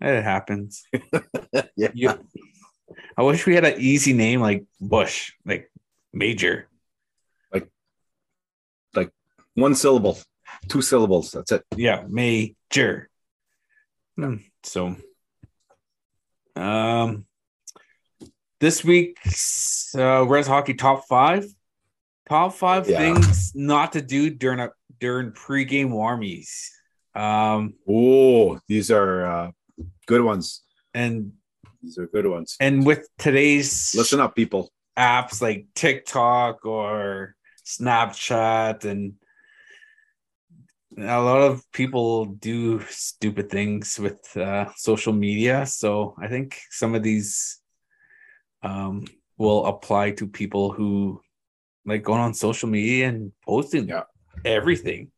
It 0.00 0.22
happens. 0.22 0.84
yeah. 1.76 1.90
You, 1.94 2.10
I 3.16 3.22
wish 3.22 3.46
we 3.46 3.54
had 3.54 3.64
an 3.64 3.80
easy 3.80 4.12
name 4.12 4.40
like 4.40 4.64
Bush, 4.80 5.32
like 5.46 5.70
Major. 6.12 6.68
Like 7.52 7.68
like 8.94 9.10
one 9.54 9.74
syllable, 9.74 10.18
two 10.68 10.82
syllables. 10.82 11.30
That's 11.30 11.52
it. 11.52 11.64
Yeah, 11.76 12.04
Major. 12.08 13.08
Hmm, 14.16 14.36
So, 14.62 14.96
um, 16.56 17.26
this 18.60 18.84
week's 18.84 19.94
uh, 19.96 20.24
Res 20.26 20.46
Hockey 20.46 20.74
Top 20.74 21.06
Five, 21.06 21.46
top 22.28 22.54
five 22.54 22.88
Yeah. 22.88 22.98
things 22.98 23.52
not 23.54 23.92
to 23.92 24.02
do 24.02 24.30
during 24.30 24.60
a 24.60 24.70
during 24.98 25.32
pregame 25.32 25.90
warmies. 25.90 26.68
Um, 27.14 27.74
Oh, 27.88 28.58
these 28.68 28.90
are 28.90 29.26
uh, 29.26 29.50
good 30.06 30.22
ones. 30.22 30.62
and 30.94 31.32
These 31.82 31.98
are 31.98 32.06
good 32.06 32.26
ones. 32.26 32.56
and 32.60 32.84
with 32.86 33.06
today's 33.18 33.94
Listen 33.94 34.20
up, 34.20 34.34
people. 34.34 34.70
apps 34.96 35.42
like 35.42 35.66
TikTok 35.74 36.64
or 36.64 37.34
Snapchat 37.64 38.84
and 38.84 39.14
a 40.98 41.20
lot 41.20 41.42
of 41.42 41.62
people 41.72 42.24
do 42.26 42.80
stupid 42.88 43.50
things 43.50 43.98
with 43.98 44.36
uh, 44.36 44.66
social 44.76 45.12
media. 45.12 45.66
So 45.66 46.14
I 46.18 46.28
think 46.28 46.58
some 46.70 46.94
of 46.94 47.02
these 47.02 47.60
um, 48.62 49.04
will 49.36 49.66
apply 49.66 50.12
to 50.12 50.26
people 50.26 50.72
who 50.72 51.20
like 51.84 52.02
going 52.02 52.20
on 52.20 52.34
social 52.34 52.68
media 52.68 53.08
and 53.08 53.32
posting 53.44 53.88
Yeah. 53.88 54.04
everything. 54.44 55.10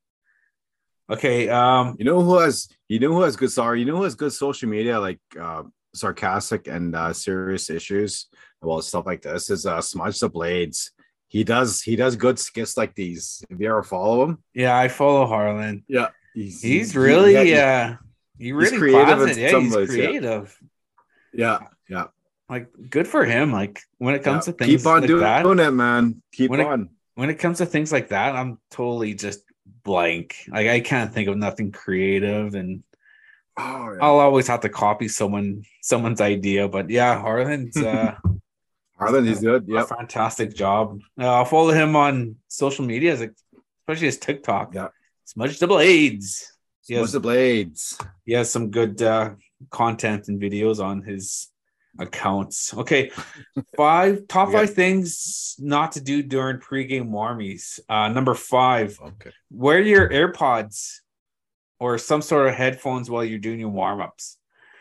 Okay. 1.11 1.49
Um, 1.49 1.97
You 1.99 2.05
know 2.05 2.23
who 2.23 2.39
has 2.39 2.69
you 2.89 2.99
know 2.99 3.13
who 3.13 3.23
has 3.23 3.37
good 3.37 3.51
sorry, 3.53 3.81
you 3.81 3.87
know 3.87 3.97
who 3.97 4.05
has 4.05 4.15
good 4.15 4.33
social 4.33 4.69
media 4.69 4.99
like 5.01 5.21
uh 5.41 5.63
sarcastic 5.95 6.69
and 6.69 6.95
uh 6.95 7.13
serious 7.15 7.71
issues 7.71 8.27
well 8.61 8.83
stuff 8.83 9.07
like 9.07 9.23
this 9.23 9.49
is 9.49 9.65
uh 9.65 9.81
smudge 9.81 10.19
the 10.21 10.29
blades. 10.29 10.93
He 11.29 11.45
does 11.45 11.83
he 11.83 11.95
does 11.97 12.17
good 12.17 12.39
skits 12.39 12.77
like 12.77 12.95
these. 12.95 13.45
If 13.51 13.61
you 13.61 13.69
ever 13.69 13.83
follow 13.83 14.25
him, 14.25 14.39
yeah, 14.55 14.77
I 14.77 14.89
follow 14.89 15.27
Harlan. 15.27 15.85
yeah, 15.87 16.09
he's 16.35 16.63
He's 16.63 16.93
he- 16.93 16.99
really, 16.99 17.51
yeah, 17.51 17.97
uh, 18.01 18.05
he 18.39 18.53
really 18.53 18.77
creative 18.79 19.21
in. 19.29 19.39
Yeah, 19.39 19.51
some 19.51 19.65
he's 19.65 19.77
ways, 19.77 19.95
yeah. 19.97 20.07
creative. 20.07 20.59
yeah, 21.35 21.59
yeah. 21.89 22.07
like 22.49 22.69
good 22.89 23.07
for 23.07 23.25
him 23.27 23.53
like 23.53 23.81
when 23.99 24.15
it 24.15 24.23
comes 24.23 24.47
yeah. 24.47 24.53
to 24.53 24.59
things 24.59 24.71
keep 24.83 24.87
on 24.87 25.01
like 25.03 25.09
doing, 25.09 25.21
that 25.23 25.45
it, 25.47 25.71
man. 25.73 26.23
Keep 26.33 26.51
When 26.51 26.61
it- 26.61 26.67
on. 26.67 26.89
when 27.15 27.29
it 27.31 27.39
comes 27.39 27.59
to 27.59 27.67
things 27.67 27.93
like 27.93 28.09
that 28.09 28.35
i'm 28.37 28.59
totally 28.71 29.13
just 29.13 29.41
blank 29.85 30.37
like 30.49 30.67
i 30.69 30.81
can't 30.81 31.13
think 31.13 31.29
of 31.29 31.37
nothing 31.37 31.73
creative 31.73 32.55
and 32.55 32.83
oh, 33.59 33.93
yeah. 33.93 33.99
i'll 34.01 34.21
always 34.21 34.47
have 34.49 34.61
to 34.61 34.69
copy 34.71 35.09
someone 35.09 35.63
someone's 35.83 36.21
idea 36.23 36.69
but 36.69 36.89
yeah 36.91 37.21
harlan's 37.21 37.77
uh 37.77 38.15
Harlan, 38.99 39.27
he's 39.27 39.41
good. 39.41 39.65
Yeah, 39.69 39.85
fantastic 39.85 40.55
job 40.55 40.99
uh, 41.21 41.27
i'll 41.37 41.45
follow 41.45 41.73
him 41.73 41.95
on 41.97 42.37
social 42.49 42.85
media 42.85 43.13
especially 43.15 44.07
his 44.07 44.19
tiktok 44.19 44.75
Yeah. 44.75 44.89
smudge 45.25 45.59
the 45.59 45.67
blades 45.67 46.53
he 46.87 46.95
Smudge 46.95 47.03
has, 47.05 47.13
the 47.13 47.21
blades. 47.21 47.99
he 48.25 48.33
has 48.33 48.51
some 48.51 48.71
good 48.71 49.01
uh 49.03 49.35
content 49.71 50.29
and 50.29 50.41
videos 50.41 50.79
on 50.83 51.03
his 51.03 51.49
accounts. 51.99 52.73
Okay, 52.75 53.11
five 53.77 54.27
top 54.29 54.49
Okay. 54.49 54.59
five 54.59 54.73
things 54.75 55.57
not 55.59 55.93
to 55.93 56.01
do 56.01 56.23
during 56.23 56.59
pregame 56.59 57.09
warmies. 57.11 57.81
Uh, 57.89 58.09
number 58.09 58.35
five, 58.35 58.97
Okay. 59.03 59.33
wear 59.51 59.81
your 59.81 60.09
AirPods 60.09 61.01
or 61.81 61.99
some 61.99 62.23
sort 62.23 62.49
of 62.49 62.55
headphones 62.55 63.11
while 63.11 63.25
you're 63.25 63.39
doing 63.41 63.59
your 63.61 63.69
warm 63.71 64.01
ups. 64.01 64.38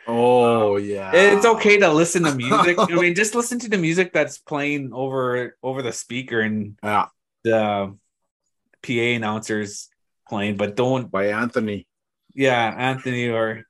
Oh 0.08 0.78
yeah. 0.78 1.12
It's 1.14 1.46
okay 1.46 1.78
to 1.80 1.92
listen 1.92 2.24
to 2.24 2.34
music. 2.36 2.78
I 2.80 2.86
mean, 2.96 3.14
just 3.16 3.36
listen 3.36 3.60
to 3.60 3.70
the 3.70 3.78
music 3.78 4.14
that's 4.14 4.38
playing 4.38 4.92
over 4.94 5.58
over 5.62 5.82
the 5.82 5.92
speaker 5.92 6.40
and 6.42 6.78
Yeah. 6.84 7.08
the 7.44 7.96
PA 8.84 8.92
announcers 9.16 9.90
playing, 10.30 10.58
but 10.58 10.76
don't 10.76 11.12
By 11.12 11.28
Anthony. 11.28 11.88
yeah, 12.34 12.74
Anthony 12.78 13.30
or 13.30 13.64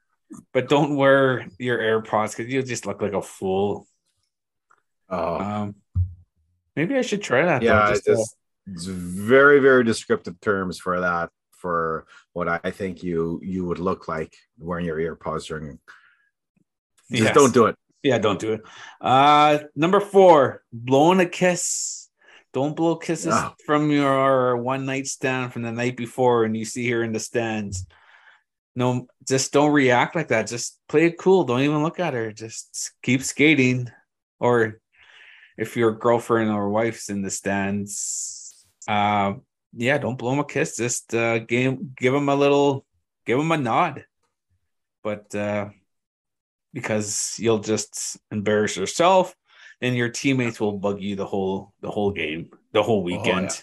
but 0.54 0.68
don't 0.68 0.96
wear 0.96 1.48
your 1.58 1.78
AirPods 1.80 2.36
because 2.36 2.52
you'll 2.52 2.66
just 2.66 2.86
look 2.86 3.02
like 3.02 3.14
a 3.14 3.22
fool. 3.22 3.88
Oh. 5.10 5.38
Um, 5.40 5.76
maybe 6.76 6.96
I 6.98 7.02
should 7.02 7.22
try 7.22 7.46
that. 7.46 7.62
though, 7.62 7.66
yeah, 7.68 7.90
just 7.90 8.08
it's, 8.08 8.30
to- 8.30 8.36
it's 8.74 8.86
very, 8.86 9.60
very 9.60 9.86
descriptive 9.86 10.40
terms 10.42 10.78
for 10.78 11.00
that, 11.00 11.30
for 11.52 12.06
what 12.34 12.50
I 12.50 12.72
think 12.72 13.02
you 13.04 13.40
you 13.42 13.64
would 13.64 13.80
look 13.80 14.10
like 14.10 14.36
wearing 14.60 14.86
your 14.86 14.98
earpods 14.98 15.48
during. 15.48 15.80
Just 17.12 17.24
Yes. 17.24 17.34
don't 17.36 17.54
do 17.54 17.66
it. 17.68 17.76
Yeah, 18.04 18.18
don't 18.20 18.40
do 18.40 18.54
it. 18.54 18.62
Uh 19.02 19.60
number 19.76 20.00
four, 20.00 20.64
blowing 20.72 21.20
a 21.20 21.26
kiss. 21.26 22.10
Don't 22.54 22.76
blow 22.76 22.96
kisses 22.96 23.36
No. 23.36 23.54
from 23.66 23.92
your 23.92 24.58
one 24.58 24.86
night 24.86 25.08
stand 25.08 25.54
from 25.54 25.62
the 25.64 25.72
night 25.72 25.96
before 25.98 26.44
and 26.46 26.56
you 26.56 26.66
see 26.66 26.90
her 26.92 27.04
in 27.04 27.12
the 27.12 27.20
stands. 27.20 27.86
No, 28.76 29.08
just 29.28 29.52
don't 29.54 29.72
react 29.72 30.16
like 30.16 30.28
that. 30.30 30.48
Just 30.48 30.80
play 30.88 31.06
it 31.08 31.18
cool. 31.18 31.44
Don't 31.44 31.62
even 31.62 31.84
look 31.84 32.00
at 32.00 32.14
her. 32.14 32.32
Just 32.32 32.92
keep 33.02 33.24
skating. 33.24 33.90
Or 34.40 34.80
if 35.58 35.76
your 35.76 35.92
girlfriend 35.94 36.52
or 36.52 36.70
wife's 36.70 37.10
in 37.10 37.22
the 37.24 37.32
stands, 37.32 38.66
uh, 38.88 39.34
yeah, 39.74 39.98
don't 39.98 40.18
blow 40.18 40.30
them 40.32 40.40
a 40.40 40.46
kiss. 40.46 40.78
Just 40.78 41.14
uh, 41.14 41.40
give 41.40 41.96
give 41.96 42.14
them 42.14 42.30
a 42.30 42.36
little, 42.36 42.86
give 43.26 43.38
them 43.40 43.52
a 43.52 43.58
nod. 43.58 44.06
But 45.04 45.34
uh, 45.34 45.70
because 46.74 47.36
you'll 47.40 47.60
just 47.60 48.18
embarrass 48.32 48.78
yourself, 48.78 49.36
and 49.82 49.96
your 49.96 50.10
teammates 50.10 50.60
will 50.60 50.78
bug 50.78 51.02
you 51.02 51.16
the 51.16 51.26
whole 51.26 51.74
the 51.82 51.90
whole 51.90 52.12
game, 52.12 52.50
the 52.74 52.84
whole 52.84 53.04
weekend. 53.04 53.50
yeah. 53.50 53.56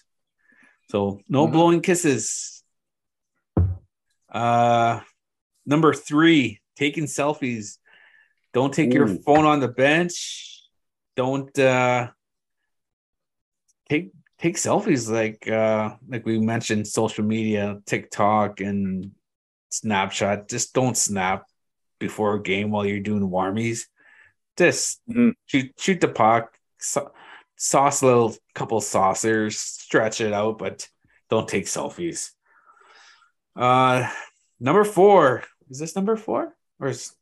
So 0.90 1.20
no 1.28 1.46
Mhm. 1.46 1.52
blowing 1.52 1.80
kisses. 1.80 2.62
Uh, 4.28 5.00
number 5.64 5.94
three, 5.94 6.60
taking 6.76 7.04
selfies. 7.04 7.78
Don't 8.52 8.74
take 8.74 8.92
your 8.92 9.08
phone 9.08 9.44
on 9.46 9.60
the 9.60 9.68
bench. 9.68 10.62
Don't 11.16 11.56
uh, 11.58 12.10
take 13.88 14.12
take 14.38 14.56
selfies 14.56 15.10
like 15.10 15.48
uh, 15.48 15.96
like 16.08 16.26
we 16.26 16.38
mentioned, 16.38 16.86
social 16.86 17.24
media, 17.24 17.80
TikTok, 17.86 18.60
and 18.60 19.12
Snapchat. 19.70 20.48
Just 20.48 20.74
don't 20.74 20.96
snap 20.96 21.46
before 21.98 22.34
a 22.34 22.42
game 22.42 22.70
while 22.70 22.84
you're 22.86 23.00
doing 23.00 23.28
warmies. 23.28 23.86
Just 24.56 25.00
Mhm. 25.08 25.34
shoot 25.46 25.72
shoot 25.78 26.00
the 26.00 26.08
puck, 26.08 26.56
so, 26.78 27.12
sauce 27.56 28.02
a 28.02 28.06
little 28.06 28.36
couple 28.54 28.80
saucers, 28.80 29.58
stretch 29.58 30.20
it 30.20 30.32
out, 30.32 30.58
but 30.58 30.88
don't 31.30 31.48
take 31.48 31.64
selfies. 31.66 32.30
Uh, 33.56 34.08
number 34.60 34.84
four 34.84 35.44
is 35.70 35.78
this 35.78 35.96
number 35.96 36.16
four 36.16 36.54
or 36.80 36.88
is 36.88 37.14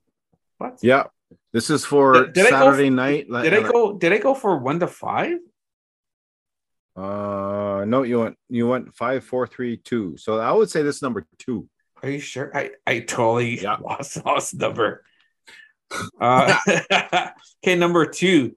what? 0.59 0.79
Yeah. 0.83 1.05
This 1.53 1.71
is 1.71 1.85
for 1.85 2.13
Did- 2.25 2.33
did 2.35 2.49
Saturday 2.49 2.87
f- 2.89 2.93
night. 2.93 3.31
like- 3.31 3.45
Did 3.45 3.55
I 3.55 3.63
go? 3.71 3.97
Did 3.99 4.13
I 4.13 4.19
go 4.19 4.35
for 4.35 4.59
one 4.59 4.81
to 4.81 4.87
five? 4.87 5.39
Uh, 6.95 7.85
no, 7.87 8.03
you 8.03 8.21
went 8.21 8.37
you 8.49 8.69
went 8.69 8.95
five, 8.95 9.25
four, 9.25 9.47
three, 9.47 9.77
two. 9.79 10.17
So 10.19 10.39
I 10.39 10.53
would 10.53 10.69
say 10.71 10.83
this 10.83 10.97
is 10.97 11.03
number 11.03 11.27
two. 11.39 11.69
Are 12.03 12.11
you 12.11 12.19
sure? 12.21 12.51
I 12.57 12.71
I 12.87 13.01
totally 13.01 13.61
Yeah. 13.63 13.77
lost 13.81 14.25
lost 14.25 14.55
number. 14.55 15.05
Uh, 16.19 16.57
okay, 17.63 17.77
number 17.77 18.07
two, 18.07 18.57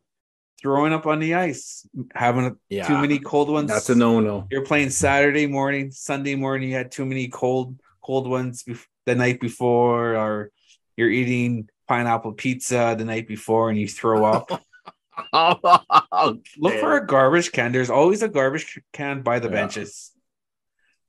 throwing 0.62 0.94
up 0.94 1.06
on 1.06 1.20
the 1.20 1.34
ice, 1.36 1.86
having 2.14 2.46
a, 2.46 2.56
Yeah, 2.70 2.88
too 2.88 2.98
many 2.98 3.20
cold 3.20 3.50
ones. 3.50 3.70
That's 3.70 3.90
a 3.90 3.96
no-no. 3.96 4.48
You're 4.50 4.64
playing 4.64 4.90
Saturday 4.90 5.46
morning, 5.46 5.92
Sunday 5.92 6.36
morning. 6.36 6.70
You 6.70 6.76
had 6.76 6.94
too 6.94 7.06
many 7.06 7.28
cold 7.28 7.78
cold 8.02 8.30
ones 8.30 8.64
bef- 8.64 8.86
the 9.06 9.16
night 9.16 9.42
before, 9.42 10.16
or 10.16 10.50
you're 10.96 11.10
eating 11.10 11.68
pineapple 11.90 12.32
pizza 12.32 12.96
the 12.98 13.04
night 13.04 13.28
before 13.28 13.70
and 13.70 13.78
you 13.78 13.90
throw 13.90 14.24
up. 14.24 14.50
Look 16.58 16.80
for 16.80 16.96
a 16.96 17.06
garbage 17.06 17.52
can. 17.52 17.74
There's 17.74 17.90
always 17.90 18.24
a 18.24 18.30
garbage 18.30 18.80
can 18.94 19.24
by 19.24 19.40
the 19.40 19.50
Yeah. 19.50 19.54
benches. 19.56 20.12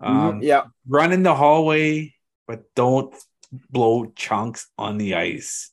Mhm, 0.03 0.09
Um, 0.09 0.43
yeah. 0.43 0.65
Run 0.89 1.13
in 1.13 1.23
the 1.23 1.37
hallway, 1.37 2.16
but 2.47 2.63
don't 2.75 3.15
blow 3.71 4.07
chunks 4.17 4.69
on 4.79 4.99
the 4.99 5.15
ice. 5.15 5.71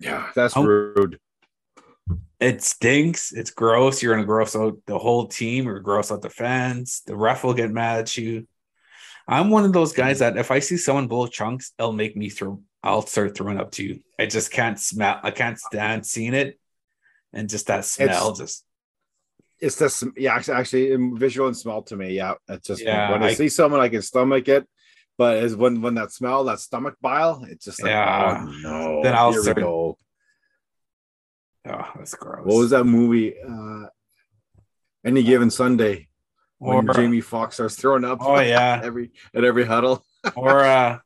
Yeah, 0.00 0.30
that's 0.34 0.56
Um, 0.56 0.66
rude. 0.66 1.18
It 2.38 2.62
stinks. 2.62 3.32
It's 3.32 3.50
gross. 3.50 4.02
You're 4.02 4.14
gonna 4.14 4.26
gross 4.26 4.54
out 4.54 4.76
the 4.86 4.98
whole 4.98 5.26
team 5.26 5.66
or 5.68 5.80
gross 5.80 6.12
out 6.12 6.20
the 6.22 6.30
fans. 6.30 7.02
The 7.06 7.16
ref 7.16 7.44
will 7.44 7.54
get 7.54 7.70
mad 7.70 8.00
at 8.00 8.16
you. 8.16 8.46
I'm 9.26 9.50
one 9.50 9.64
of 9.64 9.72
those 9.72 9.92
guys 9.92 10.18
that 10.20 10.36
if 10.36 10.50
I 10.50 10.58
see 10.60 10.76
someone 10.76 11.08
blow 11.08 11.26
chunks, 11.26 11.72
it'll 11.78 11.92
make 11.92 12.16
me 12.16 12.28
throw. 12.28 12.60
I'll 12.82 13.02
start 13.06 13.36
throwing 13.36 13.58
up 13.58 13.72
too. 13.72 14.00
I 14.18 14.26
just 14.26 14.52
can't 14.52 14.78
smell. 14.78 15.18
I 15.22 15.30
can't 15.32 15.58
stand 15.58 16.06
seeing 16.06 16.34
it, 16.34 16.60
and 17.32 17.48
just 17.48 17.66
that 17.66 17.84
smell. 17.84 18.34
just 18.34 18.64
It's 19.58 19.76
this, 19.76 20.04
yeah, 20.16 20.34
actually, 20.36 20.54
actually, 20.58 20.96
visual 21.18 21.48
and 21.48 21.56
smell 21.56 21.82
to 21.84 21.96
me. 21.96 22.12
Yeah, 22.12 22.34
it's 22.48 22.68
just 22.68 22.82
Yeah, 22.82 23.10
when 23.10 23.22
I, 23.22 23.28
I- 23.28 23.34
see 23.34 23.48
someone, 23.48 23.80
I 23.80 23.88
can 23.88 24.02
stomach 24.02 24.46
it. 24.48 24.68
But 25.18 25.38
is 25.38 25.56
when 25.56 25.80
when 25.80 25.94
that 25.94 26.12
smell, 26.12 26.44
that 26.44 26.60
stomach 26.60 26.96
bile, 27.00 27.44
it's 27.48 27.64
just 27.64 27.82
like, 27.82 27.90
Yeah. 27.90 28.44
oh 28.46 28.50
no. 28.62 29.02
Then 29.02 29.14
I'll 29.14 29.32
here 29.32 29.42
start- 29.42 29.56
we 29.56 29.62
go. 29.62 29.98
oh, 31.68 31.90
that's 31.96 32.14
gross. 32.14 32.44
What 32.44 32.56
was 32.58 32.70
that 32.70 32.84
movie? 32.84 33.34
Uh, 33.40 33.86
Any 35.04 35.22
given 35.22 35.50
Sunday 35.50 36.08
Or 36.60 36.82
when 36.82 36.94
Jamie 36.94 37.20
Foxx 37.20 37.54
starts 37.54 37.76
throwing 37.76 38.04
up. 38.04 38.18
oh 38.20 38.40
yeah, 38.40 38.80
every 38.84 39.12
at 39.34 39.44
every 39.44 39.64
huddle. 39.64 40.04
or 40.36 40.60
uh, 40.64 40.98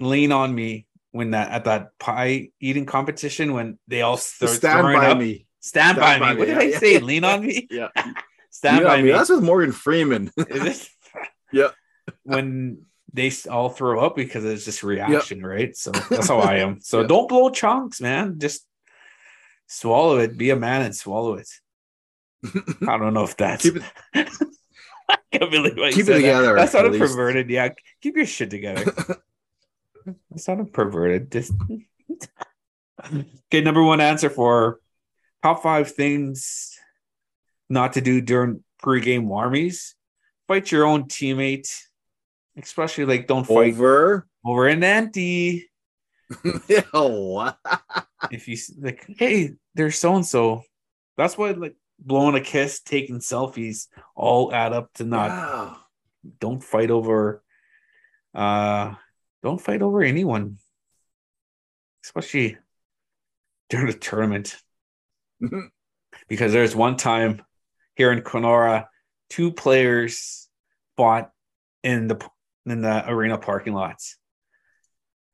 lean 0.00 0.32
on 0.32 0.54
me 0.54 0.86
when 1.12 1.30
that 1.30 1.50
at 1.50 1.64
that 1.64 1.98
pie 1.98 2.50
eating 2.60 2.84
competition 2.86 3.52
when 3.54 3.78
they 3.88 4.02
all 4.02 4.16
start 4.18 4.50
Stand 4.52 4.82
by 4.82 5.06
up. 5.12 5.18
me. 5.18 5.46
Stand, 5.60 5.96
Stand 5.96 6.20
by, 6.20 6.26
by 6.26 6.32
me. 6.34 6.38
What 6.40 6.48
me, 6.48 6.54
did 6.54 6.58
I 6.62 6.66
yeah, 6.72 6.78
say? 6.78 6.98
Lean 6.98 7.24
on 7.24 7.40
me. 7.46 7.66
Yeah. 7.70 7.88
Stand 8.50 8.82
Yeah, 8.82 8.88
by 8.88 8.94
I 8.94 8.96
mean, 8.98 9.06
me. 9.06 9.12
that's 9.12 9.30
with 9.30 9.42
Morgan 9.42 9.72
Freeman. 9.72 10.30
Is 10.36 10.64
it? 10.64 10.88
Yeah. 11.52 11.68
When 12.24 12.84
they 13.12 13.32
all 13.50 13.68
throw 13.70 14.04
up 14.04 14.16
because 14.16 14.44
it's 14.44 14.64
just 14.64 14.82
reaction, 14.82 15.44
right? 15.44 15.76
So 15.76 15.90
that's 16.10 16.28
how 16.28 16.38
I 16.38 16.56
am. 16.56 16.80
So 16.80 17.00
Yeah. 17.02 17.06
don't 17.06 17.28
blow 17.28 17.50
chunks, 17.50 18.00
man. 18.00 18.38
Just 18.38 18.66
swallow 19.66 20.18
it. 20.18 20.36
Be 20.36 20.50
a 20.50 20.56
man 20.56 20.82
and 20.82 20.94
swallow 20.94 21.34
it. 21.34 21.48
I 22.88 22.98
don't 22.98 23.14
know 23.14 23.24
if 23.24 23.36
that's. 23.36 23.62
Keep 23.62 23.76
it 23.76 23.82
I 25.08 25.16
can't 25.32 25.50
believe 25.50 25.78
I 25.78 25.92
keep 25.92 26.02
it 26.02 26.06
that. 26.06 26.14
together. 26.16 26.54
That's 26.56 26.74
at 26.74 26.82
not 26.82 26.92
least. 26.92 27.02
perverted. 27.02 27.48
Yeah, 27.50 27.68
keep 28.00 28.16
your 28.16 28.26
shit 28.26 28.50
together. 28.50 28.92
That's 30.30 30.48
not 30.48 30.72
perverted. 30.72 31.30
Just 31.30 31.52
okay. 33.04 33.60
Number 33.60 33.82
one 33.82 34.00
answer 34.00 34.30
for 34.30 34.80
top 35.42 35.62
five 35.62 35.92
things 35.92 36.76
not 37.68 37.94
to 37.94 38.00
do 38.00 38.20
during 38.20 38.62
pre-game 38.80 39.26
warmies. 39.26 39.94
Fight 40.48 40.70
your 40.72 40.86
own 40.86 41.04
teammate, 41.04 41.68
especially 42.56 43.04
like 43.04 43.26
don't 43.26 43.44
fight 43.46 43.74
Over. 43.74 44.26
over 44.44 44.66
an 44.68 44.82
anti. 44.84 45.68
yeah. 46.68 46.82
If 48.30 48.48
you 48.48 48.56
like, 48.80 49.04
hey, 49.18 49.52
there's 49.74 49.98
so 49.98 50.16
and 50.16 50.26
so. 50.26 50.62
That's 51.16 51.36
why 51.38 51.50
like 51.52 51.76
blowing 51.98 52.34
a 52.34 52.40
kiss, 52.40 52.80
taking 52.80 53.20
selfies, 53.20 53.86
all 54.16 54.52
add 54.52 54.72
up 54.72 54.92
to 54.94 55.04
not 55.04 55.30
Wow. 55.30 55.76
don't 56.40 56.62
fight 56.62 56.90
over 56.90 57.42
uh 58.34 58.94
don't 59.42 59.60
fight 59.60 59.80
over 59.80 60.02
anyone 60.02 60.58
especially 62.04 62.58
during 63.70 63.88
a 63.88 63.92
tournament 63.92 64.56
because 66.28 66.52
there's 66.52 66.76
one 66.76 66.96
time 66.96 67.42
here 67.94 68.12
in 68.12 68.22
Kenora 68.22 68.88
two 69.30 69.52
players 69.52 70.48
fought 70.96 71.30
in 71.82 72.08
the 72.08 72.18
in 72.66 72.82
the 72.82 73.08
arena 73.10 73.38
parking 73.38 73.72
lots 73.72 74.16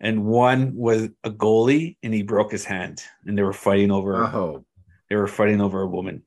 and 0.01 0.25
one 0.25 0.75
was 0.75 1.09
a 1.25 1.31
goalie 1.31 1.97
and 2.03 2.13
he 2.13 2.23
broke 2.23 2.51
his 2.51 2.65
hand 2.65 3.03
and 3.25 3.37
they 3.39 3.43
were 3.43 3.53
fighting 3.53 3.91
over 3.91 4.25
Oh, 4.25 4.65
they 5.09 5.17
were 5.17 5.29
fighting 5.29 5.61
over 5.61 5.83
a 5.83 5.87
woman 5.89 6.23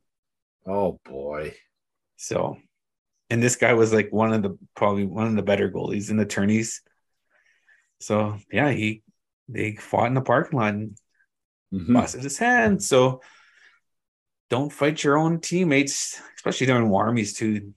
oh 0.68 1.00
boy. 1.06 1.54
So, 2.18 2.58
and 3.30 3.44
this 3.44 3.56
guy 3.56 3.74
was 3.74 3.92
like 3.94 4.12
one 4.12 4.34
of 4.34 4.42
the 4.42 4.58
probably 4.76 5.06
one 5.06 5.28
of 5.28 5.36
the 5.36 5.44
better 5.44 5.70
goalies 5.70 6.10
in 6.10 6.18
the 6.18 6.24
attorneys. 6.24 6.82
So 8.00 8.38
yeah, 8.52 8.72
he 8.72 9.04
they 9.50 9.76
fought 9.76 10.08
in 10.08 10.14
the 10.14 10.22
parking 10.22 10.58
lot 10.60 10.74
and 10.74 10.98
Mhm. 11.74 11.94
busted 11.94 12.24
his 12.24 12.38
hand. 12.38 12.82
So 12.84 13.22
don't 14.50 14.72
fight 14.72 15.04
your 15.04 15.18
own 15.18 15.42
teammates, 15.42 16.22
especially 16.36 16.68
during 16.68 16.88
warmies 16.88 17.36
too. 17.36 17.74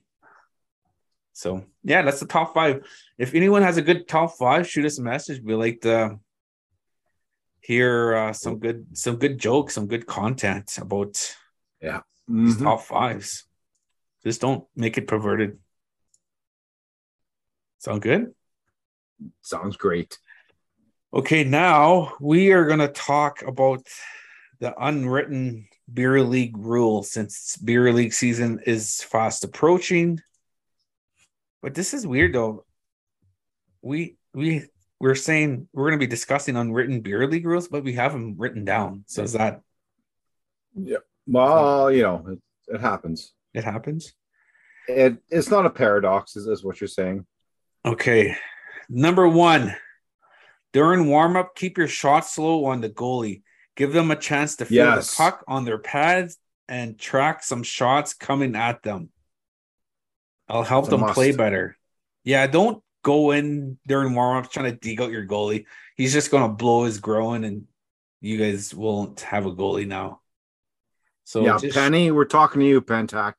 So 1.39 1.63
yeah, 1.85 2.01
that's 2.01 2.19
the 2.19 2.25
top 2.27 2.53
five. 2.53 2.85
If 3.17 3.33
anyone 3.33 3.61
has 3.61 3.77
a 3.77 3.81
good 3.81 4.09
top 4.09 4.37
five, 4.37 4.67
shoot 4.67 4.83
us 4.85 4.99
a 4.99 5.01
message. 5.01 5.41
We 5.41 5.55
like 5.55 5.79
to 5.81 6.19
hear 7.61 8.13
uh, 8.13 8.33
some 8.33 8.59
good 8.59 8.97
some 8.97 9.15
good 9.15 9.37
jokes, 9.39 9.73
some 9.75 9.87
good 9.87 10.05
content 10.05 10.77
about 10.77 11.13
these 12.27 12.57
Mhm. 12.57 12.63
top 12.63 12.81
fives. 12.81 13.45
Just 14.21 14.41
don't 14.41 14.67
make 14.75 14.97
it 14.97 15.07
perverted. 15.07 15.59
Sound 17.77 18.01
good? 18.01 18.35
Sounds 19.41 19.77
great. 19.77 20.19
Okay, 21.13 21.45
now 21.45 22.15
we 22.19 22.51
are 22.51 22.65
going 22.65 22.79
to 22.79 22.89
talk 22.89 23.43
about 23.43 23.87
the 24.59 24.75
unwritten 24.77 25.69
beer 25.91 26.21
league 26.21 26.57
rule 26.57 27.01
since 27.01 27.55
beer 27.55 27.93
league 27.93 28.13
season 28.13 28.59
is 28.65 29.01
fast 29.01 29.45
approaching. 29.45 30.19
But 31.61 31.73
this 31.75 31.93
is 31.93 32.07
weird 32.07 32.33
though. 32.33 32.65
We 33.81 34.17
we 34.33 34.65
we're 34.99 35.15
saying 35.15 35.67
we're 35.73 35.89
going 35.89 35.99
to 35.99 36.05
be 36.05 36.09
discussing 36.09 36.57
unwritten 36.57 37.01
beer 37.01 37.25
league 37.27 37.45
rules, 37.45 37.67
but 37.67 37.83
we 37.83 37.93
have 37.93 38.11
them 38.11 38.35
written 38.37 38.65
down. 38.65 39.03
So 39.07 39.23
is 39.23 39.33
that 39.33 39.61
Yeah. 40.75 40.97
Well, 41.27 41.91
you 41.91 42.03
know, 42.03 42.25
it, 42.27 42.39
it 42.75 42.81
happens. 42.81 43.33
It 43.53 43.63
happens. 43.63 44.13
It 44.87 45.17
it's 45.29 45.49
not 45.49 45.65
a 45.65 45.69
paradox, 45.69 46.35
is, 46.35 46.47
is 46.47 46.63
what 46.63 46.81
you're 46.81 46.87
saying. 46.87 47.25
Okay. 47.85 48.35
Number 48.89 49.27
one, 49.27 49.75
during 50.73 51.07
warm 51.07 51.35
up, 51.37 51.55
keep 51.55 51.77
your 51.77 51.87
shot 51.87 52.25
slow 52.25 52.65
on 52.65 52.81
the 52.81 52.89
goalie. 52.89 53.43
Give 53.75 53.93
them 53.93 54.11
a 54.11 54.15
chance 54.15 54.55
to 54.57 54.65
feel 54.65 54.85
Yes. 54.85 55.11
the 55.11 55.17
puck 55.17 55.43
on 55.47 55.63
their 55.63 55.77
pads 55.77 56.37
and 56.67 56.99
track 56.99 57.43
some 57.43 57.63
shots 57.63 58.13
coming 58.13 58.55
at 58.55 58.83
them. 58.83 59.09
I'll 60.49 60.63
help 60.63 60.85
It's 60.85 60.89
them 60.89 61.03
play 61.13 61.31
better. 61.31 61.77
Yeah, 62.23 62.47
don't 62.47 62.83
go 63.03 63.31
in 63.31 63.77
during 63.87 64.13
warm 64.15 64.43
up 64.43 64.51
trying 64.51 64.71
to 64.71 64.77
dig 64.77 65.01
out 65.01 65.11
your 65.11 65.25
goalie. 65.25 65.65
He's 65.95 66.11
just 66.13 66.31
going 66.31 66.43
to 66.43 66.53
blow 66.55 66.83
his 66.85 66.99
groin 66.99 67.43
and 67.43 67.65
you 68.21 68.37
guys 68.37 68.73
won't 68.73 69.21
have 69.21 69.45
a 69.45 69.51
goalie 69.51 69.87
now. 69.87 70.21
So 71.23 71.45
yeah, 71.45 71.57
just- 71.59 71.75
Penny, 71.75 72.11
we're 72.11 72.25
talking 72.25 72.59
to 72.61 72.67
you, 72.67 72.81
Pentac. 72.81 73.33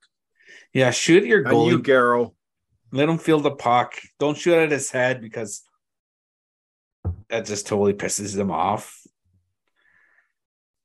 yeah, 0.72 0.90
shoot 0.92 1.24
your 1.24 1.40
And 1.40 1.48
goalie. 1.48 1.70
you, 1.70 1.78
Garrow. 1.82 2.34
Let 2.92 3.08
him 3.08 3.18
feel 3.18 3.40
the 3.40 3.50
puck. 3.52 3.94
Don't 4.18 4.36
shoot 4.36 4.54
at 4.54 4.70
his 4.70 4.90
head 4.90 5.20
because 5.20 5.62
that 7.28 7.44
just 7.46 7.66
totally 7.66 7.92
pisses 7.94 8.36
him 8.38 8.50
off. 8.50 8.96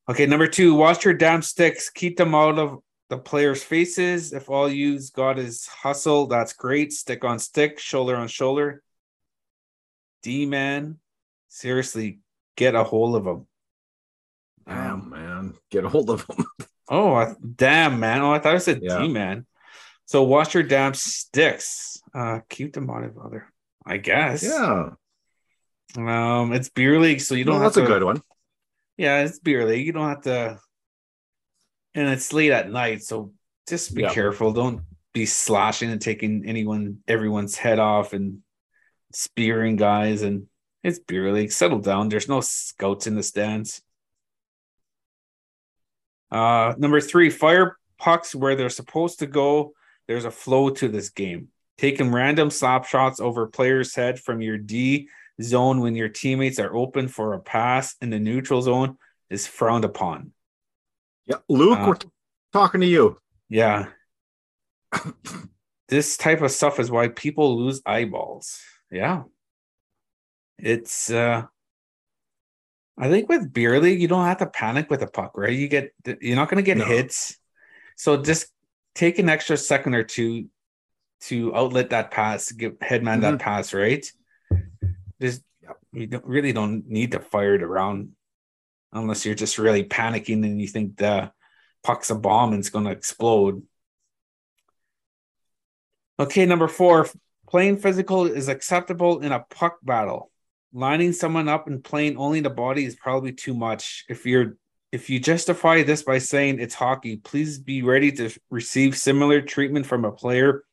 Okay, 0.09 0.25
number 0.27 0.45
two, 0.47 0.75
watch 0.75 1.03
your 1.03 1.15
damn 1.15 1.41
sticks. 1.41 1.89
Keep 1.89 2.17
them 2.17 2.35
out 2.35 2.59
of 2.59 2.79
the 3.09 3.17
players' 3.17 3.63
faces. 3.63 4.33
If 4.33 4.49
all 4.49 4.67
you've 4.69 5.11
got 5.13 5.37
is 5.39 5.67
hustle, 5.67 6.27
that's 6.27 6.53
great. 6.53 6.91
Stick 6.93 7.23
on 7.23 7.39
stick, 7.39 7.79
shoulder 7.79 8.15
on 8.15 8.27
shoulder. 8.27 8.81
D 10.23 10.45
man, 10.45 10.97
seriously, 11.49 12.19
get 12.55 12.73
a 12.75 12.83
hold 12.83 13.15
of 13.15 13.25
him. 13.27 13.47
Damn, 14.67 14.93
Um, 15.01 15.09
man. 15.09 15.53
Get 15.69 15.85
a 15.85 15.89
hold 15.89 16.09
of 16.09 16.25
him. 16.27 16.45
Oh, 16.87 17.15
I, 17.15 17.33
damn, 17.55 17.99
man. 17.99 18.21
Oh, 18.21 18.31
I 18.31 18.37
thought 18.37 18.53
I 18.53 18.59
said 18.59 18.81
Yeah. 18.83 18.99
D 18.99 19.07
man. 19.07 19.47
So 20.05 20.21
watch 20.21 20.53
your 20.53 20.61
damn 20.61 20.93
sticks. 20.93 21.97
Uh, 22.13 22.41
keep 22.47 22.73
them 22.73 22.91
out 22.91 23.03
of 23.03 23.17
other, 23.17 23.51
I 23.83 23.97
guess. 23.97 24.43
yeah. 24.43 24.91
Um, 25.97 26.53
it's 26.53 26.69
beer 26.69 26.99
league, 26.99 27.21
so 27.21 27.33
you 27.33 27.43
don't 27.43 27.55
No, 27.55 27.61
have 27.63 27.73
that's 27.73 27.87
to. 27.87 27.91
a 27.91 27.93
good 27.99 28.03
one. 28.03 28.21
Yeah, 28.97 29.23
it's 29.23 29.39
beer 29.39 29.65
league. 29.65 29.83
You 29.87 29.93
don't 29.93 30.07
have 30.09 30.21
to. 30.23 30.59
And 31.95 32.09
it's 32.09 32.33
late 32.33 32.51
at 32.51 32.69
night, 32.69 33.03
so 33.03 33.33
just 33.67 33.95
be 33.95 34.01
Yeah. 34.03 34.13
careful. 34.13 34.51
Don't 34.51 34.81
be 35.13 35.25
slashing 35.25 35.89
and 35.89 36.01
taking 36.01 36.45
anyone, 36.45 37.01
everyone's 37.07 37.55
head 37.55 37.79
off 37.79 38.11
and 38.11 38.43
spearing 39.13 39.77
guys. 39.77 40.21
And 40.21 40.47
it's 40.83 40.99
beer 40.99 41.31
league. 41.31 41.51
Settle 41.53 41.79
down. 41.79 42.09
There's 42.09 42.27
no 42.27 42.41
scouts 42.41 43.07
in 43.07 43.15
the 43.15 43.23
stands. 43.23 43.81
Uh, 46.29 46.73
number 46.77 46.99
three, 46.99 47.29
fire 47.29 47.77
pucks 47.97 48.35
where 48.35 48.55
they're 48.55 48.69
supposed 48.69 49.19
to 49.19 49.25
go. 49.25 49.73
There's 50.07 50.25
a 50.25 50.31
flow 50.31 50.69
to 50.71 50.89
this 50.89 51.09
game. 51.09 51.47
Taking 51.77 52.11
random 52.11 52.49
slap 52.49 52.85
shots 52.85 53.19
over 53.19 53.47
players' 53.47 53.95
head 53.95 54.19
from 54.19 54.41
your 54.41 54.57
D 54.57 55.07
zone 55.41 55.79
when 55.79 55.95
your 55.95 56.09
teammates 56.09 56.59
are 56.59 56.75
open 56.75 57.07
for 57.07 57.33
a 57.33 57.39
pass 57.39 57.95
in 58.01 58.09
the 58.09 58.19
neutral 58.19 58.61
zone 58.61 58.97
is 59.29 59.47
frowned 59.47 59.85
upon. 59.85 60.33
Yeah. 61.25 61.37
Luke, 61.49 61.79
Uh, 61.79 61.85
we're 61.87 62.09
talking 62.53 62.81
to 62.81 62.87
you. 62.87 63.17
Yeah. 63.49 63.87
this 65.89 66.17
type 66.17 66.41
of 66.41 66.51
stuff 66.51 66.79
is 66.79 66.89
why 66.91 67.07
people 67.09 67.57
lose 67.57 67.81
eyeballs. 67.85 68.59
Yeah. 68.91 69.23
It's 70.57 71.09
uh 71.09 71.43
I 72.97 73.09
think 73.09 73.27
with 73.27 73.51
beer 73.51 73.79
league, 73.81 74.01
you 74.01 74.07
don't 74.07 74.25
have 74.25 74.37
to 74.37 74.45
panic 74.45 74.89
with 74.89 75.01
a 75.01 75.07
puck, 75.07 75.33
right? 75.35 75.51
You 75.51 75.67
get 75.67 75.91
you're 76.21 76.35
not 76.37 76.49
gonna 76.49 76.61
get 76.61 76.77
No. 76.77 76.85
hits. 76.85 77.37
So 77.97 78.21
just 78.21 78.47
take 78.93 79.19
an 79.19 79.29
extra 79.29 79.57
second 79.57 79.95
or 79.95 80.03
two 80.03 80.47
to 81.21 81.55
outlet 81.55 81.89
that 81.89 82.11
pass, 82.11 82.51
give 82.51 82.77
headman 82.81 83.21
that 83.21 83.39
pass, 83.39 83.73
right? 83.73 84.05
Just 85.21 85.41
you 85.91 86.07
don't 86.07 86.25
really 86.25 86.53
don't 86.53 86.87
need 86.87 87.11
to 87.13 87.19
fire 87.19 87.55
it 87.55 87.63
around 87.63 88.11
unless 88.95 89.25
you're 89.25 89.35
just 89.35 89.57
really 89.57 89.83
panicking 89.83 90.43
and 90.45 90.59
you 90.59 90.67
think 90.67 90.97
the 90.97 91.31
puck's 91.83 92.09
a 92.09 92.15
bomb 92.15 92.51
and 92.51 92.59
it's 92.59 92.69
going 92.69 92.85
to 92.85 92.91
explode. 92.91 93.61
Okay, 96.19 96.45
number 96.45 96.67
four, 96.67 97.07
playing 97.47 97.77
physical 97.77 98.25
is 98.25 98.47
acceptable 98.47 99.19
in 99.19 99.31
a 99.31 99.45
puck 99.49 99.77
battle. 99.83 100.31
Lining 100.73 101.13
someone 101.13 101.47
up 101.47 101.67
and 101.67 101.83
playing 101.83 102.17
only 102.17 102.39
the 102.39 102.49
body 102.49 102.85
is 102.85 102.95
probably 102.95 103.31
too 103.31 103.53
much. 103.53 104.05
If 104.09 104.25
you're 104.25 104.57
if 104.91 105.09
you 105.09 105.19
justify 105.19 105.83
this 105.83 106.03
by 106.03 106.19
saying 106.19 106.59
it's 106.59 106.73
hockey, 106.73 107.17
please 107.17 107.59
be 107.59 107.81
ready 107.81 108.13
to 108.13 108.29
receive 108.49 108.97
similar 108.97 109.41
treatment 109.41 109.85
from 109.85 110.05
a 110.05 110.11
player 110.11 110.63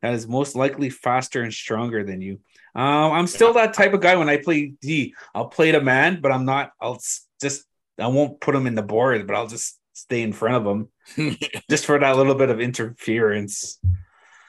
that 0.00 0.14
is 0.14 0.28
most 0.28 0.54
likely 0.54 0.90
faster 0.90 1.42
and 1.42 1.52
stronger 1.52 2.04
than 2.04 2.20
you. 2.20 2.38
Um, 2.74 3.12
I'm 3.12 3.26
still 3.26 3.54
that 3.54 3.74
type 3.74 3.94
of 3.94 4.00
guy 4.00 4.16
when 4.16 4.28
I 4.28 4.36
play 4.36 4.74
D. 4.80 5.14
I'll 5.34 5.48
play 5.48 5.70
the 5.70 5.80
man, 5.80 6.20
but 6.20 6.30
I'm 6.30 6.44
not. 6.44 6.72
I'll 6.80 7.00
just 7.44 7.64
I 7.98 8.08
won't 8.08 8.40
put 8.40 8.52
them 8.52 8.66
in 8.66 8.74
the 8.74 8.82
board, 8.82 9.26
but 9.26 9.36
I'll 9.36 9.46
just 9.46 9.78
stay 9.92 10.22
in 10.22 10.32
front 10.32 10.56
of 10.56 10.64
them 10.64 11.36
just 11.70 11.86
for 11.86 11.98
that 11.98 12.16
little 12.16 12.34
bit 12.34 12.50
of 12.50 12.60
interference. 12.60 13.78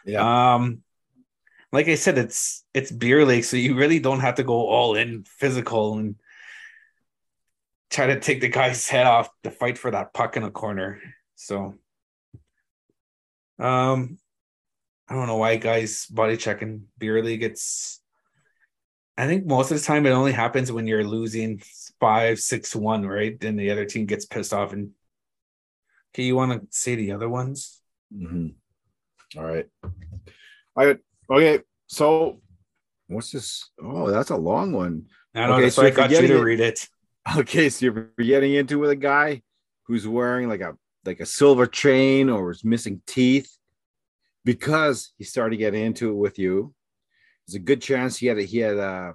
Yeah. 0.05 0.55
Um, 0.55 0.81
like 1.71 1.87
I 1.87 1.95
said, 1.95 2.17
it's 2.17 2.63
it's 2.73 2.91
beer 2.91 3.25
league, 3.25 3.43
so 3.43 3.57
you 3.57 3.75
really 3.75 3.99
don't 3.99 4.21
have 4.21 4.35
to 4.35 4.43
go 4.43 4.67
all 4.67 4.95
in 4.95 5.25
physical 5.25 5.97
and 5.97 6.15
try 7.89 8.07
to 8.07 8.19
take 8.19 8.41
the 8.41 8.49
guy's 8.49 8.87
head 8.87 9.05
off 9.05 9.29
to 9.43 9.51
fight 9.51 9.77
for 9.77 9.91
that 9.91 10.13
puck 10.13 10.37
in 10.37 10.43
a 10.43 10.51
corner. 10.51 11.01
So, 11.35 11.75
um, 13.59 14.17
I 15.07 15.13
don't 15.13 15.27
know 15.27 15.37
why 15.37 15.57
guys 15.57 16.05
body 16.07 16.37
checking 16.37 16.87
beer 16.97 17.21
league. 17.21 17.43
It's 17.43 18.01
I 19.17 19.27
think 19.27 19.45
most 19.45 19.71
of 19.71 19.77
the 19.79 19.83
time 19.83 20.05
it 20.05 20.11
only 20.11 20.33
happens 20.33 20.71
when 20.71 20.87
you're 20.87 21.05
losing 21.05 21.61
five, 21.99 22.39
six, 22.39 22.75
one, 22.75 23.05
right? 23.05 23.39
Then 23.39 23.55
the 23.55 23.71
other 23.71 23.85
team 23.85 24.05
gets 24.05 24.25
pissed 24.25 24.53
off 24.53 24.73
and 24.73 24.91
okay, 26.13 26.23
you 26.23 26.35
want 26.35 26.51
to 26.51 26.67
say 26.69 26.95
the 26.95 27.13
other 27.13 27.29
ones? 27.29 27.81
Mhm. 28.13 28.55
All 29.37 29.43
right. 29.43 29.67
I 30.77 30.97
okay. 31.29 31.61
So 31.87 32.41
what's 33.07 33.31
this? 33.31 33.69
Oh, 33.81 34.11
that's 34.11 34.29
a 34.29 34.35
long 34.35 34.73
one. 34.73 35.05
I 35.33 35.47
know 35.47 35.53
Okay, 35.55 35.69
so 35.69 35.83
I 35.83 35.89
got 35.91 36.11
you 36.11 36.27
to 36.27 36.43
read 36.43 36.59
it. 36.59 36.87
Okay, 37.37 37.69
so 37.69 37.85
you're 37.85 38.11
getting 38.19 38.53
into 38.53 38.77
with 38.77 38.91
a 38.91 38.95
guy 38.95 39.41
who's 39.87 40.07
wearing 40.07 40.47
like 40.47 40.61
a 40.61 40.77
like 41.05 41.19
a 41.21 41.25
silver 41.25 41.65
chain 41.65 42.29
or 42.29 42.51
is 42.51 42.63
missing 42.63 43.01
teeth 43.07 43.57
because 44.43 45.11
he 45.17 45.23
started 45.23 45.57
getting 45.57 45.83
into 45.83 46.11
it 46.11 46.15
with 46.15 46.37
you. 46.37 46.74
There's 47.47 47.55
a 47.55 47.59
good 47.59 47.81
chance 47.81 48.17
he 48.17 48.27
had 48.27 48.37
a, 48.37 48.43
he 48.43 48.59
had 48.59 48.77
a 48.77 49.13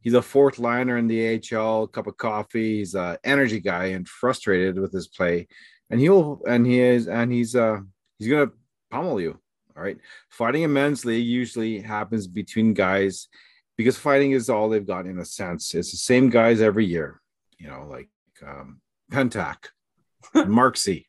he's 0.00 0.14
a 0.14 0.22
fourth 0.22 0.58
liner 0.58 0.96
in 0.96 1.06
the 1.06 1.42
AHL, 1.52 1.86
cup 1.88 2.06
of 2.06 2.16
coffee. 2.16 2.78
He's 2.78 2.94
a 2.94 3.18
energy 3.24 3.60
guy 3.60 3.86
and 3.86 4.08
frustrated 4.08 4.78
with 4.78 4.92
his 4.92 5.08
play, 5.08 5.48
and 5.90 6.00
he'll 6.00 6.40
and 6.46 6.66
he 6.66 6.80
is 6.80 7.08
and 7.08 7.32
he's 7.32 7.56
uh 7.56 7.80
he's 8.18 8.28
gonna 8.28 8.52
pummel 8.90 9.20
you. 9.20 9.38
All 9.76 9.82
right, 9.82 9.98
fighting 10.30 10.62
in 10.62 10.72
men's 10.72 11.04
league 11.04 11.26
usually 11.26 11.80
happens 11.80 12.28
between 12.28 12.74
guys 12.74 13.28
because 13.76 13.96
fighting 13.96 14.30
is 14.30 14.48
all 14.48 14.68
they've 14.68 14.86
got 14.86 15.06
in 15.06 15.18
a 15.18 15.24
sense. 15.24 15.74
It's 15.74 15.90
the 15.90 15.96
same 15.96 16.30
guys 16.30 16.60
every 16.60 16.86
year 16.86 17.20
you 17.64 17.70
know, 17.70 17.86
like 17.88 18.08
um, 18.46 18.80
Pentac, 19.10 19.68
Marksy, 20.34 21.06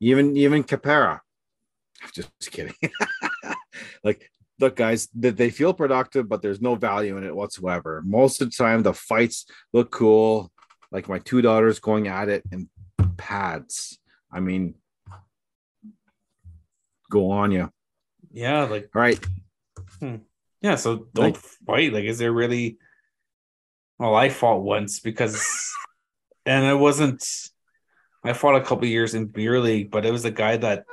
even 0.00 0.36
even 0.36 0.64
Capera. 0.64 1.20
Just 2.14 2.30
kidding. 2.50 2.74
like, 4.04 4.30
look, 4.60 4.76
guys, 4.76 5.08
that 5.14 5.36
they 5.36 5.50
feel 5.50 5.72
productive, 5.72 6.28
but 6.28 6.42
there's 6.42 6.60
no 6.60 6.74
value 6.74 7.16
in 7.16 7.24
it 7.24 7.34
whatsoever. 7.34 8.02
Most 8.04 8.40
of 8.42 8.50
the 8.50 8.56
time, 8.56 8.82
the 8.82 8.92
fights 8.92 9.46
look 9.72 9.90
cool. 9.90 10.52
Like 10.92 11.08
my 11.08 11.18
two 11.18 11.40
daughters 11.40 11.80
going 11.80 12.08
at 12.08 12.28
it 12.28 12.44
in 12.52 12.68
pads. 13.16 13.98
I 14.30 14.40
mean, 14.40 14.74
go 17.10 17.30
on, 17.30 17.52
you. 17.52 17.70
Yeah, 18.32 18.64
like 18.64 18.90
All 18.94 19.02
right. 19.02 19.18
Hmm. 19.98 20.16
yeah. 20.60 20.76
So 20.76 21.08
don't 21.14 21.36
fight. 21.36 21.92
Like, 21.92 22.04
is 22.04 22.18
there 22.18 22.32
really? 22.32 22.78
Well, 23.98 24.14
I 24.14 24.28
fought 24.28 24.62
once 24.62 25.00
because, 25.00 25.72
and 26.46 26.64
it 26.64 26.76
wasn't. 26.76 27.24
I 28.22 28.34
fought 28.34 28.56
a 28.56 28.64
couple 28.64 28.86
years 28.86 29.14
in 29.14 29.26
beer 29.26 29.58
league, 29.58 29.90
but 29.90 30.04
it 30.04 30.12
was 30.12 30.24
a 30.26 30.30
guy 30.30 30.56
that 30.58 30.84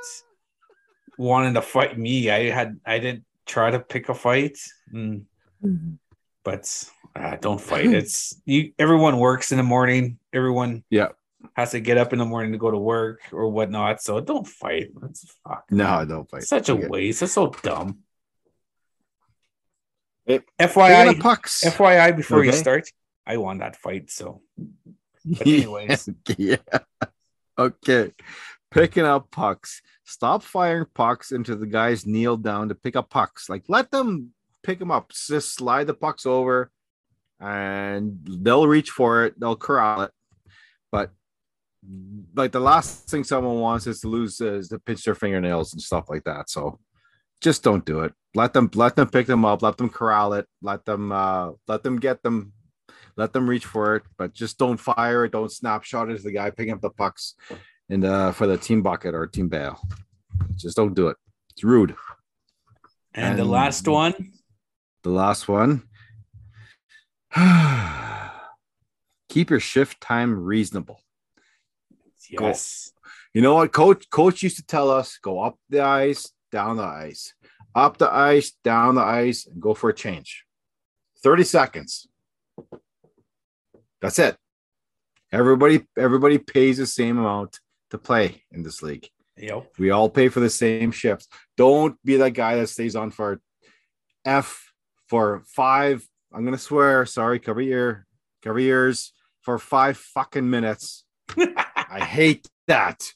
wanted 1.18 1.54
to 1.54 1.62
fight 1.62 1.98
me. 1.98 2.30
I 2.30 2.50
had 2.50 2.80
I 2.86 2.98
didn't 2.98 3.24
try 3.48 3.70
to 3.72 3.80
pick 3.80 4.08
a 4.08 4.14
fight, 4.14 4.58
mm, 4.92 5.24
but 6.44 6.84
uh, 7.16 7.36
don't 7.40 7.60
fight. 7.60 7.86
It's 7.86 8.40
you. 8.44 8.72
Everyone 8.78 9.18
works 9.18 9.50
in 9.50 9.56
the 9.58 9.64
morning. 9.64 10.18
Everyone 10.32 10.84
Yeah. 10.90 11.08
has 11.56 11.72
to 11.72 11.80
get 11.80 11.96
up 11.98 12.12
in 12.12 12.18
the 12.20 12.24
morning 12.24 12.52
to 12.52 12.58
go 12.58 12.70
to 12.70 12.78
work 12.78 13.20
or 13.32 13.48
whatnot. 13.48 14.02
So 14.02 14.20
don't 14.20 14.46
fight. 14.46 14.90
That's 15.00 15.24
fuck. 15.42 15.64
No, 15.70 16.04
don't 16.04 16.30
fight. 16.30 16.42
Such 16.44 16.68
a 16.68 16.72
Okay. 16.74 16.86
waste. 16.86 17.20
That's 17.20 17.32
so 17.32 17.50
dumb. 17.62 17.98
Hey, 20.26 20.40
FYI, 20.60 21.18
pucks. 21.18 21.64
FYI, 21.64 22.14
before 22.14 22.44
you 22.44 22.52
start, 22.52 22.90
I 23.26 23.38
won 23.38 23.58
that 23.58 23.76
fight. 23.76 24.10
So, 24.10 24.42
but 25.24 25.46
anyways, 25.46 26.08
yeah. 26.36 26.56
Okay. 27.58 28.12
Picking 28.70 29.04
up 29.04 29.30
pucks. 29.30 29.80
Stop 30.04 30.42
firing 30.42 30.86
pucks 30.94 31.32
into 31.32 31.56
the 31.56 31.66
guys 31.66 32.06
kneel 32.06 32.36
down 32.36 32.68
to 32.68 32.74
pick 32.74 32.96
up 32.96 33.10
pucks. 33.10 33.48
Like 33.48 33.64
let 33.68 33.90
them 33.90 34.32
pick 34.62 34.78
them 34.78 34.90
up. 34.90 35.10
Just 35.10 35.54
slide 35.54 35.86
the 35.86 35.94
pucks 35.94 36.26
over 36.26 36.70
and 37.40 38.18
they'll 38.24 38.66
reach 38.66 38.90
for 38.90 39.24
it. 39.24 39.38
They'll 39.38 39.56
corral 39.56 40.02
it. 40.02 40.10
But 40.90 41.12
like 42.34 42.52
the 42.52 42.60
last 42.60 43.08
thing 43.08 43.24
someone 43.24 43.60
wants 43.60 43.86
is 43.86 44.00
to 44.00 44.08
lose 44.08 44.40
is 44.40 44.68
to 44.68 44.78
pinch 44.78 45.04
their 45.04 45.14
fingernails 45.14 45.72
and 45.72 45.80
stuff 45.80 46.10
like 46.10 46.24
that. 46.24 46.50
So 46.50 46.78
just 47.40 47.62
don't 47.62 47.84
do 47.84 48.00
it. 48.00 48.12
Let 48.34 48.52
them 48.52 48.70
let 48.74 48.96
them 48.96 49.08
pick 49.08 49.26
them 49.26 49.44
up, 49.44 49.62
let 49.62 49.76
them 49.78 49.88
corral 49.88 50.34
it, 50.34 50.46
let 50.60 50.84
them 50.84 51.12
uh 51.12 51.52
let 51.66 51.82
them 51.82 51.98
get 51.98 52.22
them, 52.22 52.52
let 53.16 53.32
them 53.32 53.48
reach 53.48 53.64
for 53.64 53.96
it, 53.96 54.02
but 54.16 54.34
just 54.34 54.58
don't 54.58 54.76
fire 54.76 55.24
it, 55.24 55.32
don't 55.32 55.52
snapshot 55.52 56.10
it 56.10 56.14
as 56.14 56.22
the 56.22 56.32
guy 56.32 56.50
picking 56.50 56.74
up 56.74 56.80
the 56.80 56.90
pucks 56.90 57.34
in 57.88 58.00
the 58.00 58.12
uh, 58.12 58.32
for 58.32 58.46
the 58.46 58.56
team 58.56 58.82
bucket 58.82 59.14
or 59.14 59.26
team 59.26 59.48
bail. 59.48 59.80
Just 60.56 60.76
don't 60.76 60.94
do 60.94 61.08
it. 61.08 61.16
It's 61.50 61.64
rude. 61.64 61.94
And, 63.14 63.38
the 63.38 63.44
last 63.44 63.88
one, 63.88 64.32
The 65.02 65.10
last 65.10 65.48
one. 65.48 65.82
Keep 69.28 69.50
your 69.50 69.60
shift 69.60 70.00
time 70.00 70.38
reasonable. 70.44 71.00
yes. 72.30 72.92
You 73.34 73.42
know 73.42 73.54
what? 73.54 73.72
Coach 73.72 74.08
coach 74.10 74.42
used 74.42 74.56
to 74.56 74.66
tell 74.66 74.90
us 74.90 75.18
go 75.18 75.40
up 75.40 75.56
the 75.68 75.80
ice, 75.80 76.32
down 76.50 76.76
the 76.76 76.84
ice, 76.84 77.34
up 77.74 77.98
the 77.98 78.12
ice, 78.12 78.52
down 78.64 78.94
the 78.94 79.02
ice, 79.02 79.46
and 79.46 79.60
go 79.60 79.74
for 79.74 79.90
a 79.90 79.94
change. 79.94 80.44
30 81.22 81.44
seconds. 81.44 82.08
That's 84.00 84.18
it. 84.18 84.36
Everybody, 85.32 85.86
everybody 85.96 86.38
pays 86.38 86.78
the 86.78 86.86
same 86.86 87.18
amount 87.18 87.58
to 87.90 87.98
play 87.98 88.42
in 88.52 88.62
this 88.62 88.82
league. 88.82 89.08
Yep. 89.36 89.72
We 89.78 89.90
all 89.90 90.10
pay 90.10 90.28
for 90.28 90.40
the 90.40 90.50
same 90.50 90.90
shifts. 90.90 91.28
Don't 91.56 91.96
be 92.04 92.16
that 92.16 92.30
guy 92.30 92.56
that 92.56 92.68
stays 92.68 92.96
on 92.96 93.10
for 93.10 93.40
F 94.24 94.72
for 95.06 95.42
five. 95.46 96.06
I'm 96.32 96.44
gonna 96.44 96.58
swear. 96.58 97.06
Sorry, 97.06 97.38
cover 97.38 97.60
your 97.60 98.06
cover 98.42 98.58
ears 98.58 99.12
for 99.42 99.58
five 99.58 99.96
fucking 99.96 100.48
minutes. 100.48 101.04
I 101.36 102.00
hate 102.00 102.48
that. 102.66 103.12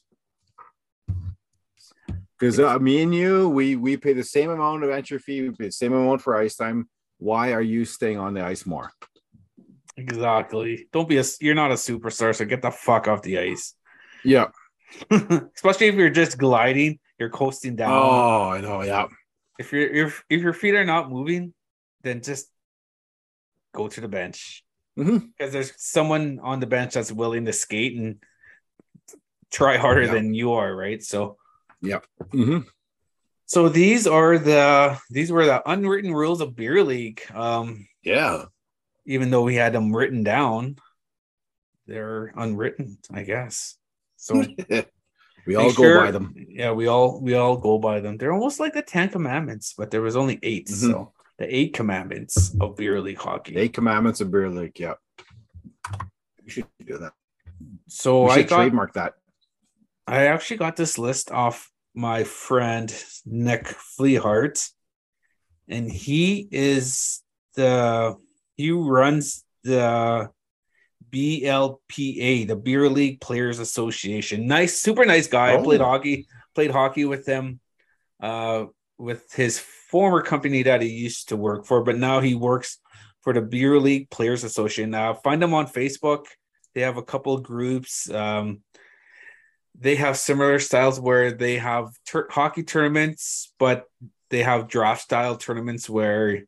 Because 2.39 2.59
uh, 2.59 2.79
me 2.79 3.03
and 3.03 3.13
you, 3.13 3.49
we 3.49 3.75
we 3.75 3.97
pay 3.97 4.13
the 4.13 4.23
same 4.23 4.49
amount 4.49 4.83
of 4.83 4.89
entry 4.89 5.19
fee, 5.19 5.41
we 5.41 5.49
pay 5.51 5.65
the 5.65 5.71
same 5.71 5.93
amount 5.93 6.21
for 6.21 6.35
ice 6.35 6.55
time. 6.55 6.89
Why 7.17 7.53
are 7.53 7.61
you 7.61 7.85
staying 7.85 8.17
on 8.17 8.33
the 8.33 8.43
ice 8.43 8.65
more? 8.65 8.91
Exactly. 9.95 10.87
Don't 10.91 11.07
be 11.07 11.17
a. 11.19 11.23
You're 11.39 11.55
not 11.55 11.71
a 11.71 11.75
superstar, 11.75 12.35
so 12.35 12.45
get 12.45 12.61
the 12.61 12.71
fuck 12.71 13.07
off 13.07 13.21
the 13.21 13.37
ice. 13.37 13.75
Yeah. 14.23 14.47
Especially 15.55 15.87
if 15.87 15.95
you're 15.95 16.09
just 16.09 16.37
gliding, 16.37 16.99
you're 17.19 17.29
coasting 17.29 17.75
down. 17.75 17.91
Oh, 17.93 18.49
I 18.49 18.61
know. 18.61 18.83
Yeah. 18.83 19.07
If 19.59 19.71
your 19.71 19.87
if 19.87 20.23
if 20.29 20.41
your 20.41 20.53
feet 20.53 20.75
are 20.75 20.85
not 20.85 21.09
moving, 21.11 21.53
then 22.01 22.21
just 22.21 22.49
go 23.73 23.87
to 23.87 24.01
the 24.01 24.07
bench 24.07 24.63
because 24.95 25.51
there's 25.51 25.73
someone 25.77 26.39
on 26.43 26.59
the 26.59 26.67
bench 26.67 26.93
that's 26.93 27.11
willing 27.11 27.45
to 27.45 27.53
skate 27.53 27.97
and 27.97 28.21
try 29.51 29.77
harder 29.77 30.03
Yeah. 30.03 30.13
than 30.13 30.33
you 30.33 30.53
are, 30.53 30.75
right? 30.75 31.01
So 31.01 31.37
hmm 32.31 32.59
so 33.45 33.69
these 33.69 34.07
are 34.07 34.37
the 34.37 34.97
these 35.11 35.31
were 35.31 35.45
the 35.45 35.61
unwritten 35.69 36.13
rules 36.13 36.41
of 36.41 36.55
beer 36.55 36.83
league. 36.83 37.21
Um, 37.33 37.87
Yeah. 38.03 38.45
even 39.05 39.29
though 39.29 39.43
we 39.43 39.55
had 39.55 39.73
them 39.73 39.95
written 39.95 40.23
down, 40.23 40.77
they're 41.85 42.33
unwritten, 42.35 42.97
I 43.11 43.23
guess. 43.23 43.77
So 44.23 44.35
we 45.45 45.55
all 45.55 45.67
Make 45.67 45.75
go 45.75 45.83
sure- 45.83 45.99
by 46.05 46.11
them. 46.11 46.33
Yeah, 46.47 46.71
we 46.71 46.87
all 46.87 47.19
we 47.21 47.33
all 47.33 47.57
go 47.57 47.77
by 47.77 47.99
them. 47.99 48.17
They're 48.17 48.31
almost 48.31 48.59
like 48.59 48.73
the 48.73 48.81
Ten 48.81 49.09
Commandments, 49.09 49.73
but 49.77 49.91
there 49.91 50.01
was 50.01 50.15
only 50.15 50.39
8 50.41 50.67
Mhm. 50.67 50.91
So 50.91 51.13
the 51.39 51.53
eight 51.53 51.73
commandments 51.73 52.55
of 52.61 52.77
beer 52.77 53.01
league 53.01 53.17
hockey. 53.17 53.57
Eight 53.57 53.73
commandments 53.73 54.21
of 54.21 54.31
beer 54.31 54.49
league. 54.49 54.79
Yeah. 54.79 54.93
You 56.43 56.49
should 56.49 56.67
do 56.85 56.97
that. 56.99 57.13
so 57.87 58.25
we 58.25 58.31
I 58.31 58.43
got 58.43 58.57
trademark 58.57 58.93
that. 58.93 59.13
I 60.07 60.27
actually 60.27 60.57
got 60.57 60.75
this 60.75 60.97
list 60.97 61.31
off 61.31 61.69
my 61.95 62.23
friend 62.23 62.87
Nick 63.25 63.65
Fleehart, 63.65 64.69
and 65.67 65.89
he 65.91 66.47
is 66.51 67.21
the 67.55 68.15
he 68.55 68.71
runs 68.71 69.43
the 69.63 70.29
BLPA, 71.13 72.47
the 72.47 72.55
Beer 72.55 72.89
League 72.89 73.21
Players 73.21 73.59
Association. 73.59 74.47
Nice, 74.47 74.79
super 74.81 75.05
nice 75.05 75.27
guy. 75.27 75.53
I 75.53 75.61
played 75.61 75.81
Oh. 75.81 75.85
hockey, 75.85 76.27
played 76.55 76.71
hockey 76.71 77.05
with 77.05 77.25
them, 77.25 77.59
uh, 78.21 78.65
with 78.97 79.31
his 79.33 79.59
former 79.59 80.21
company 80.21 80.63
that 80.63 80.81
he 80.81 80.89
used 80.89 81.29
to 81.29 81.37
work 81.37 81.65
for, 81.65 81.83
but 81.83 81.97
now 81.97 82.19
he 82.19 82.35
works 82.35 82.79
for 83.21 83.33
the 83.33 83.41
Beer 83.41 83.79
League 83.79 84.09
Players 84.09 84.43
Association. 84.43 84.93
Uh, 84.93 85.13
find 85.13 85.41
them 85.41 85.53
on 85.53 85.67
Facebook. 85.67 86.25
They 86.73 86.81
have 86.81 86.97
a 86.97 87.03
couple 87.03 87.33
of 87.33 87.43
groups. 87.43 88.09
Um, 88.09 88.61
they 89.79 89.95
have 89.95 90.17
similar 90.17 90.59
styles 90.59 90.99
where 90.99 91.31
they 91.31 91.57
have 91.57 91.89
tur- 92.05 92.27
hockey 92.29 92.63
tournaments, 92.63 93.53
but 93.59 93.85
they 94.29 94.43
have 94.43 94.67
draft 94.67 95.01
style 95.03 95.35
tournaments 95.37 95.89
where 95.89 96.43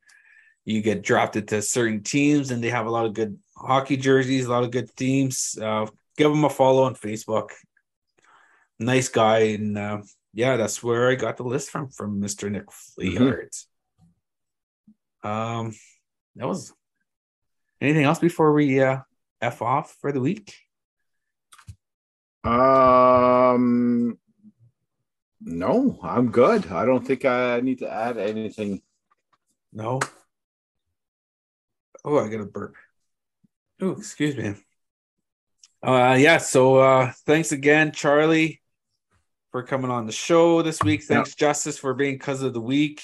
you 0.63 0.81
get 0.81 1.03
drafted 1.03 1.47
to 1.49 1.61
certain 1.61 2.01
teams, 2.03 2.49
and 2.51 2.63
they 2.63 2.69
have 2.69 2.87
a 2.87 2.91
lot 2.91 3.05
of 3.05 3.13
good 3.13 3.37
hockey 3.55 3.97
jerseys, 3.97 4.45
a 4.45 4.51
lot 4.51 4.63
of 4.63 4.71
good 4.71 4.89
themes. 4.91 5.57
Uh, 5.61 5.87
give 6.17 6.31
them 6.31 6.43
a 6.43 6.49
follow 6.49 6.83
on 6.83 6.95
Facebook. 6.95 7.49
Nice 8.79 9.07
guy, 9.07 9.39
and 9.55 9.77
uh, 9.77 10.01
yeah, 10.33 10.57
that's 10.57 10.83
where 10.83 11.09
I 11.09 11.15
got 11.15 11.37
the 11.37 11.43
list 11.43 11.69
from 11.69 11.89
from 11.89 12.19
Mister 12.19 12.49
Nick 12.49 12.67
Fleehart. 12.67 13.65
Um, 15.23 15.73
that 16.35 16.47
was 16.47 16.73
anything 17.79 18.03
else 18.03 18.19
before 18.19 18.53
we 18.53 18.81
uh, 18.81 18.99
f 19.41 19.61
off 19.61 19.95
for 20.01 20.11
the 20.11 20.19
week. 20.19 20.53
Um, 22.43 24.19
no, 25.41 25.99
I'm 26.03 26.31
good. 26.31 26.71
I 26.71 26.85
don't 26.85 27.05
think 27.05 27.25
I 27.25 27.59
need 27.61 27.79
to 27.79 27.91
add 27.91 28.17
anything. 28.17 28.81
No. 29.73 29.99
Oh, 32.03 32.19
I 32.19 32.29
got 32.29 32.41
a 32.41 32.45
burp. 32.45 32.75
Oh, 33.81 33.91
excuse 33.91 34.35
me. 34.37 34.55
Uh 35.83 36.17
yeah, 36.19 36.37
so 36.37 36.77
uh 36.77 37.11
thanks 37.25 37.51
again, 37.51 37.91
Charlie, 37.91 38.61
for 39.51 39.63
coming 39.63 39.91
on 39.91 40.05
the 40.05 40.11
show 40.11 40.61
this 40.61 40.81
week. 40.81 41.03
Thanks, 41.03 41.35
Justice, 41.35 41.77
for 41.77 41.93
being 41.93 42.17
cuz 42.17 42.41
of 42.41 42.53
the 42.53 42.61
week. 42.61 43.03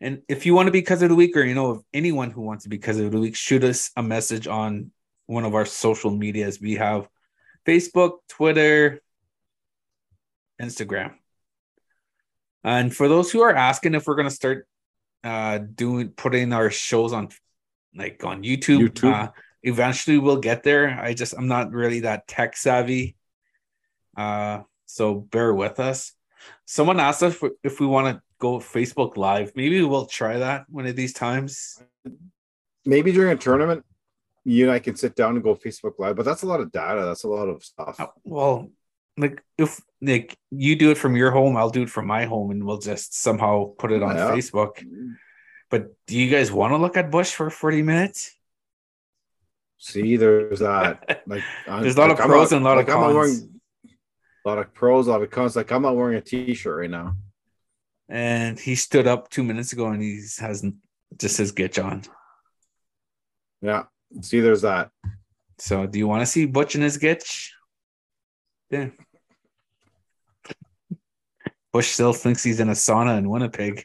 And 0.00 0.22
if 0.28 0.44
you 0.44 0.54
want 0.54 0.66
to 0.66 0.72
be 0.72 0.82
cuz 0.82 1.02
of 1.02 1.08
the 1.08 1.14
week, 1.14 1.36
or 1.36 1.44
you 1.44 1.54
know 1.54 1.70
of 1.70 1.84
anyone 1.92 2.30
who 2.30 2.40
wants 2.40 2.64
to 2.64 2.68
be 2.70 2.78
cuz 2.78 2.98
of 2.98 3.12
the 3.12 3.20
week, 3.20 3.36
shoot 3.36 3.62
us 3.62 3.90
a 3.96 4.02
message 4.02 4.46
on 4.46 4.90
one 5.26 5.44
of 5.44 5.54
our 5.54 5.66
social 5.66 6.10
medias. 6.10 6.60
We 6.60 6.74
have 6.74 7.08
Facebook, 7.66 8.18
Twitter, 8.28 9.00
Instagram. 10.60 11.14
And 12.64 12.94
for 12.94 13.08
those 13.08 13.30
who 13.30 13.42
are 13.42 13.54
asking 13.54 13.94
if 13.94 14.06
we're 14.06 14.16
gonna 14.16 14.30
start 14.30 14.66
uh 15.22 15.58
doing 15.58 16.08
putting 16.08 16.52
our 16.52 16.70
shows 16.70 17.12
on 17.12 17.28
like 17.94 18.24
on 18.24 18.42
YouTube. 18.42 18.88
YouTube. 18.88 19.12
Uh, 19.12 19.30
eventually 19.62 20.18
we'll 20.18 20.38
get 20.40 20.62
there. 20.62 20.88
I 21.00 21.14
just 21.14 21.34
I'm 21.36 21.48
not 21.48 21.72
really 21.72 22.00
that 22.00 22.26
tech 22.28 22.56
savvy. 22.56 23.16
Uh 24.16 24.62
so 24.86 25.14
bear 25.14 25.52
with 25.54 25.80
us. 25.80 26.12
Someone 26.64 27.00
asked 27.00 27.22
us 27.22 27.34
if, 27.42 27.52
if 27.62 27.80
we 27.80 27.86
want 27.86 28.16
to 28.16 28.22
go 28.38 28.58
Facebook 28.58 29.16
live. 29.16 29.52
Maybe 29.56 29.82
we'll 29.82 30.06
try 30.06 30.38
that 30.38 30.66
one 30.68 30.86
of 30.86 30.94
these 30.96 31.12
times. 31.12 31.82
Maybe 32.84 33.10
during 33.12 33.32
a 33.32 33.36
tournament, 33.36 33.84
you 34.44 34.64
and 34.64 34.72
I 34.72 34.78
can 34.78 34.94
sit 34.94 35.16
down 35.16 35.34
and 35.34 35.42
go 35.42 35.56
Facebook 35.56 35.98
Live, 35.98 36.14
but 36.14 36.24
that's 36.24 36.42
a 36.42 36.46
lot 36.46 36.60
of 36.60 36.70
data. 36.70 37.04
That's 37.04 37.24
a 37.24 37.28
lot 37.28 37.48
of 37.48 37.64
stuff. 37.64 37.98
Uh, 37.98 38.06
Well, 38.22 38.70
like 39.16 39.42
if 39.58 39.80
like 40.00 40.36
you 40.50 40.76
do 40.76 40.92
it 40.92 40.98
from 40.98 41.16
your 41.16 41.32
home, 41.32 41.56
I'll 41.56 41.70
do 41.70 41.82
it 41.82 41.90
from 41.90 42.06
my 42.06 42.26
home 42.26 42.52
and 42.52 42.64
we'll 42.64 42.78
just 42.78 43.20
somehow 43.20 43.74
put 43.76 43.90
it 43.90 44.02
on 44.04 44.14
Yeah. 44.14 44.30
Facebook. 44.30 44.84
But 45.68 45.88
do 46.06 46.16
you 46.16 46.30
guys 46.30 46.52
want 46.52 46.72
to 46.72 46.76
look 46.76 46.96
at 46.96 47.10
Bush 47.10 47.32
for 47.32 47.50
40 47.50 47.82
minutes? 47.82 48.35
See, 49.78 50.16
there's 50.16 50.60
that. 50.60 51.22
Like, 51.26 51.42
I'm- 51.68 51.82
There's 51.82 51.96
a 51.96 52.00
lot 52.00 52.10
of 52.10 52.18
like, 52.18 52.24
I'm 52.24 52.30
pros 52.30 52.50
not- 52.50 52.56
and 52.56 52.66
a 52.66 52.68
lot 52.68 52.78
of 52.78 52.86
like, 52.86 52.88
not 52.88 52.94
cons. 53.02 53.14
wearing 53.14 53.60
a 54.44 54.48
lot 54.48 54.58
of 54.58 54.72
pros, 54.74 55.06
a 55.06 55.10
lot 55.10 55.22
of 55.22 55.30
cons. 55.30 55.56
Like, 55.56 55.70
I'm 55.72 55.82
not 55.82 55.96
wearing 55.96 56.16
a 56.16 56.20
T-shirt 56.20 56.78
right 56.78 56.90
now. 56.90 57.16
and 58.08 58.58
he 58.58 58.74
stood 58.76 59.06
up 59.06 59.28
two 59.30 59.42
minutes 59.42 59.72
ago 59.72 59.88
and 59.88 60.00
he 60.02 60.20
has 60.38 60.64
just 61.18 61.38
his 61.38 61.52
gitch 61.52 61.82
on. 61.84 62.02
Yeah. 63.60 63.84
See, 64.22 64.40
there's 64.40 64.62
that. 64.62 64.90
So, 65.58 65.86
do 65.86 65.98
you 65.98 66.06
want 66.06 66.22
to 66.22 66.26
see 66.26 66.46
Butch 66.46 66.74
and 66.74 66.84
his 66.84 66.98
gitch? 66.98 67.50
Yeah. 68.70 68.88
Bush 71.72 71.88
still 71.88 72.12
thinks 72.12 72.42
he's 72.44 72.60
in 72.60 72.68
a 72.68 72.72
sauna 72.72 73.18
in 73.18 73.28
Winnipeg. 73.28 73.84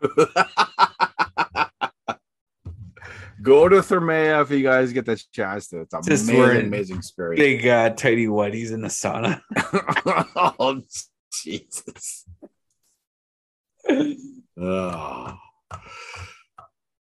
Go 3.42 3.68
to 3.68 3.76
Thermea 3.76 4.40
if 4.42 4.50
you 4.52 4.62
guys 4.62 4.92
get 4.92 5.04
the 5.04 5.20
chance 5.32 5.66
to. 5.68 5.80
It's 5.80 6.06
Just 6.06 6.30
amazing, 6.30 6.66
amazing 6.66 6.96
experience. 6.98 7.40
Big 7.40 7.66
uh, 7.66 7.90
tidy 7.90 8.26
whities 8.26 8.72
in 8.72 8.82
the 8.82 8.88
sauna. 8.88 9.40
oh, 10.60 10.80
Jesus. 11.32 12.24
Oh. 14.56 15.36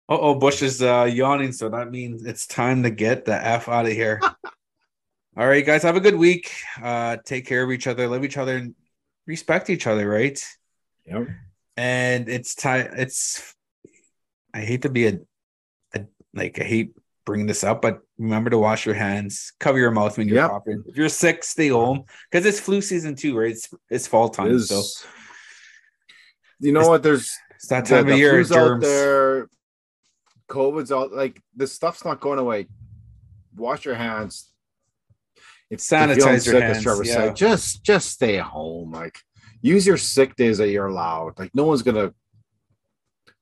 oh, 0.08 0.34
Bush 0.36 0.62
is 0.62 0.80
uh, 0.80 1.08
yawning, 1.10 1.50
so 1.50 1.70
that 1.70 1.90
means 1.90 2.24
it's 2.24 2.46
time 2.46 2.84
to 2.84 2.90
get 2.90 3.24
the 3.24 3.34
F 3.34 3.68
out 3.68 3.86
of 3.86 3.92
here. 3.92 4.20
All 5.36 5.46
right, 5.46 5.66
guys, 5.66 5.82
have 5.82 5.96
a 5.96 6.00
good 6.00 6.16
week. 6.16 6.52
Uh, 6.80 7.16
take 7.24 7.46
care 7.46 7.64
of 7.64 7.72
each 7.72 7.88
other, 7.88 8.06
love 8.06 8.24
each 8.24 8.36
other, 8.36 8.56
and 8.56 8.74
respect 9.26 9.70
each 9.70 9.88
other, 9.88 10.08
right? 10.08 10.40
Yep. 11.06 11.28
And 11.76 12.28
it's 12.28 12.54
time. 12.54 12.90
It's 12.96 13.54
I 14.54 14.60
hate 14.60 14.82
to 14.82 14.88
be 14.88 15.06
a 15.06 15.18
like 16.34 16.60
I 16.60 16.64
hate 16.64 16.92
bringing 17.26 17.46
this 17.46 17.62
up, 17.64 17.82
but 17.82 18.00
remember 18.18 18.50
to 18.50 18.58
wash 18.58 18.86
your 18.86 18.94
hands, 18.94 19.52
cover 19.60 19.78
your 19.78 19.90
mouth 19.90 20.16
when 20.16 20.28
you're 20.28 20.38
Yep. 20.38 20.50
coughing. 20.50 20.84
If 20.86 20.96
you're 20.96 21.08
sick, 21.08 21.44
stay 21.44 21.68
home 21.68 22.04
because 22.30 22.46
it's 22.46 22.58
flu 22.60 22.80
season 22.80 23.14
too, 23.16 23.38
right? 23.38 23.50
It's 23.50 23.68
it's 23.90 24.06
fall 24.06 24.28
time, 24.30 24.50
is- 24.50 24.68
so 24.68 24.82
you 26.60 26.72
know 26.72 26.80
It's- 26.80 26.88
what? 26.90 27.02
There's 27.02 27.30
it's 27.56 27.66
that 27.68 27.86
time 27.86 28.06
the 28.06 28.12
of 28.14 28.18
year. 28.18 28.32
flu's 28.44 28.52
out 28.52 28.80
there. 28.80 29.48
COVID's 30.48 30.90
out. 30.92 31.12
Like 31.12 31.42
this 31.54 31.72
stuff's 31.72 32.04
not 32.04 32.20
going 32.20 32.38
away. 32.38 32.66
Wash 33.56 33.84
your 33.84 33.96
hands. 33.96 34.50
You're 35.70 35.78
Sanitize 35.78 36.16
your 36.18 36.38
sick, 36.38 36.54
as 36.54 36.72
hands, 36.76 36.82
Trevor 36.82 37.04
yeah. 37.04 37.12
said, 37.14 37.36
just 37.36 37.84
just 37.84 38.08
stay 38.10 38.38
home. 38.38 38.92
Like 38.92 39.18
use 39.60 39.86
your 39.86 39.98
sick 39.98 40.34
days 40.36 40.56
that 40.58 40.70
you're 40.70 40.86
allowed. 40.86 41.38
Like 41.38 41.54
no 41.54 41.64
one's 41.64 41.82
gonna, 41.82 42.14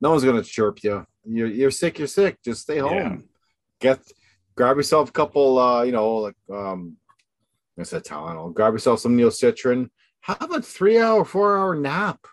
no 0.00 0.10
one's 0.10 0.24
gonna 0.24 0.42
chirp 0.42 0.82
you. 0.82 1.06
You're 1.24 1.48
you're 1.48 1.70
sick. 1.70 1.98
You're 1.98 2.08
sick. 2.08 2.38
Just 2.44 2.62
stay 2.62 2.78
home. 2.78 2.94
Yeah. 2.94 3.16
Get 3.80 3.98
grab 4.54 4.76
yourself 4.76 5.08
a 5.08 5.12
couple. 5.12 5.58
uh, 5.58 5.82
You 5.82 5.92
know, 5.92 6.16
like 6.16 6.36
um, 6.52 6.96
I 7.78 7.82
said 7.82 8.04
Tylenol. 8.04 8.54
Grab 8.54 8.72
yourself 8.72 9.00
some 9.00 9.16
Neo 9.16 9.28
Citran. 9.30 9.88
Have 10.20 10.50
a 10.52 10.62
three 10.62 10.98
hour, 10.98 11.24
four 11.24 11.58
hour 11.58 11.74
nap. 11.76 12.26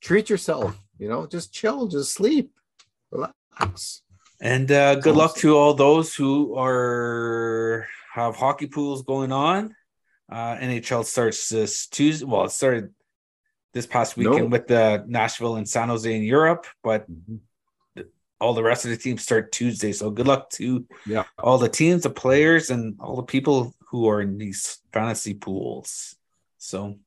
Treat 0.00 0.30
yourself. 0.30 0.76
You 0.98 1.08
know, 1.08 1.26
just 1.26 1.52
chill, 1.52 1.86
just 1.86 2.12
sleep, 2.12 2.50
relax. 3.10 4.02
And 4.40 4.70
uh, 4.72 4.94
good 4.96 5.16
luck 5.16 5.36
to 5.36 5.56
all 5.56 5.74
those 5.74 6.14
who 6.14 6.54
are 6.56 7.86
have 8.14 8.36
hockey 8.36 8.66
pools 8.66 9.02
going 9.02 9.32
on. 9.32 9.74
Uh, 10.30 10.56
NHL 10.56 11.04
starts 11.04 11.48
this 11.48 11.86
Tuesday. 11.86 12.24
Well, 12.24 12.44
it 12.44 12.50
started 12.50 12.92
this 13.72 13.86
past 13.86 14.16
weekend 14.16 14.38
No. 14.38 14.46
with 14.46 14.66
the 14.66 15.04
Nashville 15.06 15.56
and 15.56 15.68
San 15.68 15.88
Jose 15.88 16.12
in 16.14 16.22
Europe, 16.22 16.66
but 16.82 17.10
mm-hmm. 17.10 18.02
all 18.40 18.54
the 18.54 18.62
rest 18.62 18.84
of 18.84 18.90
the 18.90 18.96
teams 18.96 19.22
start 19.22 19.52
Tuesday. 19.52 19.92
So 19.92 20.10
good 20.10 20.26
luck 20.26 20.50
to 20.50 20.86
Yeah. 21.06 21.24
all 21.38 21.58
the 21.58 21.68
teams, 21.68 22.02
the 22.02 22.10
players, 22.10 22.70
and 22.70 22.96
all 23.00 23.16
the 23.16 23.22
people 23.22 23.74
who 23.90 24.08
are 24.08 24.20
in 24.20 24.38
these 24.38 24.78
fantasy 24.92 25.34
pools. 25.34 26.16
So, 26.58 26.98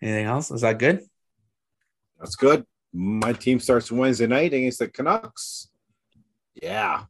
anything 0.00 0.26
else? 0.26 0.50
Is 0.50 0.60
that 0.60 0.78
good? 0.78 1.00
That's 2.18 2.36
good. 2.36 2.64
My 2.92 3.32
team 3.32 3.58
starts 3.58 3.90
Wednesday 3.90 4.26
night 4.26 4.52
against 4.52 4.78
the 4.78 4.88
Canucks. 4.88 5.68
Yeah. 6.54 7.04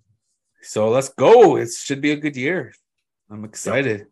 So 0.63 0.91
let's 0.91 1.09
go. 1.09 1.57
It 1.57 1.71
should 1.71 2.01
be 2.01 2.13
a 2.13 2.17
good 2.17 2.37
year. 2.37 2.73
I'm 3.29 3.45
excited. 3.45 4.07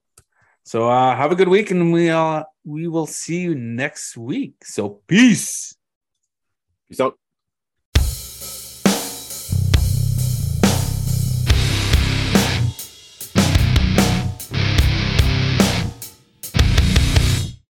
So 0.71 0.89
uh 0.89 1.17
have 1.17 1.33
a 1.33 1.35
good 1.35 1.49
week 1.49 1.73
and 1.73 1.93
we 1.93 2.11
uh 2.11 2.45
we 2.63 2.87
will 2.87 3.07
see 3.07 3.41
you 3.41 3.57
next 3.57 4.17
week. 4.17 4.55
So 4.63 5.03
peace. 5.09 5.75
Peace 6.89 7.01
out. 7.01 7.19